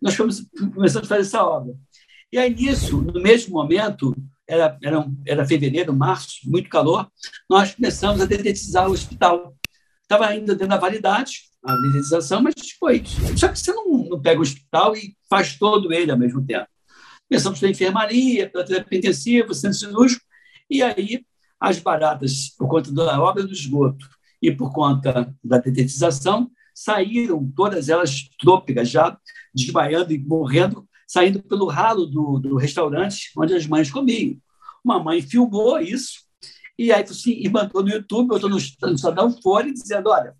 Nós 0.00 0.14
fomos, 0.14 0.46
começamos 0.74 1.06
a 1.06 1.08
fazer 1.08 1.22
essa 1.22 1.42
obra. 1.42 1.74
E 2.30 2.38
aí, 2.38 2.54
nisso, 2.54 3.00
no 3.00 3.20
mesmo 3.20 3.54
momento, 3.54 4.14
era, 4.46 4.78
era, 4.82 5.06
era 5.26 5.46
fevereiro, 5.46 5.94
março, 5.94 6.48
muito 6.48 6.68
calor, 6.68 7.10
nós 7.48 7.74
começamos 7.74 8.20
a 8.20 8.26
dedetizar 8.26 8.88
o 8.88 8.92
hospital. 8.92 9.55
Estava 10.06 10.28
ainda 10.28 10.54
dentro 10.54 10.68
da 10.68 10.76
validade, 10.76 11.50
a 11.64 11.72
legalização, 11.74 12.40
mas 12.40 12.54
foi. 12.78 13.02
Só 13.36 13.48
que 13.48 13.58
você 13.58 13.72
não, 13.72 14.04
não 14.08 14.22
pega 14.22 14.38
o 14.38 14.42
hospital 14.42 14.94
e 14.94 15.16
faz 15.28 15.58
todo 15.58 15.92
ele 15.92 16.12
ao 16.12 16.16
mesmo 16.16 16.46
tempo. 16.46 16.68
Começamos 17.28 17.58
pela 17.58 17.72
enfermaria, 17.72 18.48
pela 18.48 18.64
terapia 18.64 18.98
intensiva, 18.98 19.52
centro 19.52 19.76
cirúrgico, 19.76 20.24
e 20.70 20.80
aí 20.80 21.26
as 21.58 21.80
baratas, 21.80 22.50
por 22.56 22.68
conta 22.68 22.92
da 22.92 23.20
obra 23.20 23.42
do 23.42 23.52
esgoto 23.52 24.06
e 24.40 24.52
por 24.52 24.72
conta 24.72 25.34
da 25.42 25.58
detetização, 25.58 26.48
saíram, 26.72 27.50
todas 27.56 27.88
elas 27.88 28.28
trôpicas 28.38 28.88
já, 28.88 29.18
desmaiando 29.52 30.12
e 30.12 30.18
morrendo, 30.18 30.88
saindo 31.08 31.42
pelo 31.42 31.66
ralo 31.66 32.06
do, 32.06 32.38
do 32.38 32.56
restaurante 32.56 33.32
onde 33.36 33.54
as 33.54 33.66
mães 33.66 33.90
comiam. 33.90 34.36
Uma 34.84 35.02
mãe 35.02 35.20
filmou 35.20 35.80
isso 35.80 36.25
e 36.78 36.92
aí 36.92 37.02
assim, 37.02 37.32
e 37.32 37.48
mandou 37.48 37.82
no 37.82 37.90
YouTube, 37.90 38.30
eu 38.30 38.36
estou 38.36 38.50
no, 38.50 38.56
no 38.56 38.94
Estadão 38.94 39.30
Folha, 39.42 39.72
dizendo, 39.72 40.10
olha, 40.10 40.34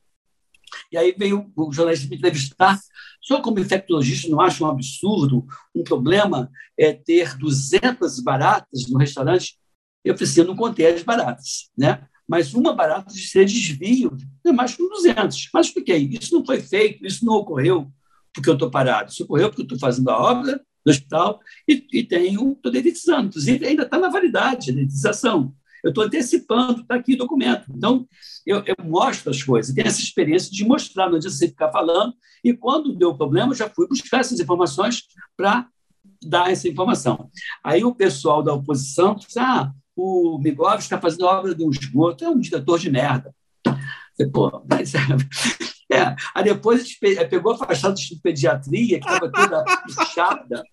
e 0.90 0.96
aí 0.96 1.14
veio 1.16 1.50
o 1.56 1.72
jornalista 1.72 2.08
me 2.08 2.16
entrevistar. 2.16 2.78
Só 3.20 3.40
como 3.40 3.58
infectologista 3.58 4.28
não 4.28 4.40
acha 4.40 4.62
um 4.64 4.68
absurdo, 4.68 5.46
um 5.74 5.82
problema 5.82 6.50
é 6.78 6.92
ter 6.92 7.36
200 7.36 8.20
baratas 8.20 8.88
no 8.88 8.98
restaurante? 8.98 9.58
Eu 10.04 10.14
falei 10.14 10.30
assim, 10.30 10.40
eu 10.40 10.46
não 10.46 10.56
contei 10.56 10.86
as 10.86 11.02
baratas, 11.02 11.70
né? 11.76 12.06
Mas 12.28 12.54
uma 12.54 12.72
barata 12.72 13.12
de 13.12 13.26
ser 13.26 13.44
desvio, 13.44 14.16
é 14.44 14.52
mais 14.52 14.74
que 14.74 14.88
200. 14.88 15.48
Mas 15.52 15.66
expliquei, 15.66 16.08
isso 16.20 16.34
não 16.34 16.44
foi 16.44 16.60
feito, 16.60 17.04
isso 17.06 17.24
não 17.24 17.34
ocorreu 17.34 17.90
porque 18.32 18.50
eu 18.50 18.54
estou 18.54 18.70
parado. 18.70 19.10
Isso 19.10 19.24
ocorreu 19.24 19.48
porque 19.48 19.62
eu 19.62 19.64
estou 19.64 19.78
fazendo 19.78 20.08
a 20.10 20.18
obra 20.18 20.60
do 20.84 20.90
hospital 20.90 21.40
e, 21.68 21.86
e 21.92 22.04
tenho, 22.04 22.52
estou 22.52 22.70
dedetizando. 22.70 23.28
Inclusive, 23.28 23.66
ainda 23.66 23.84
está 23.84 23.98
na 23.98 24.08
validade 24.08 24.70
a 24.70 24.74
dedetização. 24.74 25.54
Eu 25.82 25.90
estou 25.90 26.04
antecipando, 26.04 26.82
está 26.82 26.94
aqui 26.94 27.14
o 27.14 27.18
documento. 27.18 27.66
Então, 27.74 28.06
eu, 28.44 28.62
eu, 28.66 28.76
mostro 28.84 29.30
as 29.30 29.42
coisas, 29.42 29.74
tenho 29.74 29.86
essa 29.86 30.00
experiência 30.00 30.50
de 30.50 30.64
mostrar, 30.64 31.08
não 31.08 31.16
adianta 31.16 31.36
você 31.36 31.48
ficar 31.48 31.70
falando. 31.70 32.14
E 32.42 32.52
quando 32.54 32.96
deu 32.96 33.16
problema, 33.16 33.52
eu 33.52 33.56
já 33.56 33.68
fui 33.68 33.86
buscar 33.88 34.20
essas 34.20 34.40
informações 34.40 35.04
para 35.36 35.68
dar 36.22 36.50
essa 36.50 36.68
informação. 36.68 37.30
Aí 37.62 37.84
o 37.84 37.94
pessoal 37.94 38.42
da 38.42 38.52
oposição 38.54 39.14
disse: 39.14 39.38
ah, 39.38 39.72
o 39.94 40.38
Migov 40.38 40.78
está 40.78 41.00
fazendo 41.00 41.24
obra 41.24 41.54
de 41.54 41.64
um 41.64 41.70
esgoto, 41.70 42.24
é 42.24 42.28
um 42.28 42.38
diretor 42.38 42.78
de 42.78 42.90
merda. 42.90 43.34
falei, 43.64 44.32
Pô, 44.32 44.62
mas. 44.68 44.92
É. 45.88 46.16
Aí 46.34 46.42
depois 46.42 46.80
a 46.80 46.82
gente 46.82 46.98
pegou 47.30 47.52
a 47.52 47.58
fachada 47.58 47.94
de 47.94 48.16
pediatria, 48.16 48.98
que 48.98 49.06
estava 49.08 49.30
toda 49.30 49.64
fechada 49.88 50.64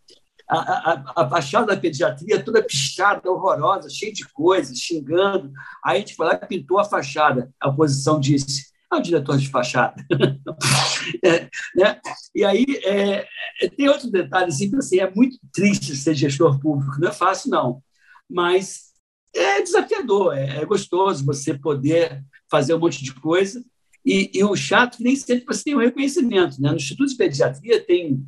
a, 0.60 1.14
a, 1.16 1.24
a 1.24 1.30
fachada 1.30 1.68
da 1.68 1.78
pediatria 1.78 2.44
toda 2.44 2.64
pichada, 2.64 3.30
horrorosa, 3.30 3.90
cheia 3.90 4.14
de 4.14 4.28
coisas, 4.30 4.78
xingando. 4.78 5.52
Aí 5.84 5.98
a 5.98 6.00
gente 6.00 6.16
foi 6.16 6.26
lá 6.26 6.40
e 6.42 6.48
pintou 6.48 6.80
a 6.80 6.86
fachada. 6.86 7.52
A 7.60 7.70
oposição 7.70 8.20
disse: 8.20 8.74
é 8.92 8.96
o 8.96 9.02
diretor 9.02 9.38
de 9.38 9.50
fachada. 9.50 10.06
é, 11.24 11.50
né? 11.76 12.00
E 12.36 12.44
aí 12.44 12.66
é, 12.84 13.28
é, 13.62 13.70
tem 13.70 13.90
outro 13.90 14.10
detalhe, 14.10 14.48
assim, 14.48 14.72
assim, 14.78 15.00
é 15.00 15.12
muito 15.14 15.38
triste 15.52 15.96
ser 15.96 16.16
gestor 16.16 16.60
público, 16.60 17.00
não 17.00 17.10
é 17.10 17.14
fácil, 17.14 17.50
não. 17.50 17.82
Mas 18.30 18.94
é 19.36 19.62
desafiador, 19.62 20.38
é, 20.38 20.62
é 20.62 20.66
gostoso 20.66 21.26
você 21.26 21.58
poder 21.58 22.24
fazer 22.50 22.74
um 22.74 22.80
monte 22.80 23.04
de 23.04 23.14
coisa. 23.14 23.64
E, 24.06 24.30
e 24.34 24.44
o 24.44 24.56
chato 24.56 24.98
nem 25.00 25.16
sempre 25.16 25.46
você 25.46 25.64
tem 25.64 25.76
um 25.76 25.80
reconhecimento. 25.80 26.62
Né? 26.62 26.70
No 26.70 26.76
Instituto 26.76 27.10
de 27.10 27.16
Pediatria 27.16 27.84
tem 27.84 28.24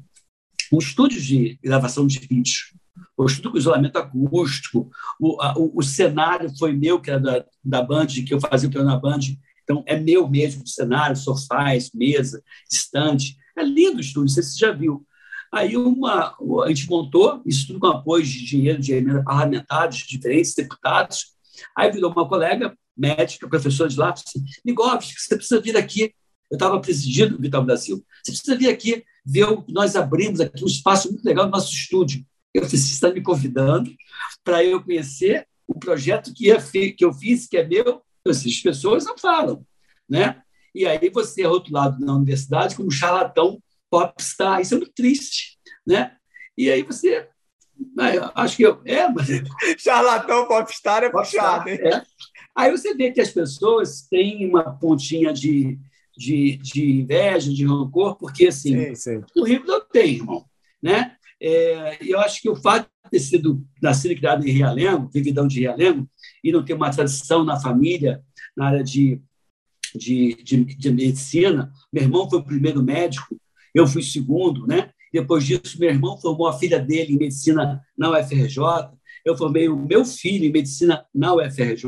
um 0.72 0.78
estúdio 0.78 1.22
de 1.22 1.59
gravação 1.63 2.05
de 2.07 2.20
vídeos. 2.20 2.74
eu 3.18 3.26
estudo 3.26 3.51
com 3.51 3.57
isolamento 3.57 3.97
acústico, 3.97 4.89
o, 5.20 5.41
a, 5.41 5.53
o, 5.57 5.80
o, 5.80 5.84
cenário 5.84 6.49
foi 6.57 6.74
meu, 6.74 6.99
que 6.99 7.09
era 7.11 7.20
da, 7.20 7.45
da 7.63 7.82
Band, 7.82 8.07
que 8.07 8.34
eu 8.34 8.39
fazia 8.39 8.68
o 8.68 8.72
treino 8.72 8.89
na 8.89 8.97
Band, 8.97 9.20
então 9.63 9.84
é 9.86 9.99
meu 9.99 10.30
mesmo 10.30 10.63
o 10.63 10.68
cenário, 10.68 11.16
sofás, 11.16 11.91
mesa, 11.93 12.41
estante. 12.72 13.36
É 13.57 13.63
lindo 13.63 13.97
o 13.97 14.01
estúdio, 14.01 14.30
você 14.30 14.41
já 14.57 14.72
viu. 14.72 15.05
Aí 15.51 15.76
uma, 15.78 16.36
a 16.66 16.68
gente 16.68 16.89
montou, 16.89 17.41
isso 17.45 17.68
tudo 17.68 17.80
com 17.80 17.88
apoio 17.88 18.24
de 18.24 18.45
dinheiro 18.45 18.82
de 18.82 18.93
emenda 18.93 19.24
parlamentar, 19.24 19.89
de 19.89 20.05
diferentes 20.05 20.53
deputados. 20.53 21.28
Aí 21.76 21.91
virou 21.91 22.11
uma 22.11 22.28
colega 22.28 22.78
médica, 22.95 23.47
professora 23.47 23.89
de 23.89 23.97
lá, 23.97 24.11
assim, 24.11 24.43
Ligovski, 24.66 25.20
você 25.20 25.36
precisa 25.36 25.61
vir 25.61 25.78
aqui. 25.78 26.13
Eu 26.49 26.55
estava 26.55 26.79
presidindo 26.79 27.35
o 27.35 27.41
Vital 27.41 27.63
Brasil. 27.63 28.03
Você 28.23 28.31
precisa 28.31 28.57
vir 28.57 28.69
aqui 28.69 29.03
ver 29.25 29.45
o 29.45 29.63
que 29.63 29.73
nós 29.73 29.95
abrimos 29.95 30.39
aqui, 30.39 30.63
um 30.63 30.67
espaço 30.67 31.09
muito 31.09 31.25
legal 31.25 31.45
no 31.45 31.51
nosso 31.51 31.73
estúdio. 31.73 32.25
Eu 32.53 32.63
você 32.63 32.75
está 32.75 33.11
me 33.11 33.21
convidando 33.21 33.91
para 34.43 34.63
eu 34.63 34.81
conhecer 34.81 35.47
o 35.67 35.77
projeto 35.77 36.33
que, 36.33 36.47
eu 36.47 37.13
fiz, 37.13 37.47
que 37.47 37.57
é 37.57 37.67
meu. 37.67 38.01
Eu 38.23 38.31
disse, 38.31 38.49
as 38.49 38.59
pessoas 38.59 39.03
não 39.03 39.17
falam, 39.17 39.65
né? 40.07 40.41
E 40.73 40.85
aí 40.85 41.09
você 41.09 41.41
é 41.41 41.47
rotulado 41.47 41.99
na 42.03 42.15
universidade 42.15 42.75
como 42.75 42.91
charlatão 42.91 43.61
popstar. 43.89 44.61
Isso 44.61 44.75
é 44.75 44.77
muito 44.77 44.93
triste, 44.93 45.57
né? 45.85 46.15
E 46.57 46.69
aí 46.69 46.83
você... 46.83 47.27
Né, 47.95 48.13
acho 48.35 48.55
que 48.55 48.63
eu... 48.63 48.81
É, 48.85 49.09
mas... 49.09 49.27
charlatão 49.79 50.47
popstar 50.47 51.03
é 51.03 51.09
puxado, 51.09 51.69
hein? 51.69 51.79
É. 51.81 52.05
Aí 52.55 52.71
você 52.71 52.93
vê 52.93 53.11
que 53.11 53.19
as 53.19 53.31
pessoas 53.31 54.03
têm 54.09 54.47
uma 54.47 54.77
pontinha 54.77 55.33
de, 55.33 55.77
de, 56.18 56.57
de 56.57 56.99
inveja, 57.01 57.53
de 57.53 57.66
rancor, 57.66 58.16
porque 58.18 58.47
assim, 58.47 58.95
sim, 58.95 58.95
sim. 58.95 59.22
o 59.36 59.43
Rio 59.43 59.63
não 59.66 59.82
tem, 59.88 60.16
irmão. 60.16 60.45
Né? 60.82 61.16
É, 61.41 61.97
eu 62.01 62.20
acho 62.20 62.41
que 62.41 62.49
o 62.49 62.55
fato 62.55 62.89
de 63.05 63.11
ter 63.11 63.20
sido 63.20 63.63
nascido 63.82 64.11
e 64.11 64.16
criado 64.16 64.47
em 64.47 64.51
Realengo, 64.51 65.09
vividão 65.13 65.47
de 65.47 65.59
Realengo, 65.59 66.09
e 66.43 66.51
não 66.51 66.63
ter 66.63 66.74
uma 66.74 66.89
tradição 66.89 67.43
na 67.43 67.59
família 67.59 68.24
na 68.55 68.68
área 68.68 68.84
de, 68.84 69.22
de, 69.93 70.36
de, 70.43 70.63
de 70.63 70.91
medicina, 70.91 71.72
meu 71.91 72.03
irmão 72.03 72.30
foi 72.30 72.39
o 72.39 72.43
primeiro 72.43 72.82
médico, 72.82 73.39
eu 73.74 73.86
fui 73.86 74.01
segundo, 74.01 74.66
né? 74.66 74.91
Depois 75.11 75.45
disso, 75.45 75.80
meu 75.80 75.89
irmão 75.89 76.20
formou 76.20 76.47
a 76.47 76.57
filha 76.57 76.80
dele 76.80 77.13
em 77.13 77.18
medicina 77.18 77.82
na 77.97 78.11
UFRJ, 78.11 78.59
eu 79.26 79.38
formei 79.38 79.68
o 79.68 79.76
meu 79.76 80.05
filho 80.05 80.45
em 80.45 80.51
medicina 80.51 81.05
na 81.13 81.34
UFRJ, 81.34 81.84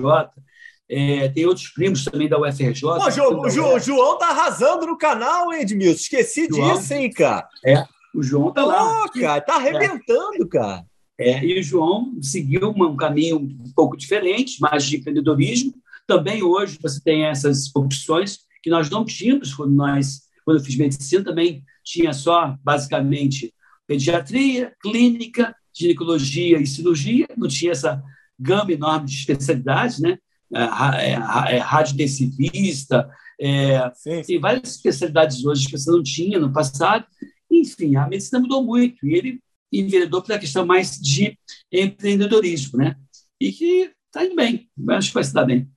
é, 0.89 1.27
tem 1.29 1.45
outros 1.45 1.67
primos 1.67 2.05
também 2.05 2.29
da 2.29 2.39
UFRJ. 2.39 2.81
Pô, 2.81 3.09
jo, 3.11 3.41
o 3.41 3.49
jo, 3.49 3.79
João 3.79 4.17
tá 4.17 4.29
arrasando 4.29 4.85
no 4.85 4.97
canal, 4.97 5.53
hein, 5.53 5.61
Edmilson? 5.61 5.95
Esqueci 5.95 6.47
João, 6.49 6.77
disso, 6.77 6.93
hein, 6.93 7.11
cara? 7.11 7.47
É, 7.65 7.83
o 8.15 8.23
João 8.23 8.51
tá 8.51 8.63
lá. 8.63 9.03
Oh, 9.03 9.19
cara, 9.19 9.41
tá 9.41 9.55
arrebentando, 9.55 10.43
é. 10.43 10.47
cara. 10.47 10.85
É, 11.19 11.43
e 11.43 11.59
o 11.59 11.63
João 11.63 12.17
seguiu 12.21 12.69
um 12.69 12.95
caminho 12.95 13.37
um 13.37 13.71
pouco 13.75 13.97
diferente, 13.97 14.61
mais 14.61 14.85
de 14.85 14.97
empreendedorismo. 14.97 15.73
Também 16.05 16.43
hoje 16.43 16.77
você 16.81 17.01
tem 17.01 17.25
essas 17.25 17.75
opções 17.75 18.39
que 18.63 18.69
nós 18.69 18.89
não 18.89 19.03
tínhamos 19.03 19.53
quando 19.53 19.73
nós, 19.73 20.21
quando 20.45 20.59
eu 20.59 20.63
fiz 20.63 20.77
medicina, 20.77 21.23
também 21.23 21.63
tinha 21.83 22.13
só 22.13 22.55
basicamente 22.63 23.53
pediatria, 23.87 24.73
clínica, 24.81 25.55
ginecologia 25.73 26.59
e 26.59 26.67
cirurgia, 26.67 27.27
não 27.35 27.47
tinha 27.47 27.71
essa 27.71 28.01
gama 28.39 28.71
enorme 28.71 29.07
de 29.07 29.15
especialidades, 29.15 29.99
né? 29.99 30.17
É, 30.53 31.11
é, 31.11 31.55
é, 31.55 31.57
radiodensivista, 31.57 33.09
é, 33.39 33.91
sim. 33.93 34.21
tem 34.21 34.39
várias 34.39 34.75
especialidades 34.75 35.45
hoje 35.45 35.67
que 35.67 35.77
você 35.77 35.91
não 35.91 36.01
tinha 36.01 36.39
no 36.39 36.51
passado. 36.51 37.05
Enfim, 37.51 37.95
a 37.95 38.07
medicina 38.07 38.39
mudou 38.39 38.63
muito 38.63 39.05
e 39.05 39.13
ele 39.13 39.39
enveredou 39.71 40.21
pela 40.21 40.39
questão 40.39 40.65
mais 40.65 40.97
de 40.97 41.37
empreendedorismo, 41.71 42.77
né? 42.79 42.95
E 43.39 43.51
que 43.51 43.91
está 44.05 44.25
indo 44.25 44.35
bem, 44.35 44.69
acho 44.89 45.09
que 45.09 45.13
vai 45.13 45.23
se 45.23 45.33
dar 45.33 45.45
bem. 45.45 45.69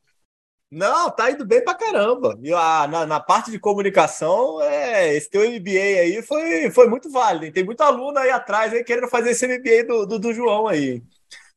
Não, 0.71 1.11
tá 1.11 1.31
indo 1.33 1.45
bem 1.45 1.65
pra 1.65 1.75
caramba. 1.75 2.39
E 2.41 2.53
a, 2.53 2.87
na, 2.87 3.05
na, 3.05 3.19
parte 3.19 3.51
de 3.51 3.59
comunicação, 3.59 4.63
é, 4.63 5.17
esse 5.17 5.29
teu 5.29 5.43
MBA 5.43 6.01
aí 6.01 6.23
foi, 6.23 6.71
foi 6.71 6.89
muito 6.89 7.11
válido. 7.11 7.53
Tem 7.53 7.65
muito 7.65 7.81
aluno 7.81 8.17
aí 8.19 8.31
atrás 8.31 8.73
aí 8.73 8.85
querendo 8.85 9.09
fazer 9.09 9.31
esse 9.31 9.49
MBA 9.49 9.85
do, 9.89 10.07
do, 10.07 10.19
do 10.21 10.33
João 10.33 10.69
aí. 10.69 11.03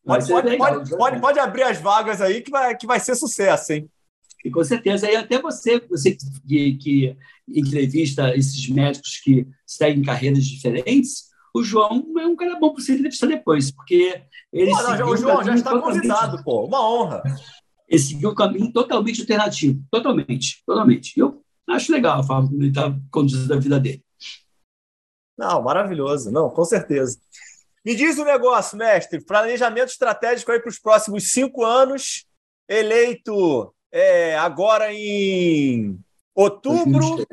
Pode, 0.05 0.27
pode, 0.27 0.49
legal, 0.49 0.73
pode, 0.73 0.89
pode, 0.89 1.21
pode, 1.21 1.39
abrir 1.39 1.63
as 1.63 1.79
vagas 1.79 2.21
aí 2.21 2.41
que 2.41 2.51
vai, 2.51 2.75
que 2.75 2.85
vai 2.85 2.99
ser 2.99 3.15
sucesso, 3.15 3.71
hein? 3.71 3.89
E 4.43 4.51
com 4.51 4.63
certeza. 4.63 5.09
E 5.09 5.15
até 5.15 5.41
você, 5.41 5.79
você 5.89 6.17
que, 6.45 6.75
que 6.75 7.17
entrevista 7.47 8.35
esses 8.35 8.67
médicos 8.67 9.21
que 9.23 9.47
seguem 9.65 10.03
carreiras 10.03 10.43
diferentes, 10.43 11.29
o 11.55 11.63
João 11.63 12.03
é 12.19 12.27
um 12.27 12.35
cara 12.35 12.59
bom 12.59 12.73
para 12.73 12.83
você 12.83 12.93
entrevistar 12.93 13.27
depois, 13.27 13.71
porque 13.71 14.21
ele. 14.51 14.71
Pô, 14.71 14.83
não, 14.83 15.09
o 15.09 15.17
João 15.17 15.43
já 15.43 15.55
está 15.55 15.79
convidado, 15.79 16.43
pô. 16.43 16.65
Uma 16.65 16.81
honra. 16.85 17.23
Ele 17.87 18.01
seguiu 18.01 18.31
um 18.31 18.35
caminho 18.35 18.71
totalmente 18.73 19.21
alternativo. 19.21 19.81
Totalmente. 19.89 20.63
Totalmente. 20.65 21.17
Eu 21.17 21.41
acho 21.69 21.91
legal 21.91 22.19
a 22.19 22.23
forma 22.23 22.49
como 22.49 22.61
ele 22.61 22.69
está 22.69 22.93
conduzindo 23.11 23.53
a 23.53 23.59
vida 23.59 23.79
dele. 23.79 24.03
Não, 25.37 25.61
maravilhoso. 25.61 26.31
Não, 26.31 26.49
com 26.49 26.65
certeza. 26.65 27.17
Me 27.85 27.95
diz 27.95 28.17
o 28.17 28.23
negócio, 28.23 28.77
mestre. 28.77 29.23
Planejamento 29.23 29.89
estratégico 29.89 30.51
aí 30.51 30.59
para 30.59 30.69
os 30.69 30.79
próximos 30.79 31.31
cinco 31.31 31.65
anos. 31.65 32.25
Eleito 32.67 33.73
é, 33.91 34.37
agora 34.37 34.93
em 34.93 35.99
outubro. 36.33 37.25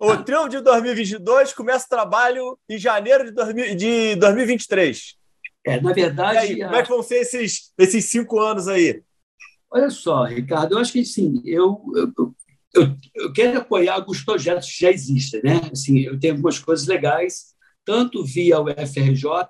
Outubro 0.00 0.48
de 0.48 0.62
2022, 0.62 1.52
começa 1.52 1.84
o 1.84 1.88
trabalho 1.90 2.58
em 2.66 2.78
janeiro 2.78 3.26
de, 3.26 3.32
2000, 3.32 3.76
de 3.76 4.16
2023. 4.16 5.14
É, 5.66 5.78
na 5.78 5.92
verdade. 5.92 6.38
Aí, 6.38 6.62
a... 6.62 6.66
Como 6.66 6.78
é 6.78 6.82
que 6.82 6.88
vão 6.88 7.02
ser 7.02 7.16
esses, 7.16 7.70
esses 7.76 8.06
cinco 8.06 8.40
anos 8.40 8.66
aí? 8.66 9.02
Olha 9.70 9.90
só, 9.90 10.24
Ricardo, 10.24 10.72
eu 10.72 10.78
acho 10.78 10.92
que 10.92 11.04
sim, 11.04 11.42
eu, 11.44 11.80
eu, 11.94 12.34
eu, 12.74 12.96
eu 13.14 13.32
quero 13.32 13.58
apoiar 13.58 13.94
alguns 13.94 14.22
projetos 14.24 14.72
que 14.72 14.80
já 14.80 14.90
existem, 14.90 15.42
né? 15.44 15.60
Assim, 15.70 16.00
eu 16.00 16.18
tenho 16.18 16.32
algumas 16.32 16.58
coisas 16.58 16.86
legais 16.86 17.54
tanto 17.90 18.24
via 18.24 18.60
o 18.60 18.68
FRJ 18.68 19.48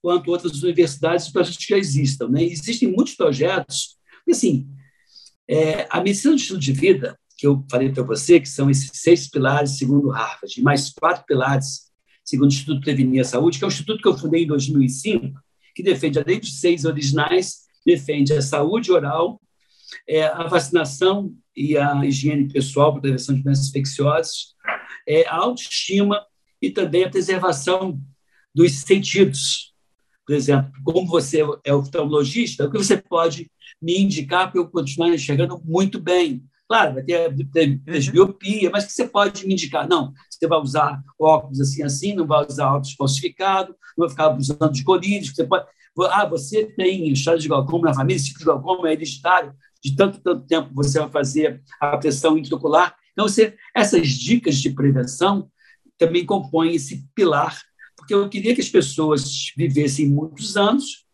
quanto 0.00 0.30
outras 0.30 0.62
universidades 0.62 1.28
projetos 1.28 1.58
que 1.58 1.70
já 1.70 1.76
existam. 1.76 2.28
Né? 2.28 2.44
Existem 2.44 2.88
muitos 2.88 3.16
projetos, 3.16 3.96
assim, 4.30 4.68
é, 5.48 5.88
a 5.90 6.00
medicina 6.00 6.34
do 6.34 6.38
estilo 6.38 6.60
de 6.60 6.72
vida, 6.72 7.18
que 7.36 7.48
eu 7.48 7.66
falei 7.68 7.90
para 7.90 8.04
você, 8.04 8.38
que 8.38 8.48
são 8.48 8.70
esses 8.70 8.92
seis 8.94 9.28
pilares 9.28 9.76
segundo 9.76 10.08
Harvard, 10.08 10.62
mais 10.62 10.90
quatro 10.90 11.24
pilares 11.26 11.88
segundo 12.24 12.50
o 12.50 12.54
Instituto 12.54 12.80
Prevenir 12.80 13.22
a 13.22 13.24
Saúde, 13.24 13.58
que 13.58 13.64
é 13.64 13.66
um 13.66 13.70
instituto 13.70 14.00
que 14.00 14.08
eu 14.08 14.16
fundei 14.16 14.44
em 14.44 14.46
2005, 14.46 15.40
que 15.74 15.82
defende, 15.82 16.20
além 16.20 16.38
dos 16.38 16.60
seis 16.60 16.84
originais, 16.84 17.62
defende 17.84 18.34
a 18.34 18.42
saúde 18.42 18.92
oral, 18.92 19.40
é, 20.08 20.26
a 20.26 20.46
vacinação 20.46 21.34
e 21.56 21.76
a 21.76 22.06
higiene 22.06 22.52
pessoal 22.52 22.92
para 22.92 23.00
prevenção 23.00 23.34
de 23.34 23.42
doenças 23.42 23.68
infecciosas, 23.68 24.54
é, 25.08 25.26
a 25.26 25.34
autoestima 25.34 26.24
e 26.60 26.70
também 26.70 27.04
a 27.04 27.10
preservação 27.10 28.00
dos 28.54 28.72
sentidos. 28.80 29.72
Por 30.26 30.34
exemplo, 30.34 30.70
como 30.84 31.06
você 31.06 31.42
é 31.64 31.72
oftalmologista, 31.72 32.66
o 32.66 32.70
que 32.70 32.78
você 32.78 32.96
pode 32.96 33.50
me 33.80 33.98
indicar 33.98 34.50
para 34.50 34.60
eu 34.60 34.68
continuar 34.68 35.14
enxergando 35.14 35.60
muito 35.64 36.00
bem? 36.00 36.44
Claro, 36.68 36.94
vai 36.94 37.02
ter 37.02 37.34
presbiopia, 37.82 38.66
uhum. 38.66 38.72
mas 38.72 38.84
que 38.84 38.92
você 38.92 39.08
pode 39.08 39.46
me 39.46 39.54
indicar? 39.54 39.88
Não, 39.88 40.12
você 40.28 40.46
vai 40.46 40.58
usar 40.58 41.02
óculos 41.18 41.60
assim, 41.60 41.82
assim, 41.82 42.14
não 42.14 42.26
vai 42.26 42.46
usar 42.46 42.68
óculos 42.68 42.92
falsificados, 42.92 43.74
não 43.96 44.06
vai 44.06 44.10
ficar 44.10 44.36
usando 44.36 44.70
de 44.70 44.84
colírios, 44.84 45.30
você 45.34 45.44
pode... 45.44 45.66
Ah, 46.10 46.26
você 46.26 46.66
tem 46.76 47.10
história 47.10 47.40
de 47.40 47.48
glaucoma 47.48 47.88
na 47.88 47.94
família, 47.94 48.16
esse 48.16 48.26
tipo 48.26 48.38
de 48.40 48.44
glaucoma 48.44 48.88
é 48.88 48.92
hereditário, 48.92 49.52
de 49.82 49.96
tanto, 49.96 50.20
tanto 50.20 50.46
tempo 50.46 50.68
você 50.74 50.98
vai 51.00 51.10
fazer 51.10 51.62
a 51.80 51.96
pressão 51.96 52.36
intraocular. 52.36 52.94
Então, 53.12 53.26
você, 53.26 53.56
essas 53.74 54.08
dicas 54.10 54.58
de 54.58 54.70
prevenção 54.70 55.50
também 55.98 56.24
compõe 56.24 56.74
esse 56.74 57.04
pilar, 57.14 57.60
porque 57.96 58.14
eu 58.14 58.28
queria 58.28 58.54
que 58.54 58.60
as 58.60 58.68
pessoas 58.68 59.52
vivessem 59.56 60.08
muitos 60.08 60.56
anos 60.56 61.04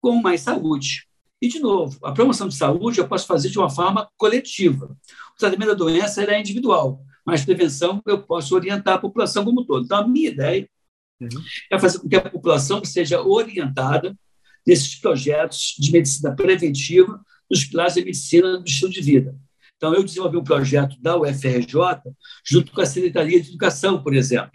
com 0.00 0.20
mais 0.20 0.42
saúde. 0.42 1.08
E, 1.40 1.48
de 1.48 1.60
novo, 1.60 1.98
a 2.04 2.12
promoção 2.12 2.48
de 2.48 2.54
saúde 2.54 2.98
eu 2.98 3.08
posso 3.08 3.26
fazer 3.26 3.48
de 3.48 3.58
uma 3.58 3.70
forma 3.70 4.08
coletiva. 4.16 4.96
O 5.34 5.38
tratamento 5.38 5.68
da 5.68 5.74
doença 5.74 6.22
é 6.22 6.40
individual, 6.40 7.00
mas 7.24 7.44
prevenção 7.44 8.02
eu 8.06 8.22
posso 8.22 8.54
orientar 8.54 8.94
a 8.94 8.98
população 8.98 9.44
como 9.44 9.62
um 9.62 9.64
todo. 9.64 9.84
Então, 9.84 9.98
a 9.98 10.06
minha 10.06 10.28
ideia 10.28 10.68
uhum. 11.20 11.28
é 11.70 11.78
fazer 11.78 12.00
com 12.00 12.08
que 12.08 12.16
a 12.16 12.28
população 12.28 12.84
seja 12.84 13.22
orientada 13.22 14.16
nesses 14.66 14.96
projetos 14.96 15.74
de 15.78 15.90
medicina 15.92 16.34
preventiva, 16.34 17.24
nos 17.50 17.64
pilares 17.64 17.94
da 17.94 18.02
medicina 18.02 18.58
do 18.58 18.66
estilo 18.66 18.90
de 18.90 19.00
vida. 19.00 19.34
Então, 19.78 19.94
eu 19.94 20.02
desenvolvi 20.02 20.36
um 20.36 20.44
projeto 20.44 21.00
da 21.00 21.16
UFRJ, 21.16 21.72
junto 22.44 22.72
com 22.72 22.80
a 22.80 22.86
Secretaria 22.86 23.40
de 23.40 23.50
Educação, 23.50 24.02
por 24.02 24.12
exemplo, 24.12 24.50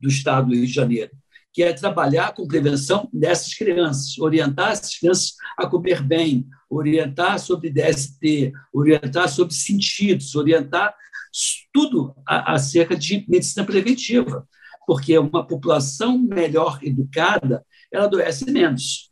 do 0.00 0.08
Estado 0.08 0.46
do 0.46 0.54
Rio 0.54 0.64
de 0.64 0.72
Janeiro, 0.72 1.10
que 1.52 1.62
é 1.62 1.72
trabalhar 1.72 2.32
com 2.34 2.46
prevenção 2.46 3.08
dessas 3.12 3.52
crianças, 3.52 4.16
orientar 4.16 4.70
essas 4.70 4.96
crianças 4.96 5.34
a 5.58 5.66
comer 5.66 6.02
bem, 6.02 6.46
orientar 6.70 7.40
sobre 7.40 7.68
DST, 7.68 8.52
orientar 8.72 9.28
sobre 9.28 9.54
sentidos, 9.54 10.36
orientar 10.36 10.94
tudo 11.72 12.14
acerca 12.24 12.96
de 12.96 13.24
medicina 13.28 13.66
preventiva, 13.66 14.46
porque 14.86 15.18
uma 15.18 15.44
população 15.44 16.16
melhor 16.16 16.78
educada 16.80 17.64
ela 17.92 18.04
adoece 18.04 18.48
menos. 18.50 19.10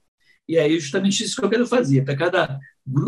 E 0.49 0.57
é 0.57 0.68
justamente 0.70 1.24
isso 1.24 1.36
que 1.36 1.45
eu 1.45 1.51
quero 1.51 1.66
fazer. 1.66 2.05
Para 2.05 2.16
cada 2.16 2.61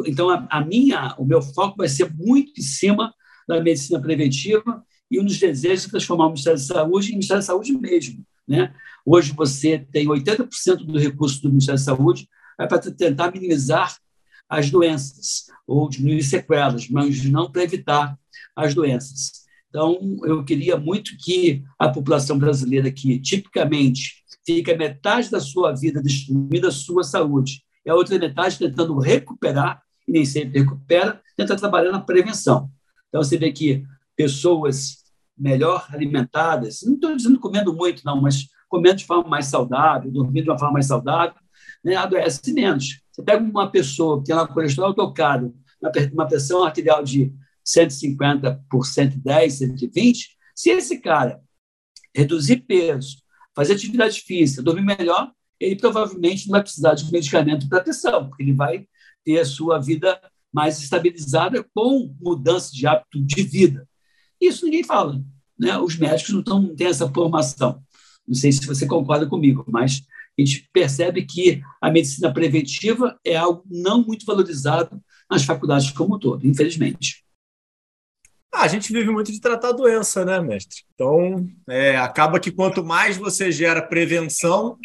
então 0.06 0.30
a, 0.30 0.46
a, 0.50 0.64
minha, 0.64 1.14
o 1.18 1.24
meu 1.24 1.42
foco 1.42 1.76
vai 1.78 1.88
ser 1.88 2.12
muito 2.14 2.52
em 2.58 2.62
cima 2.62 3.12
da 3.46 3.60
medicina 3.60 4.00
preventiva 4.00 4.84
e 5.10 5.20
um 5.20 5.24
dos 5.24 5.38
desejos 5.38 5.86
é 5.86 5.90
transformar 5.90 6.26
o 6.26 6.28
Ministério 6.30 6.58
da 6.58 6.64
Saúde 6.64 7.08
em 7.08 7.12
Ministério 7.12 7.42
da 7.42 7.46
Saúde 7.46 7.72
mesmo, 7.72 8.24
né? 8.46 8.74
Hoje 9.04 9.32
você 9.32 9.78
tem 9.78 10.06
80% 10.06 10.84
do 10.84 10.98
recurso 10.98 11.42
do 11.42 11.50
Ministério 11.50 11.78
da 11.78 11.84
Saúde 11.84 12.28
é 12.58 12.66
para 12.66 12.78
tentar 12.78 13.32
minimizar 13.32 13.96
as 14.48 14.70
doenças 14.70 15.46
ou 15.66 15.88
diminuir 15.88 16.22
sequelas, 16.22 16.88
mas 16.88 17.24
não 17.24 17.50
para 17.50 17.64
evitar 17.64 18.18
as 18.54 18.74
doenças. 18.74 19.44
Então, 19.68 19.98
eu 20.24 20.44
queria 20.44 20.76
muito 20.76 21.16
que 21.18 21.64
a 21.78 21.88
população 21.88 22.38
brasileira, 22.38 22.92
que 22.92 23.18
tipicamente 23.18 24.22
fica 24.46 24.76
metade 24.76 25.30
da 25.30 25.40
sua 25.40 25.72
vida 25.72 26.00
destruindo 26.00 26.68
a 26.68 26.70
sua 26.70 27.02
saúde, 27.02 27.64
e 27.84 27.90
a 27.90 27.94
outra 27.94 28.18
metade 28.18 28.58
tentando 28.58 28.98
recuperar, 28.98 29.82
e 30.06 30.12
nem 30.12 30.24
sempre 30.24 30.60
recupera, 30.60 31.20
tenta 31.36 31.56
trabalhar 31.56 31.92
na 31.92 32.00
prevenção. 32.00 32.70
Então, 33.08 33.22
você 33.22 33.36
vê 33.38 33.52
que 33.52 33.84
pessoas 34.16 35.04
melhor 35.36 35.86
alimentadas, 35.90 36.82
não 36.82 36.94
estou 36.94 37.16
dizendo 37.16 37.40
comendo 37.40 37.74
muito, 37.74 38.04
não, 38.04 38.20
mas 38.20 38.48
comendo 38.68 38.96
de 38.96 39.04
forma 39.04 39.28
mais 39.28 39.46
saudável, 39.46 40.10
dormindo 40.10 40.44
de 40.44 40.50
uma 40.50 40.58
forma 40.58 40.74
mais 40.74 40.86
saudável, 40.86 41.34
né, 41.84 41.96
adoece 41.96 42.52
menos. 42.52 43.00
Você 43.10 43.22
pega 43.22 43.42
uma 43.42 43.70
pessoa 43.70 44.18
que 44.18 44.26
tem 44.26 44.36
um 44.36 44.46
colesterol 44.46 44.94
tocado, 44.94 45.54
uma 46.12 46.26
pressão 46.26 46.64
arterial 46.64 47.02
de 47.02 47.32
150 47.64 48.64
por 48.70 48.86
110, 48.86 49.52
120, 49.54 50.28
se 50.54 50.70
esse 50.70 51.00
cara 51.00 51.40
reduzir 52.14 52.58
peso, 52.58 53.16
fazer 53.54 53.74
atividade 53.74 54.20
física, 54.20 54.62
dormir 54.62 54.82
melhor, 54.82 55.32
ele 55.64 55.76
provavelmente 55.76 56.46
não 56.46 56.52
vai 56.52 56.62
precisar 56.62 56.94
de 56.94 57.10
medicamento 57.10 57.68
para 57.68 57.82
pressão, 57.82 58.28
porque 58.28 58.42
ele 58.42 58.52
vai 58.52 58.86
ter 59.24 59.40
a 59.40 59.44
sua 59.44 59.78
vida 59.78 60.20
mais 60.52 60.80
estabilizada 60.80 61.64
com 61.74 62.14
mudança 62.20 62.72
de 62.72 62.86
hábito 62.86 63.20
de 63.24 63.42
vida. 63.42 63.88
Isso 64.40 64.64
ninguém 64.64 64.84
fala. 64.84 65.20
Né? 65.58 65.76
Os 65.78 65.96
médicos 65.96 66.34
não, 66.34 66.42
tão, 66.42 66.62
não 66.62 66.76
têm 66.76 66.88
essa 66.88 67.08
formação. 67.08 67.82
Não 68.26 68.34
sei 68.34 68.52
se 68.52 68.66
você 68.66 68.86
concorda 68.86 69.26
comigo, 69.26 69.64
mas 69.68 70.02
a 70.38 70.42
gente 70.42 70.68
percebe 70.72 71.24
que 71.24 71.62
a 71.80 71.90
medicina 71.90 72.32
preventiva 72.32 73.18
é 73.24 73.36
algo 73.36 73.64
não 73.70 74.02
muito 74.02 74.26
valorizado 74.26 75.00
nas 75.30 75.44
faculdades 75.44 75.90
como 75.90 76.16
um 76.16 76.18
todo, 76.18 76.46
infelizmente. 76.46 77.24
Ah, 78.52 78.62
a 78.62 78.68
gente 78.68 78.92
vive 78.92 79.10
muito 79.10 79.32
de 79.32 79.40
tratar 79.40 79.70
a 79.70 79.72
doença, 79.72 80.24
né, 80.24 80.40
mestre? 80.40 80.82
Então, 80.94 81.48
é, 81.68 81.96
acaba 81.96 82.38
que 82.38 82.52
quanto 82.52 82.84
mais 82.84 83.16
você 83.16 83.50
gera 83.50 83.82
prevenção, 83.82 84.78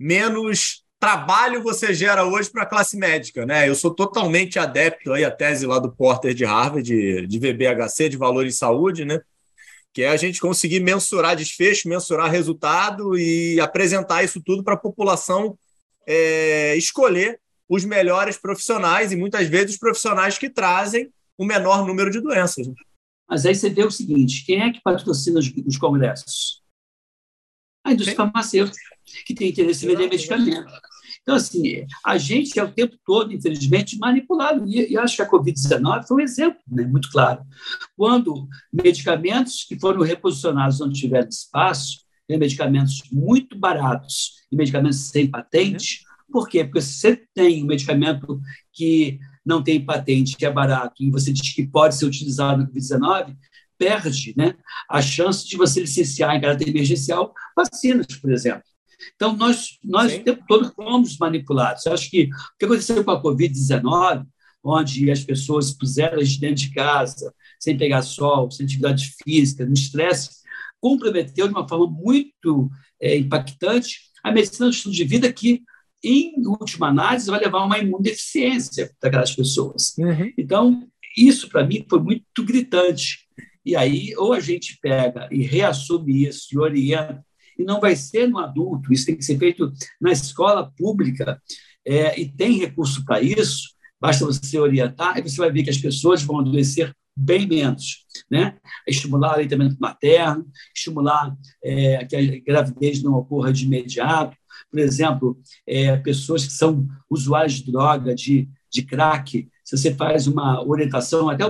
menos 0.00 0.82
trabalho 0.98 1.62
você 1.62 1.92
gera 1.92 2.24
hoje 2.24 2.50
para 2.50 2.62
a 2.62 2.66
classe 2.66 2.96
médica, 2.96 3.44
né? 3.44 3.68
Eu 3.68 3.74
sou 3.74 3.94
totalmente 3.94 4.58
adepto 4.58 5.12
aí 5.12 5.24
à 5.24 5.30
tese 5.30 5.66
lá 5.66 5.78
do 5.78 5.92
Porter 5.92 6.34
de 6.34 6.44
Harvard, 6.44 6.82
de, 6.82 7.26
de 7.26 7.38
VBHC, 7.38 8.08
de 8.08 8.16
valor 8.16 8.46
em 8.46 8.50
saúde, 8.50 9.04
né? 9.04 9.20
Que 9.92 10.02
é 10.02 10.08
a 10.08 10.16
gente 10.16 10.40
conseguir 10.40 10.80
mensurar 10.80 11.36
desfecho, 11.36 11.88
mensurar 11.88 12.30
resultado 12.30 13.18
e 13.18 13.60
apresentar 13.60 14.22
isso 14.22 14.40
tudo 14.42 14.62
para 14.62 14.74
a 14.74 14.78
população 14.78 15.58
é, 16.06 16.76
escolher 16.76 17.40
os 17.68 17.84
melhores 17.84 18.36
profissionais 18.36 19.12
e 19.12 19.16
muitas 19.16 19.46
vezes 19.48 19.72
os 19.72 19.78
profissionais 19.78 20.36
que 20.38 20.50
trazem 20.50 21.10
o 21.38 21.44
menor 21.44 21.86
número 21.86 22.10
de 22.10 22.20
doenças. 22.20 22.66
Né? 22.66 22.74
Mas 23.28 23.46
aí 23.46 23.54
você 23.54 23.70
vê 23.70 23.84
o 23.84 23.90
seguinte: 23.90 24.44
quem 24.44 24.60
é 24.60 24.72
que 24.72 24.82
patrocina 24.82 25.38
os, 25.38 25.50
os 25.66 25.78
congressos? 25.78 26.60
A 27.84 27.92
indústria 27.92 28.16
farmacêutica, 28.16 28.78
que 29.24 29.34
tem 29.34 29.50
interesse 29.50 29.84
em 29.84 29.88
vender 29.88 30.08
medicamento. 30.08 30.70
Então, 31.22 31.34
assim, 31.36 31.84
a 32.04 32.18
gente 32.18 32.58
é 32.58 32.64
o 32.64 32.72
tempo 32.72 32.96
todo, 33.04 33.32
infelizmente, 33.32 33.98
manipulado. 33.98 34.64
E, 34.66 34.96
acho 34.96 35.16
que 35.16 35.22
a 35.22 35.30
Covid-19 35.30 36.06
foi 36.06 36.16
um 36.16 36.24
exemplo 36.24 36.60
né, 36.68 36.84
muito 36.84 37.10
claro. 37.10 37.42
Quando 37.96 38.48
medicamentos 38.72 39.64
que 39.64 39.78
foram 39.78 40.02
reposicionados 40.02 40.80
não 40.80 40.90
tiveram 40.90 41.28
espaço, 41.28 42.00
né, 42.28 42.36
medicamentos 42.36 43.02
muito 43.12 43.58
baratos 43.58 44.32
e 44.50 44.56
medicamentos 44.56 45.08
sem 45.10 45.26
patente, 45.26 46.04
por 46.30 46.48
quê? 46.48 46.64
Porque 46.64 46.80
se 46.80 46.94
você 46.94 47.22
tem 47.34 47.62
um 47.62 47.66
medicamento 47.66 48.40
que 48.72 49.18
não 49.44 49.62
tem 49.62 49.84
patente, 49.84 50.36
que 50.36 50.46
é 50.46 50.50
barato, 50.50 51.02
e 51.02 51.10
você 51.10 51.32
diz 51.32 51.52
que 51.52 51.66
pode 51.66 51.96
ser 51.96 52.06
utilizado 52.06 52.62
no 52.62 52.68
Covid-19, 52.68 53.36
perde 53.76 54.34
né, 54.36 54.54
a 54.88 55.00
chance 55.00 55.46
de 55.48 55.56
você 55.56 55.80
licenciar 55.80 56.34
em 56.36 56.40
caráter 56.40 56.68
emergencial 56.68 57.32
vacinas, 57.56 58.06
por 58.20 58.30
exemplo. 58.30 58.62
Então, 59.14 59.36
nós, 59.36 59.78
nós 59.82 60.14
o 60.14 60.20
tempo 60.22 60.44
todo 60.46 60.72
fomos 60.74 61.16
manipulados. 61.18 61.86
Eu 61.86 61.92
acho 61.92 62.10
que 62.10 62.24
o 62.24 62.58
que 62.58 62.64
aconteceu 62.64 63.02
com 63.04 63.10
a 63.10 63.22
Covid-19, 63.22 64.26
onde 64.62 65.10
as 65.10 65.24
pessoas 65.24 65.72
puseram 65.72 66.18
dentro 66.38 66.56
de 66.56 66.70
casa, 66.72 67.32
sem 67.58 67.76
pegar 67.76 68.02
sol, 68.02 68.50
sem 68.50 68.64
atividade 68.66 69.14
física, 69.22 69.64
no 69.64 69.72
estresse, 69.72 70.40
comprometeu 70.80 71.46
de 71.46 71.54
uma 71.54 71.68
forma 71.68 71.86
muito 71.86 72.70
é, 73.00 73.16
impactante 73.16 74.10
a 74.22 74.30
medicina 74.30 74.66
do 74.66 74.72
estilo 74.72 74.94
de 74.94 75.04
vida 75.04 75.32
que 75.32 75.62
em 76.02 76.34
última 76.46 76.88
análise, 76.88 77.30
vai 77.30 77.40
levar 77.40 77.58
a 77.58 77.64
uma 77.64 77.78
imunodeficiência 77.78 78.90
daquelas 79.00 79.34
pessoas. 79.34 79.94
Uhum. 79.98 80.32
Então, 80.36 80.88
isso 81.16 81.48
para 81.48 81.66
mim 81.66 81.84
foi 81.88 82.00
muito 82.00 82.44
gritante. 82.44 83.28
E 83.64 83.76
aí, 83.76 84.14
ou 84.16 84.32
a 84.32 84.40
gente 84.40 84.78
pega 84.80 85.28
e 85.30 85.42
reassume 85.42 86.26
isso 86.26 86.48
e 86.52 86.58
orienta, 86.58 87.24
e 87.60 87.64
não 87.64 87.80
vai 87.80 87.94
ser 87.94 88.26
no 88.26 88.38
adulto, 88.38 88.92
isso 88.92 89.06
tem 89.06 89.16
que 89.16 89.24
ser 89.24 89.38
feito 89.38 89.72
na 90.00 90.10
escola 90.10 90.70
pública, 90.76 91.40
é, 91.86 92.20
e 92.20 92.30
tem 92.30 92.58
recurso 92.58 93.04
para 93.04 93.20
isso, 93.20 93.70
basta 94.00 94.24
você 94.24 94.58
orientar, 94.58 95.18
e 95.18 95.22
você 95.22 95.36
vai 95.36 95.50
ver 95.50 95.62
que 95.62 95.70
as 95.70 95.78
pessoas 95.78 96.22
vão 96.22 96.40
adoecer 96.40 96.94
bem 97.16 97.46
menos. 97.46 98.06
Né? 98.30 98.56
Estimular 98.86 99.30
o 99.30 99.34
aleitamento 99.34 99.76
materno, 99.78 100.46
estimular 100.74 101.36
é, 101.62 102.04
que 102.04 102.16
a 102.16 102.40
gravidez 102.40 103.02
não 103.02 103.14
ocorra 103.14 103.52
de 103.52 103.64
imediato, 103.64 104.36
por 104.70 104.78
exemplo, 104.78 105.38
é, 105.66 105.96
pessoas 105.96 106.46
que 106.46 106.52
são 106.52 106.86
usuários 107.08 107.54
de 107.54 107.70
droga, 107.72 108.14
de, 108.14 108.48
de 108.70 108.82
crack, 108.82 109.48
se 109.64 109.76
você 109.76 109.94
faz 109.94 110.26
uma 110.26 110.64
orientação, 110.66 111.28
até 111.28 111.44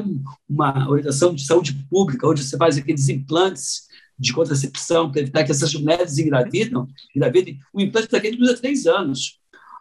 uma 0.48 0.88
orientação 0.88 1.34
de 1.34 1.44
saúde 1.44 1.72
pública, 1.88 2.26
onde 2.26 2.42
você 2.42 2.56
faz 2.56 2.76
aqueles 2.76 3.08
implantes 3.08 3.89
de 4.20 4.34
contracepção 4.34 5.10
para 5.10 5.22
evitar 5.22 5.44
que 5.44 5.50
essas 5.50 5.74
mulheres 5.74 6.18
engravidam, 6.18 6.86
engravidem, 7.16 7.58
o 7.72 7.80
implante 7.80 8.08
daquele 8.08 8.36
dura 8.36 8.54
três 8.54 8.86
anos. 8.86 9.40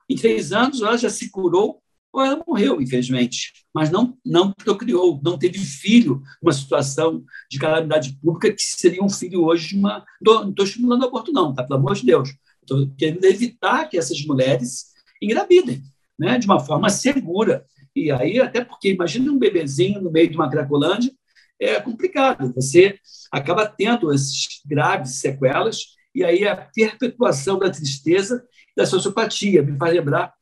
Em 0.09 0.15
três 0.15 0.53
anos, 0.53 0.81
ela 0.81 0.97
já 0.97 1.09
se 1.09 1.29
curou 1.29 1.81
ou 2.11 2.23
ela 2.23 2.43
morreu, 2.47 2.81
infelizmente, 2.81 3.53
mas 3.73 3.91
não, 3.91 4.17
não 4.25 4.51
procriou, 4.51 5.19
não 5.23 5.37
teve 5.37 5.59
filho, 5.59 6.23
uma 6.41 6.51
situação 6.51 7.23
de 7.51 7.59
calamidade 7.59 8.17
pública 8.19 8.51
que 8.51 8.61
seria 8.61 9.03
um 9.03 9.09
filho 9.09 9.43
hoje 9.43 9.69
de 9.69 9.75
uma. 9.75 10.03
Não 10.19 10.49
estou 10.49 10.65
estimulando 10.65 11.03
o 11.03 11.05
aborto, 11.05 11.31
não, 11.31 11.53
tá? 11.53 11.63
pelo 11.63 11.79
amor 11.79 11.93
de 11.95 12.05
Deus. 12.05 12.33
Estou 12.61 12.89
querendo 12.97 13.23
evitar 13.25 13.85
que 13.85 13.97
essas 13.97 14.25
mulheres 14.25 14.85
engravidem, 15.21 15.83
né, 16.17 16.39
de 16.39 16.45
uma 16.45 16.59
forma 16.59 16.89
segura. 16.89 17.65
E 17.95 18.11
aí, 18.11 18.39
até 18.39 18.63
porque, 18.63 18.91
imagina 18.91 19.31
um 19.31 19.37
bebezinho 19.37 20.01
no 20.01 20.11
meio 20.11 20.29
de 20.29 20.35
uma 20.35 20.49
cracolândia, 20.49 21.11
é 21.59 21.79
complicado. 21.79 22.53
Você 22.55 22.97
acaba 23.31 23.67
tendo 23.67 24.11
essas 24.13 24.61
graves 24.65 25.19
sequelas, 25.19 25.97
e 26.13 26.23
aí 26.23 26.47
a 26.47 26.55
perpetuação 26.55 27.59
da 27.59 27.69
tristeza 27.69 28.43
e 28.71 28.79
da 28.79 28.85
sociopatia. 28.85 29.61
Me 29.61 29.77
faz 29.77 29.93
lembrar 29.93 30.33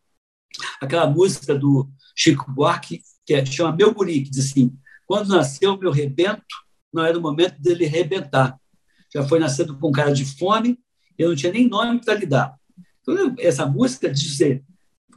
aquela 0.82 1.07
música 1.07 1.55
do 1.55 1.89
Chico 2.15 2.51
Buarque, 2.51 3.01
que 3.26 3.34
é, 3.34 3.45
chama 3.45 3.76
Meu 3.76 3.93
Guri, 3.93 4.22
que 4.22 4.30
diz 4.30 4.51
assim: 4.51 4.78
quando 5.05 5.30
nasceu 5.30 5.78
meu 5.78 5.91
rebento, 5.91 6.43
não 6.93 7.05
era 7.05 7.18
o 7.18 7.22
momento 7.22 7.59
dele 7.61 7.86
rebentar. 7.86 8.59
Já 9.13 9.24
foi 9.24 9.39
nascendo 9.39 9.78
com 9.78 9.91
cara 9.91 10.13
de 10.13 10.26
fome, 10.26 10.80
eu 11.18 11.30
não 11.30 11.36
tinha 11.36 11.51
nem 11.51 11.68
nome 11.68 12.03
para 12.03 12.13
lhe 12.13 12.26
dar. 12.26 12.55
Então, 13.01 13.36
essa 13.39 13.65
música 13.65 14.11
diz 14.11 14.22
dizer, 14.22 14.63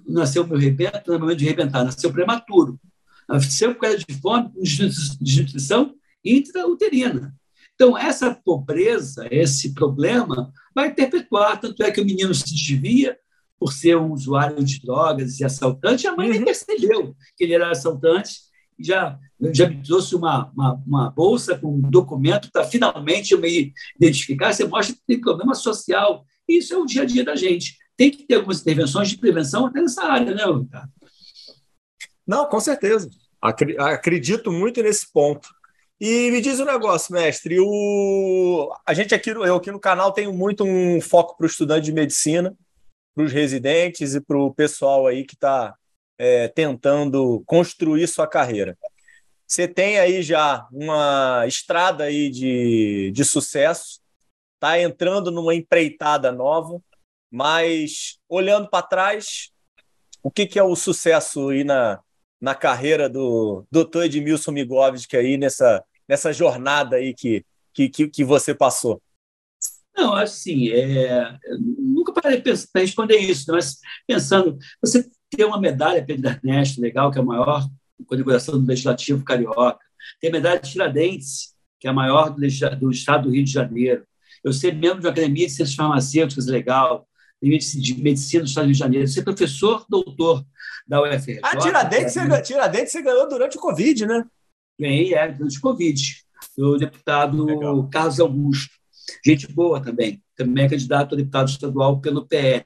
nasceu 0.07 0.47
meu 0.47 0.59
rebento, 0.59 1.13
no 1.13 1.19
momento 1.19 1.39
de 1.39 1.45
rebentar, 1.45 1.85
nasceu 1.85 2.13
prematuro. 2.13 2.79
Nasceu 3.31 3.75
por 3.75 3.83
causa 3.83 3.99
de 3.99 4.15
fome, 4.21 4.51
desnutrição 5.21 5.95
intrauterina. 6.25 7.35
Então, 7.75 7.97
essa 7.97 8.35
pobreza, 8.35 9.27
esse 9.31 9.73
problema, 9.73 10.53
vai 10.75 10.93
perpetuar. 10.93 11.59
Tanto 11.61 11.83
é 11.83 11.91
que 11.91 12.01
o 12.01 12.05
menino 12.05 12.35
se 12.35 12.45
desvia 12.45 13.17
por 13.59 13.73
ser 13.73 13.97
um 13.97 14.13
usuário 14.13 14.63
de 14.65 14.81
drogas 14.81 15.39
e 15.39 15.45
assaltante, 15.45 16.07
a 16.07 16.17
mãe 16.17 16.29
uhum. 16.29 16.33
nem 16.33 16.45
percebeu 16.45 17.15
que 17.37 17.45
ele 17.45 17.53
era 17.53 17.71
assaltante 17.71 18.51
já, 18.83 19.19
já 19.53 19.69
me 19.69 19.83
trouxe 19.83 20.15
uma, 20.15 20.51
uma, 20.53 20.83
uma 20.87 21.11
bolsa 21.11 21.59
com 21.59 21.75
um 21.75 21.91
documento 21.91 22.51
para 22.51 22.65
finalmente 22.65 23.33
eu 23.33 23.41
me 23.41 23.73
identificar. 24.01 24.53
Você 24.53 24.65
mostra 24.65 24.95
que 24.95 25.03
tem 25.07 25.21
problema 25.21 25.55
social. 25.55 26.25
Isso 26.49 26.73
é 26.73 26.79
o 26.79 26.87
dia 26.87 27.03
a 27.03 27.05
dia 27.05 27.23
da 27.23 27.37
gente. 27.37 27.77
Tem 27.97 28.11
que 28.11 28.25
ter 28.27 28.37
algumas 28.37 28.63
intervenções 28.63 29.11
de 29.11 29.19
prevenção 29.19 29.67
até 29.67 29.83
nessa 29.83 30.03
área, 30.03 30.35
né, 30.35 30.45
Ricardo? 30.45 30.91
Não, 32.27 32.49
com 32.49 32.61
certeza. 32.61 33.11
Acredito 33.41 34.53
muito 34.53 34.83
nesse 34.83 35.11
ponto. 35.11 35.49
E 36.01 36.31
me 36.31 36.41
diz 36.41 36.59
um 36.61 36.65
negócio, 36.65 37.13
mestre. 37.13 37.59
O... 37.61 38.75
A 38.87 38.95
gente 38.95 39.15
aqui, 39.15 39.31
eu 39.31 39.55
aqui 39.55 39.71
no 39.71 39.81
canal 39.81 40.13
tenho 40.13 40.33
muito 40.33 40.65
um 40.65 41.01
foco 41.01 41.37
para 41.37 41.45
o 41.45 41.49
estudante 41.49 41.85
de 41.85 41.93
medicina. 41.93 42.57
os 43.17 43.33
residentes 43.33 44.15
e 44.15 44.21
para 44.21 44.39
o 44.39 44.55
pessoal 44.55 45.07
aí 45.07 45.25
que 45.25 45.35
está 45.35 45.75
é, 46.19 46.49
tentando 46.49 47.43
construir 47.47 48.07
sua 48.07 48.27
carreira. 48.27 48.79
Você 49.47 49.67
tem 49.67 49.99
aí 49.99 50.23
já 50.23 50.67
uma 50.73 51.45
estrada 51.47 52.05
aí 52.05 52.31
de, 52.31 53.11
de 53.13 53.25
sucesso, 53.25 54.01
está 54.55 54.81
entrando 54.81 55.31
numa 55.31 55.55
empreitada 55.55 56.31
nova, 56.31 56.81
mas 57.31 58.19
olhando 58.29 58.71
para 58.71 58.87
trás, 58.87 59.51
o 60.23 60.31
que, 60.31 60.47
que 60.47 60.59
é 60.59 60.63
o 60.63 60.77
sucesso 60.77 61.49
aí 61.49 61.65
na, 61.65 62.01
na 62.41 62.55
carreira 62.55 63.09
do 63.09 63.65
doutor 63.71 64.05
Edmilson 64.05 64.53
Migovski 64.53 65.17
aí 65.17 65.37
nessa, 65.37 65.85
nessa 66.09 66.33
jornada 66.33 66.97
aí 66.97 67.13
que, 67.13 67.45
que, 67.73 68.09
que 68.09 68.25
você 68.25 68.55
passou? 68.55 69.01
Não, 69.95 70.15
assim, 70.15 70.71
é, 70.71 71.37
nunca 71.79 72.13
parei 72.13 72.41
para 72.41 72.55
responder 72.77 73.19
isso, 73.19 73.51
mas 73.53 73.79
pensando, 74.07 74.57
você 74.81 75.07
tem 75.29 75.45
uma 75.45 75.61
medalha 75.61 76.05
Pedro 76.05 76.31
Ernesto, 76.31 76.81
legal, 76.81 77.11
que 77.11 77.19
é 77.19 77.21
a 77.21 77.25
maior 77.25 77.69
condecoração 78.07 78.59
do 78.59 78.67
Legislativo 78.67 79.25
Carioca, 79.25 79.79
tem 80.21 80.31
a 80.31 80.33
medalha 80.33 80.61
de 80.61 80.71
Tiradentes, 80.71 81.55
que 81.79 81.87
é 81.87 81.91
a 81.91 81.95
maior 81.95 82.31
do, 82.31 82.41
do 82.79 82.91
Estado 82.91 83.25
do 83.25 83.35
Rio 83.35 83.45
de 83.45 83.53
Janeiro. 83.53 84.07
Eu 84.43 84.53
ser 84.53 84.75
membro 84.75 85.01
de 85.01 85.07
uma 85.07 85.13
Academia 85.13 85.47
de 85.47 85.53
Ciências 85.53 85.77
Farmacêuticas, 85.77 86.47
legal, 86.47 87.07
de 87.43 88.03
Medicina 88.03 88.43
do 88.43 88.49
Estado 88.49 88.65
do 88.65 88.69
Rio 88.69 88.75
de 88.75 88.79
Janeiro, 88.79 89.09
ser 89.09 89.23
professor, 89.23 89.87
doutor 89.89 90.45
da 90.87 91.03
UFRJ. 91.03 91.41
Ah, 91.43 91.57
Tiradentes, 91.57 92.17
é, 92.17 92.27
você, 92.27 92.43
Tiradentes 92.43 92.93
você 92.93 93.03
ganhou 93.03 93.29
durante 93.29 93.57
o 93.57 93.61
Covid, 93.61 94.07
né? 94.07 94.25
Ganhei, 94.79 95.15
é, 95.15 95.29
durante 95.29 95.59
o 95.59 95.61
Covid, 95.61 96.03
do 96.57 96.77
deputado 96.77 97.45
legal. 97.45 97.89
Carlos 97.89 98.21
Augusto. 98.21 98.75
Gente 99.25 99.51
boa 99.51 99.81
também, 99.81 100.23
também 100.37 100.65
é 100.65 100.69
candidato 100.69 101.15
a 101.15 101.19
deputado 101.19 101.49
estadual 101.49 102.01
pelo 102.01 102.27
PL, 102.27 102.65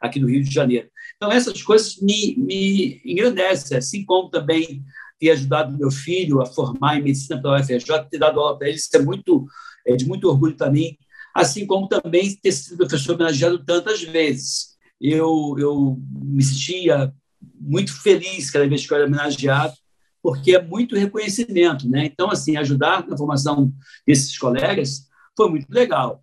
aqui 0.00 0.18
no 0.18 0.28
Rio 0.28 0.42
de 0.42 0.50
Janeiro. 0.50 0.88
Então, 1.16 1.30
essas 1.30 1.62
coisas 1.62 2.00
me, 2.00 2.34
me 2.36 3.00
engrandecem, 3.04 3.76
assim 3.76 4.04
como 4.04 4.30
também 4.30 4.82
ter 5.18 5.30
ajudado 5.30 5.76
meu 5.76 5.90
filho 5.90 6.40
a 6.40 6.46
formar 6.46 6.98
em 6.98 7.02
medicina 7.02 7.40
pela 7.40 7.60
UFRJ, 7.60 8.08
ter 8.10 8.18
dado 8.18 8.40
aula 8.40 8.58
para 8.58 8.68
ele, 8.68 8.76
isso 8.76 8.88
é, 8.94 8.98
muito, 8.98 9.46
é 9.86 9.94
de 9.94 10.06
muito 10.06 10.28
orgulho 10.28 10.56
para 10.56 10.70
mim, 10.70 10.96
assim 11.34 11.66
como 11.66 11.88
também 11.88 12.34
ter 12.36 12.52
sido 12.52 12.76
professor 12.76 13.14
homenageado 13.14 13.64
tantas 13.64 14.02
vezes. 14.02 14.76
Eu, 15.00 15.56
eu 15.58 16.00
me 16.10 16.42
sentia 16.42 17.12
muito 17.60 17.92
feliz 18.00 18.50
cada 18.50 18.68
vez 18.68 18.86
que 18.86 18.92
eu 18.92 18.96
era 18.96 19.06
homenageado, 19.06 19.74
porque 20.22 20.54
é 20.54 20.62
muito 20.62 20.96
reconhecimento. 20.96 21.88
Né? 21.88 22.06
Então, 22.06 22.30
assim, 22.30 22.56
ajudar 22.56 23.06
na 23.06 23.16
formação 23.16 23.72
desses 24.06 24.36
colegas 24.38 25.08
foi 25.36 25.50
muito 25.50 25.68
legal. 25.70 26.22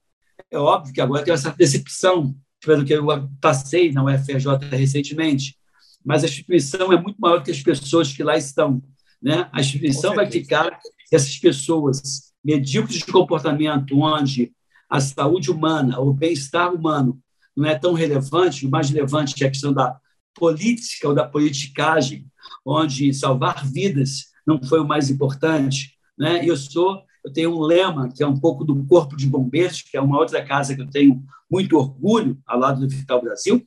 É 0.51 0.57
óbvio 0.57 0.93
que 0.93 1.01
agora 1.01 1.23
tem 1.23 1.33
essa 1.33 1.51
decepção 1.51 2.35
pelo 2.65 2.85
que 2.85 2.93
eu 2.93 3.05
passei 3.41 3.91
na 3.91 4.03
UFRJ 4.03 4.57
recentemente, 4.71 5.55
mas 6.03 6.23
a 6.23 6.27
instituição 6.27 6.91
é 6.91 7.01
muito 7.01 7.19
maior 7.19 7.43
que 7.43 7.51
as 7.51 7.61
pessoas 7.61 8.11
que 8.13 8.23
lá 8.23 8.37
estão. 8.37 8.81
Né? 9.21 9.49
A 9.51 9.59
instituição 9.59 10.15
vai 10.15 10.29
ficar 10.29 10.79
essas 11.11 11.37
pessoas 11.37 12.31
medíocres 12.43 12.99
de 12.99 13.05
comportamento, 13.05 13.99
onde 13.99 14.53
a 14.89 14.99
saúde 14.99 15.51
humana, 15.51 15.99
o 15.99 16.13
bem-estar 16.13 16.73
humano 16.73 17.19
não 17.55 17.67
é 17.67 17.77
tão 17.77 17.93
relevante, 17.93 18.65
o 18.65 18.69
mais 18.69 18.89
relevante 18.89 19.41
é 19.43 19.47
a 19.47 19.51
questão 19.51 19.73
da 19.73 19.99
política 20.33 21.07
ou 21.07 21.13
da 21.13 21.25
politicagem, 21.25 22.25
onde 22.65 23.13
salvar 23.13 23.65
vidas 23.65 24.25
não 24.47 24.61
foi 24.63 24.79
o 24.79 24.87
mais 24.87 25.09
importante. 25.09 25.93
Né? 26.17 26.45
Eu 26.45 26.55
sou 26.57 27.03
eu 27.23 27.33
tenho 27.33 27.55
um 27.55 27.61
lema 27.61 28.09
que 28.09 28.23
é 28.23 28.27
um 28.27 28.39
pouco 28.39 28.63
do 28.63 28.85
Corpo 28.85 29.15
de 29.15 29.27
Bombeiros, 29.27 29.81
que 29.81 29.97
é 29.97 30.01
uma 30.01 30.17
outra 30.17 30.43
casa 30.43 30.75
que 30.75 30.81
eu 30.81 30.89
tenho 30.89 31.23
muito 31.51 31.77
orgulho, 31.77 32.39
ao 32.45 32.59
lado 32.59 32.79
do 32.79 32.89
Vital 32.89 33.21
Brasil, 33.21 33.63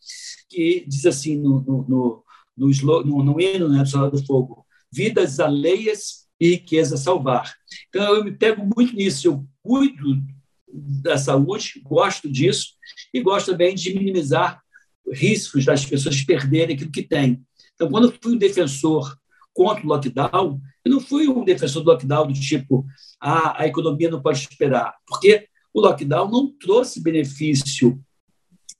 que 0.49 0.85
diz 0.87 1.05
assim 1.05 1.37
no, 1.37 1.61
no, 1.61 1.87
no, 1.89 2.25
no, 2.57 3.05
no, 3.05 3.25
no 3.25 3.41
hino 3.41 3.69
né, 3.69 3.83
do 3.83 4.11
do 4.11 4.27
Fogo, 4.27 4.65
vidas 4.91 5.39
alheias 5.39 6.27
e 6.41 6.51
riqueza 6.51 6.97
salvar. 6.97 7.55
Então, 7.89 8.15
eu 8.15 8.25
me 8.25 8.33
pego 8.33 8.69
muito 8.75 8.95
nisso, 8.95 9.29
eu 9.29 9.47
cuido 9.63 10.23
da 10.73 11.19
saúde, 11.19 11.81
gosto 11.85 12.31
disso, 12.31 12.75
e 13.13 13.21
gosto 13.21 13.53
também 13.53 13.75
de 13.75 13.93
minimizar 13.93 14.61
riscos 15.13 15.65
das 15.65 15.85
pessoas 15.85 16.23
perderem 16.23 16.75
aquilo 16.75 16.91
que 16.91 17.03
têm. 17.03 17.43
Então, 17.75 17.91
quando 17.91 18.09
eu 18.09 18.15
fui 18.23 18.35
um 18.35 18.39
defensor 18.39 19.17
contra 19.53 19.85
o 19.85 19.89
lockdown, 19.89 20.61
eu 20.85 20.91
não 20.91 21.01
fui 21.01 21.29
um 21.29 21.45
defensor 21.45 21.83
do 21.83 21.91
lockdown 21.91 22.27
do 22.27 22.33
tipo, 22.33 22.87
ah, 23.21 23.63
a 23.63 23.67
economia 23.67 24.11
não 24.11 24.23
pode 24.23 24.39
esperar, 24.39 24.95
porque 25.07 25.47
o 25.75 25.81
lockdown 25.81 26.31
não 26.31 26.53
trouxe 26.59 27.03
benefício 27.03 28.03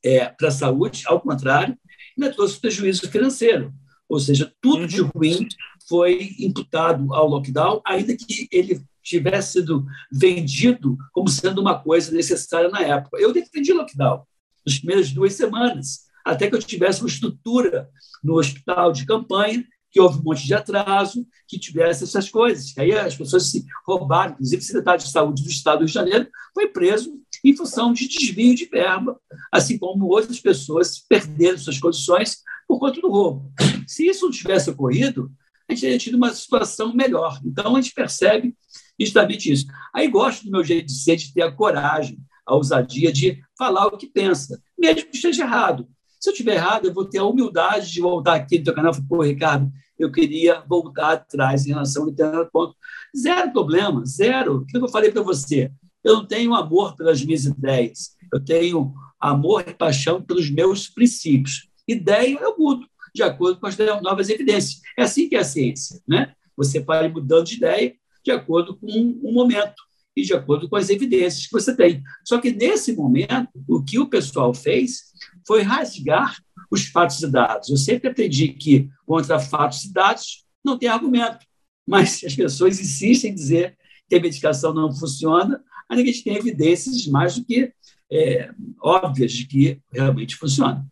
é, 0.05 0.27
para 0.27 0.49
a 0.49 0.53
saúde, 0.53 1.03
ao 1.07 1.21
contrário, 1.21 1.77
ainda 2.17 2.35
trouxe 2.35 2.61
prejuízo 2.61 3.09
financeiro. 3.11 3.73
Ou 4.09 4.19
seja, 4.19 4.53
tudo 4.61 4.87
de 4.87 5.01
uhum. 5.01 5.11
ruim 5.15 5.49
foi 5.89 6.35
imputado 6.39 7.15
ao 7.15 7.29
lockdown, 7.29 7.81
ainda 7.87 8.17
que 8.17 8.49
ele 8.51 8.83
tivesse 9.03 9.53
sido 9.53 9.85
vendido 10.11 10.97
como 11.13 11.29
sendo 11.29 11.61
uma 11.61 11.79
coisa 11.79 12.13
necessária 12.13 12.69
na 12.69 12.81
época. 12.81 13.19
Eu 13.21 13.33
defendi 13.33 13.73
lockdown 13.73 14.25
nas 14.65 14.79
primeiras 14.79 15.11
duas 15.11 15.35
semanas, 15.35 16.07
até 16.25 16.49
que 16.49 16.55
eu 16.55 16.63
tivesse 16.63 17.01
uma 17.01 17.09
estrutura 17.09 17.89
no 18.23 18.35
hospital 18.35 18.93
de 18.93 19.05
campanha 19.05 19.65
que 19.93 20.01
houve 20.01 20.19
um 20.19 20.23
monte 20.23 20.47
de 20.47 20.55
atraso, 20.55 21.27
que 21.47 21.59
tivesse 21.59 22.05
essas 22.05 22.31
coisas. 22.31 22.73
Aí 22.79 22.93
as 22.93 23.15
pessoas 23.15 23.51
se 23.51 23.65
roubaram, 23.87 24.33
inclusive 24.33 24.63
o 24.63 24.65
secretário 24.65 25.05
de 25.05 25.11
Saúde 25.11 25.43
do 25.43 25.51
Estado 25.51 25.79
do 25.79 25.81
Rio 25.81 25.89
de 25.89 25.93
Janeiro 25.93 26.29
foi 26.55 26.67
preso 26.69 27.13
em 27.45 27.55
função 27.55 27.93
de 27.93 28.09
desvio 28.09 28.55
de 28.55 28.65
verba, 28.65 29.21
assim 29.53 29.77
como 29.77 30.07
outras 30.07 30.41
pessoas 30.41 30.99
perderam 30.99 31.59
suas 31.59 31.79
condições 31.79 32.39
por 32.67 32.79
conta 32.79 33.01
do 33.01 33.11
roubo. 33.11 33.53
Se 33.87 34.07
isso 34.07 34.25
não 34.25 34.33
tivesse 34.33 34.71
ocorrido, 34.71 35.31
a 35.69 35.73
gente 35.73 35.81
teria 35.81 35.99
tido 35.99 36.17
uma 36.17 36.33
situação 36.33 36.95
melhor. 36.95 37.41
Então, 37.45 37.77
a 37.77 37.81
gente 37.81 37.95
percebe 37.95 38.55
justamente 38.99 39.53
isso. 39.53 39.67
Aí 39.95 40.09
gosto 40.09 40.45
do 40.45 40.51
meu 40.51 40.65
jeito 40.65 40.87
de 40.87 40.95
ser, 40.95 41.17
de 41.17 41.33
ter 41.33 41.43
a 41.43 41.53
coragem, 41.53 42.19
a 42.47 42.55
ousadia 42.55 43.13
de 43.13 43.43
falar 43.57 43.87
o 43.87 43.97
que 43.97 44.07
pensa, 44.07 44.61
mesmo 44.79 45.09
que 45.11 45.17
esteja 45.17 45.45
errado. 45.45 45.89
Se 46.21 46.29
eu 46.29 46.33
estiver 46.33 46.55
errado, 46.55 46.87
eu 46.87 46.95
vou 46.95 47.05
ter 47.05 47.19
a 47.19 47.25
humildade 47.25 47.91
de 47.91 48.01
voltar 48.01 48.35
aqui 48.35 48.59
no 48.59 48.65
teu 48.65 48.75
canal 48.75 48.93
e 48.93 48.95
falar, 48.95 49.09
pô, 49.09 49.23
Ricardo, 49.23 49.73
eu 49.99 50.11
queria 50.11 50.61
voltar 50.69 51.13
atrás 51.13 51.67
em 51.67 51.71
relação 51.71 52.05
ao 52.05 52.11
determinado 52.11 52.51
ponto. 52.51 52.77
Zero 53.17 53.53
problema, 53.53 54.05
zero. 54.05 54.59
O 54.59 54.67
que 54.67 54.77
eu 54.77 54.89
falei 54.89 55.11
para 55.11 55.23
você? 55.23 55.71
Eu 56.03 56.15
não 56.15 56.27
tenho 56.27 56.55
amor 56.55 56.97
pelas 56.97 57.25
minhas 57.25 57.45
ideias, 57.45 58.17
eu 58.33 58.45
tenho 58.45 58.93
amor 59.21 59.65
e 59.69 59.75
paixão 59.75 60.21
pelos 60.21 60.51
meus 60.51 60.89
princípios. 60.89 61.69
Ideia 61.87 62.39
eu 62.41 62.57
mudo 62.59 62.87
de 63.15 63.23
acordo 63.23 63.61
com 63.61 63.67
as 63.67 63.77
novas 64.03 64.29
evidências. 64.29 64.81
É 64.99 65.03
assim 65.03 65.29
que 65.29 65.37
é 65.37 65.41
a 65.41 65.45
ciência, 65.45 66.01
né? 66.07 66.35
Você 66.57 66.81
vai 66.81 67.09
mudando 67.09 67.47
de 67.47 67.57
ideia 67.57 67.95
de 68.25 68.31
acordo 68.31 68.77
com 68.77 68.87
um 68.87 69.33
momento 69.33 69.75
e 70.17 70.23
de 70.23 70.35
acordo 70.35 70.69
com 70.69 70.77
as 70.77 70.91
evidências 70.91 71.47
que 71.47 71.53
você 71.53 71.75
tem. 71.75 72.03
Só 72.25 72.39
que 72.39 72.53
nesse 72.53 72.95
momento, 72.95 73.49
o 73.69 73.83
que 73.83 73.99
o 73.99 74.09
pessoal 74.09 74.53
fez 74.55 75.13
foi 75.47 75.63
rasgar 75.63 76.37
os 76.71 76.87
fatos 76.87 77.23
e 77.23 77.31
dados. 77.31 77.69
Eu 77.69 77.77
sempre 77.77 78.11
aprendi 78.11 78.49
que 78.49 78.89
contra 79.07 79.39
fatos 79.39 79.85
e 79.85 79.93
dados 79.93 80.45
não 80.65 80.79
tem 80.79 80.89
argumento, 80.89 81.45
mas 81.87 82.23
as 82.25 82.35
pessoas 82.35 82.81
insistem 82.81 83.31
em 83.31 83.35
dizer 83.35 83.77
que 84.09 84.15
a 84.15 84.21
medicação 84.21 84.73
não 84.73 84.95
funciona, 84.95 85.63
a 85.89 85.97
gente 85.97 86.23
tenha 86.23 86.39
evidências 86.39 87.07
mais 87.07 87.37
do 87.37 87.45
que 87.45 87.73
é, 88.11 88.51
óbvias 88.81 89.33
de 89.33 89.47
que 89.47 89.81
realmente 89.91 90.37
funciona. 90.37 90.87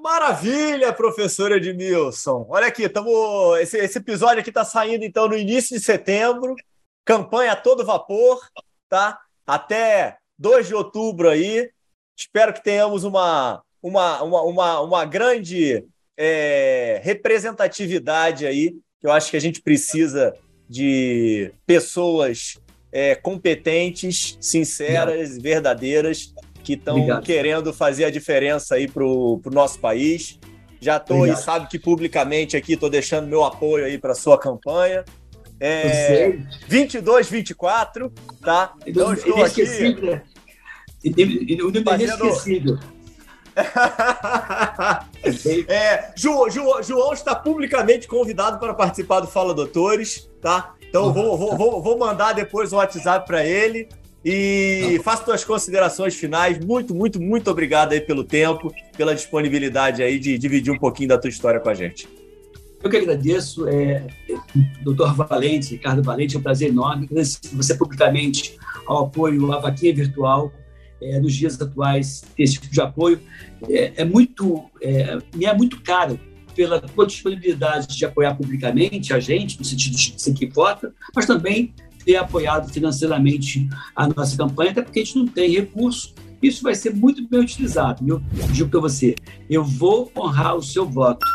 Maravilha, 0.00 0.92
professor 0.92 1.50
Edmilson. 1.50 2.46
Olha 2.48 2.68
aqui, 2.68 2.88
tamo, 2.88 3.56
esse, 3.56 3.76
esse 3.78 3.98
episódio 3.98 4.40
aqui 4.40 4.50
está 4.50 4.64
saindo 4.64 5.04
então 5.04 5.26
no 5.26 5.36
início 5.36 5.76
de 5.76 5.84
setembro, 5.84 6.54
campanha 7.04 7.52
a 7.52 7.56
todo 7.56 7.84
vapor, 7.84 8.40
tá? 8.88 9.18
Até 9.44 10.18
2 10.38 10.68
de 10.68 10.74
outubro 10.74 11.28
aí. 11.28 11.68
Espero 12.16 12.52
que 12.52 12.62
tenhamos 12.62 13.02
uma, 13.02 13.60
uma, 13.82 14.22
uma, 14.22 14.42
uma, 14.42 14.80
uma 14.80 15.04
grande 15.04 15.84
é, 16.16 17.00
representatividade 17.02 18.46
aí, 18.46 18.76
que 19.00 19.06
eu 19.06 19.10
acho 19.10 19.32
que 19.32 19.36
a 19.36 19.40
gente 19.40 19.60
precisa 19.60 20.32
de 20.68 21.52
pessoas 21.66 22.56
é, 22.92 23.16
competentes, 23.16 24.38
sinceras, 24.40 25.36
verdadeiras, 25.38 26.32
que 26.68 26.74
estão 26.74 27.20
querendo 27.22 27.72
fazer 27.72 28.04
a 28.04 28.10
diferença 28.10 28.74
aí 28.74 28.86
para 28.86 29.02
o 29.02 29.40
nosso 29.46 29.78
país. 29.78 30.38
Já 30.78 30.98
estou 30.98 31.26
e 31.26 31.34
sabe 31.34 31.66
que 31.66 31.78
publicamente 31.78 32.58
aqui 32.58 32.74
estou 32.74 32.90
deixando 32.90 33.26
meu 33.26 33.42
apoio 33.42 33.86
aí 33.86 33.96
para 33.96 34.14
sua 34.14 34.38
campanha. 34.38 35.02
É, 35.58 36.38
22, 36.68 37.30
24, 37.30 38.12
tá? 38.42 38.74
Então 38.86 39.14
estou 39.14 39.42
aqui. 39.42 39.64
Né? 39.64 40.22
O 41.04 41.70
inesquecível. 42.20 42.78
é, 45.68 46.12
João, 46.14 46.50
João, 46.50 46.82
João, 46.82 47.12
está 47.12 47.34
publicamente 47.34 48.06
convidado 48.06 48.58
para 48.58 48.74
participar 48.74 49.20
do 49.20 49.26
Fala 49.26 49.54
Doutores, 49.54 50.30
tá? 50.40 50.74
Então 50.88 51.12
vou, 51.12 51.36
vou, 51.36 51.82
vou, 51.82 51.98
mandar 51.98 52.34
depois 52.34 52.72
o 52.72 52.76
WhatsApp 52.76 53.26
para 53.26 53.44
ele. 53.44 53.88
E 54.24 55.00
faça 55.04 55.24
suas 55.24 55.44
considerações 55.44 56.14
finais. 56.14 56.58
Muito, 56.58 56.94
muito, 56.94 57.20
muito 57.20 57.50
obrigado 57.50 57.92
aí 57.92 58.00
pelo 58.00 58.24
tempo, 58.24 58.72
pela 58.96 59.14
disponibilidade 59.14 60.02
aí 60.02 60.18
de 60.18 60.36
dividir 60.36 60.72
um 60.72 60.78
pouquinho 60.78 61.08
da 61.08 61.18
tua 61.18 61.30
história 61.30 61.60
com 61.60 61.68
a 61.68 61.74
gente. 61.74 62.08
Eu 62.82 62.90
que 62.90 62.96
agradeço, 62.96 63.66
é, 63.68 64.06
doutor 64.82 65.14
Valente, 65.14 65.72
Ricardo 65.72 66.02
Valente, 66.02 66.36
é 66.36 66.38
um 66.38 66.42
prazer 66.42 66.68
enorme. 66.68 67.06
Agradecer 67.06 67.40
você 67.52 67.74
publicamente 67.74 68.56
ao 68.86 69.06
apoio 69.06 69.52
à 69.52 69.58
vaquinha 69.58 69.94
virtual. 69.94 70.52
É, 71.00 71.20
nos 71.20 71.32
dias 71.32 71.60
atuais, 71.60 72.24
ter 72.36 72.42
esse 72.42 72.54
tipo 72.54 72.72
de 72.72 72.80
apoio 72.80 73.20
é, 73.68 73.92
é 73.98 74.04
muito, 74.04 74.64
é, 74.82 75.16
me 75.32 75.44
é 75.44 75.54
muito 75.54 75.80
caro 75.80 76.18
pela 76.56 76.82
disponibilidade 77.06 77.96
de 77.96 78.04
apoiar 78.04 78.34
publicamente 78.34 79.14
a 79.14 79.20
gente, 79.20 79.56
no 79.60 79.64
sentido 79.64 79.96
de 79.96 80.20
ser 80.20 80.34
que 80.34 80.46
vota, 80.46 80.92
mas 81.14 81.24
também 81.24 81.72
ter 82.08 82.16
apoiado 82.16 82.72
financeiramente 82.72 83.68
a 83.94 84.08
nossa 84.08 84.34
campanha, 84.34 84.70
até 84.70 84.80
porque 84.80 85.00
a 85.00 85.04
gente 85.04 85.18
não 85.18 85.26
tem 85.26 85.50
recurso. 85.50 86.14
Isso 86.42 86.62
vai 86.62 86.74
ser 86.74 86.94
muito 86.94 87.28
bem 87.28 87.40
utilizado. 87.40 88.02
Eu 88.08 88.22
digo 88.50 88.70
para 88.70 88.80
você, 88.80 89.14
eu 89.50 89.62
vou 89.62 90.10
honrar 90.16 90.56
o 90.56 90.62
seu 90.62 90.88
voto, 90.88 91.26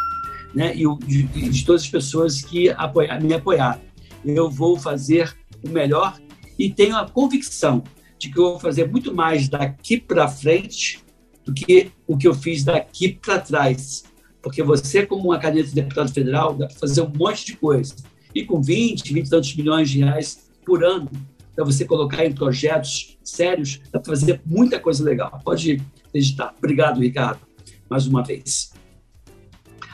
né? 0.52 0.76
E 0.76 0.84
de, 1.06 1.24
de 1.28 1.64
todas 1.64 1.84
as 1.84 1.90
pessoas 1.90 2.42
que 2.42 2.72
apoiar, 2.72 3.22
me 3.22 3.36
apoiaram. 3.36 3.82
Eu 4.26 4.50
vou 4.50 4.80
fazer 4.80 5.38
o 5.64 5.70
melhor 5.70 6.20
e 6.58 6.72
tenho 6.72 6.96
a 6.96 7.08
convicção 7.08 7.84
de 8.18 8.32
que 8.32 8.40
eu 8.40 8.54
vou 8.54 8.60
fazer 8.60 8.90
muito 8.90 9.14
mais 9.14 9.48
daqui 9.48 10.00
para 10.00 10.28
frente 10.28 11.04
do 11.46 11.54
que 11.54 11.92
o 12.08 12.18
que 12.18 12.28
eu 12.28 12.34
fiz 12.34 12.64
daqui 12.64 13.10
para 13.10 13.38
trás 13.38 14.06
porque 14.42 14.62
você, 14.62 15.06
como 15.06 15.24
uma 15.24 15.40
caneta 15.40 15.70
de 15.70 15.74
deputado 15.74 16.12
federal, 16.12 16.54
dá 16.54 16.68
para 16.68 16.76
fazer 16.76 17.02
um 17.02 17.10
monte 17.16 17.46
de 17.46 17.56
coisa. 17.56 17.96
E 18.36 18.44
com 18.44 18.62
20, 18.62 19.14
20 19.14 19.26
e 19.26 19.30
tantos 19.30 19.56
milhões 19.56 19.90
de 19.90 20.00
reais 20.00 20.43
por 20.64 20.84
ano, 20.84 21.10
para 21.56 21.64
você 21.64 21.86
colocar 21.86 22.26
em 22.26 22.34
projetos 22.34 23.18
sérios, 23.24 23.78
para 23.92 24.04
fazer 24.04 24.42
muita 24.46 24.80
coisa 24.80 25.04
legal. 25.04 25.40
Pode 25.44 25.82
acreditar. 26.08 26.54
Obrigado, 26.58 27.00
Ricardo, 27.00 27.42
mais 27.90 28.08
uma 28.08 28.24
vez. 28.24 28.74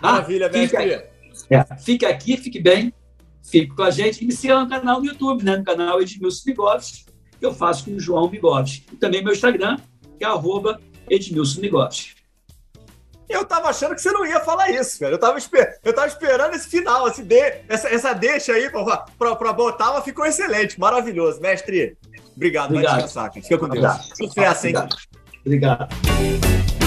Ah, 0.02 0.14
Maravilha, 0.14 0.50
fique 0.52 0.78
aqui, 0.78 1.04
é, 1.50 1.76
fique 1.78 2.06
aqui, 2.06 2.38
fique 2.38 2.60
bem, 2.60 2.94
fique 3.44 3.76
com 3.76 3.84
a 3.84 3.92
gente. 3.92 4.24
E 4.24 4.28
me 4.28 4.32
siga 4.32 4.60
no 4.60 4.70
canal 4.70 5.02
no 5.02 5.06
YouTube, 5.06 5.44
né? 5.44 5.58
no 5.58 5.64
canal 5.64 6.02
Edmilson 6.02 6.44
Bigode, 6.46 7.06
que 7.38 7.46
eu 7.46 7.54
faço 7.54 7.86
com 7.86 7.92
o 7.92 8.00
João 8.00 8.30
Bigode. 8.30 8.86
E 8.94 8.96
também 8.96 9.24
meu 9.24 9.34
Instagram, 9.34 9.78
que 10.18 10.24
é 10.24 10.28
arroba 10.28 10.80
Edmilson 11.10 11.62
Bigode. 11.62 12.19
Eu 13.30 13.46
tava 13.46 13.70
achando 13.70 13.94
que 13.94 14.02
você 14.02 14.12
não 14.12 14.26
ia 14.26 14.40
falar 14.40 14.72
isso, 14.72 15.00
velho. 15.00 15.14
Eu 15.14 15.20
tava, 15.20 15.38
esper... 15.38 15.80
eu 15.84 15.94
tava 15.94 16.08
esperando 16.08 16.56
esse 16.56 16.68
final, 16.68 17.08
esse 17.08 17.22
de... 17.22 17.40
essa, 17.70 17.88
essa 17.88 18.14
deixa 18.14 18.54
aí 18.54 18.70
pra, 18.72 19.06
pra, 19.18 19.36
pra 19.36 19.54
botar, 19.54 19.94
mas 19.94 20.04
ficou 20.04 20.26
excelente, 20.26 20.80
maravilhoso. 20.80 21.40
Mestre, 21.40 21.96
obrigado, 22.36 22.72
obrigado. 22.72 22.94
vai 22.94 23.04
descansar, 23.04 23.32
Fica 23.32 23.58
com 23.58 23.70
Deus. 23.70 24.12
Sucesso, 24.18 24.68
hein? 24.68 24.74
Obrigado. 25.46 25.90
obrigado. 25.90 26.79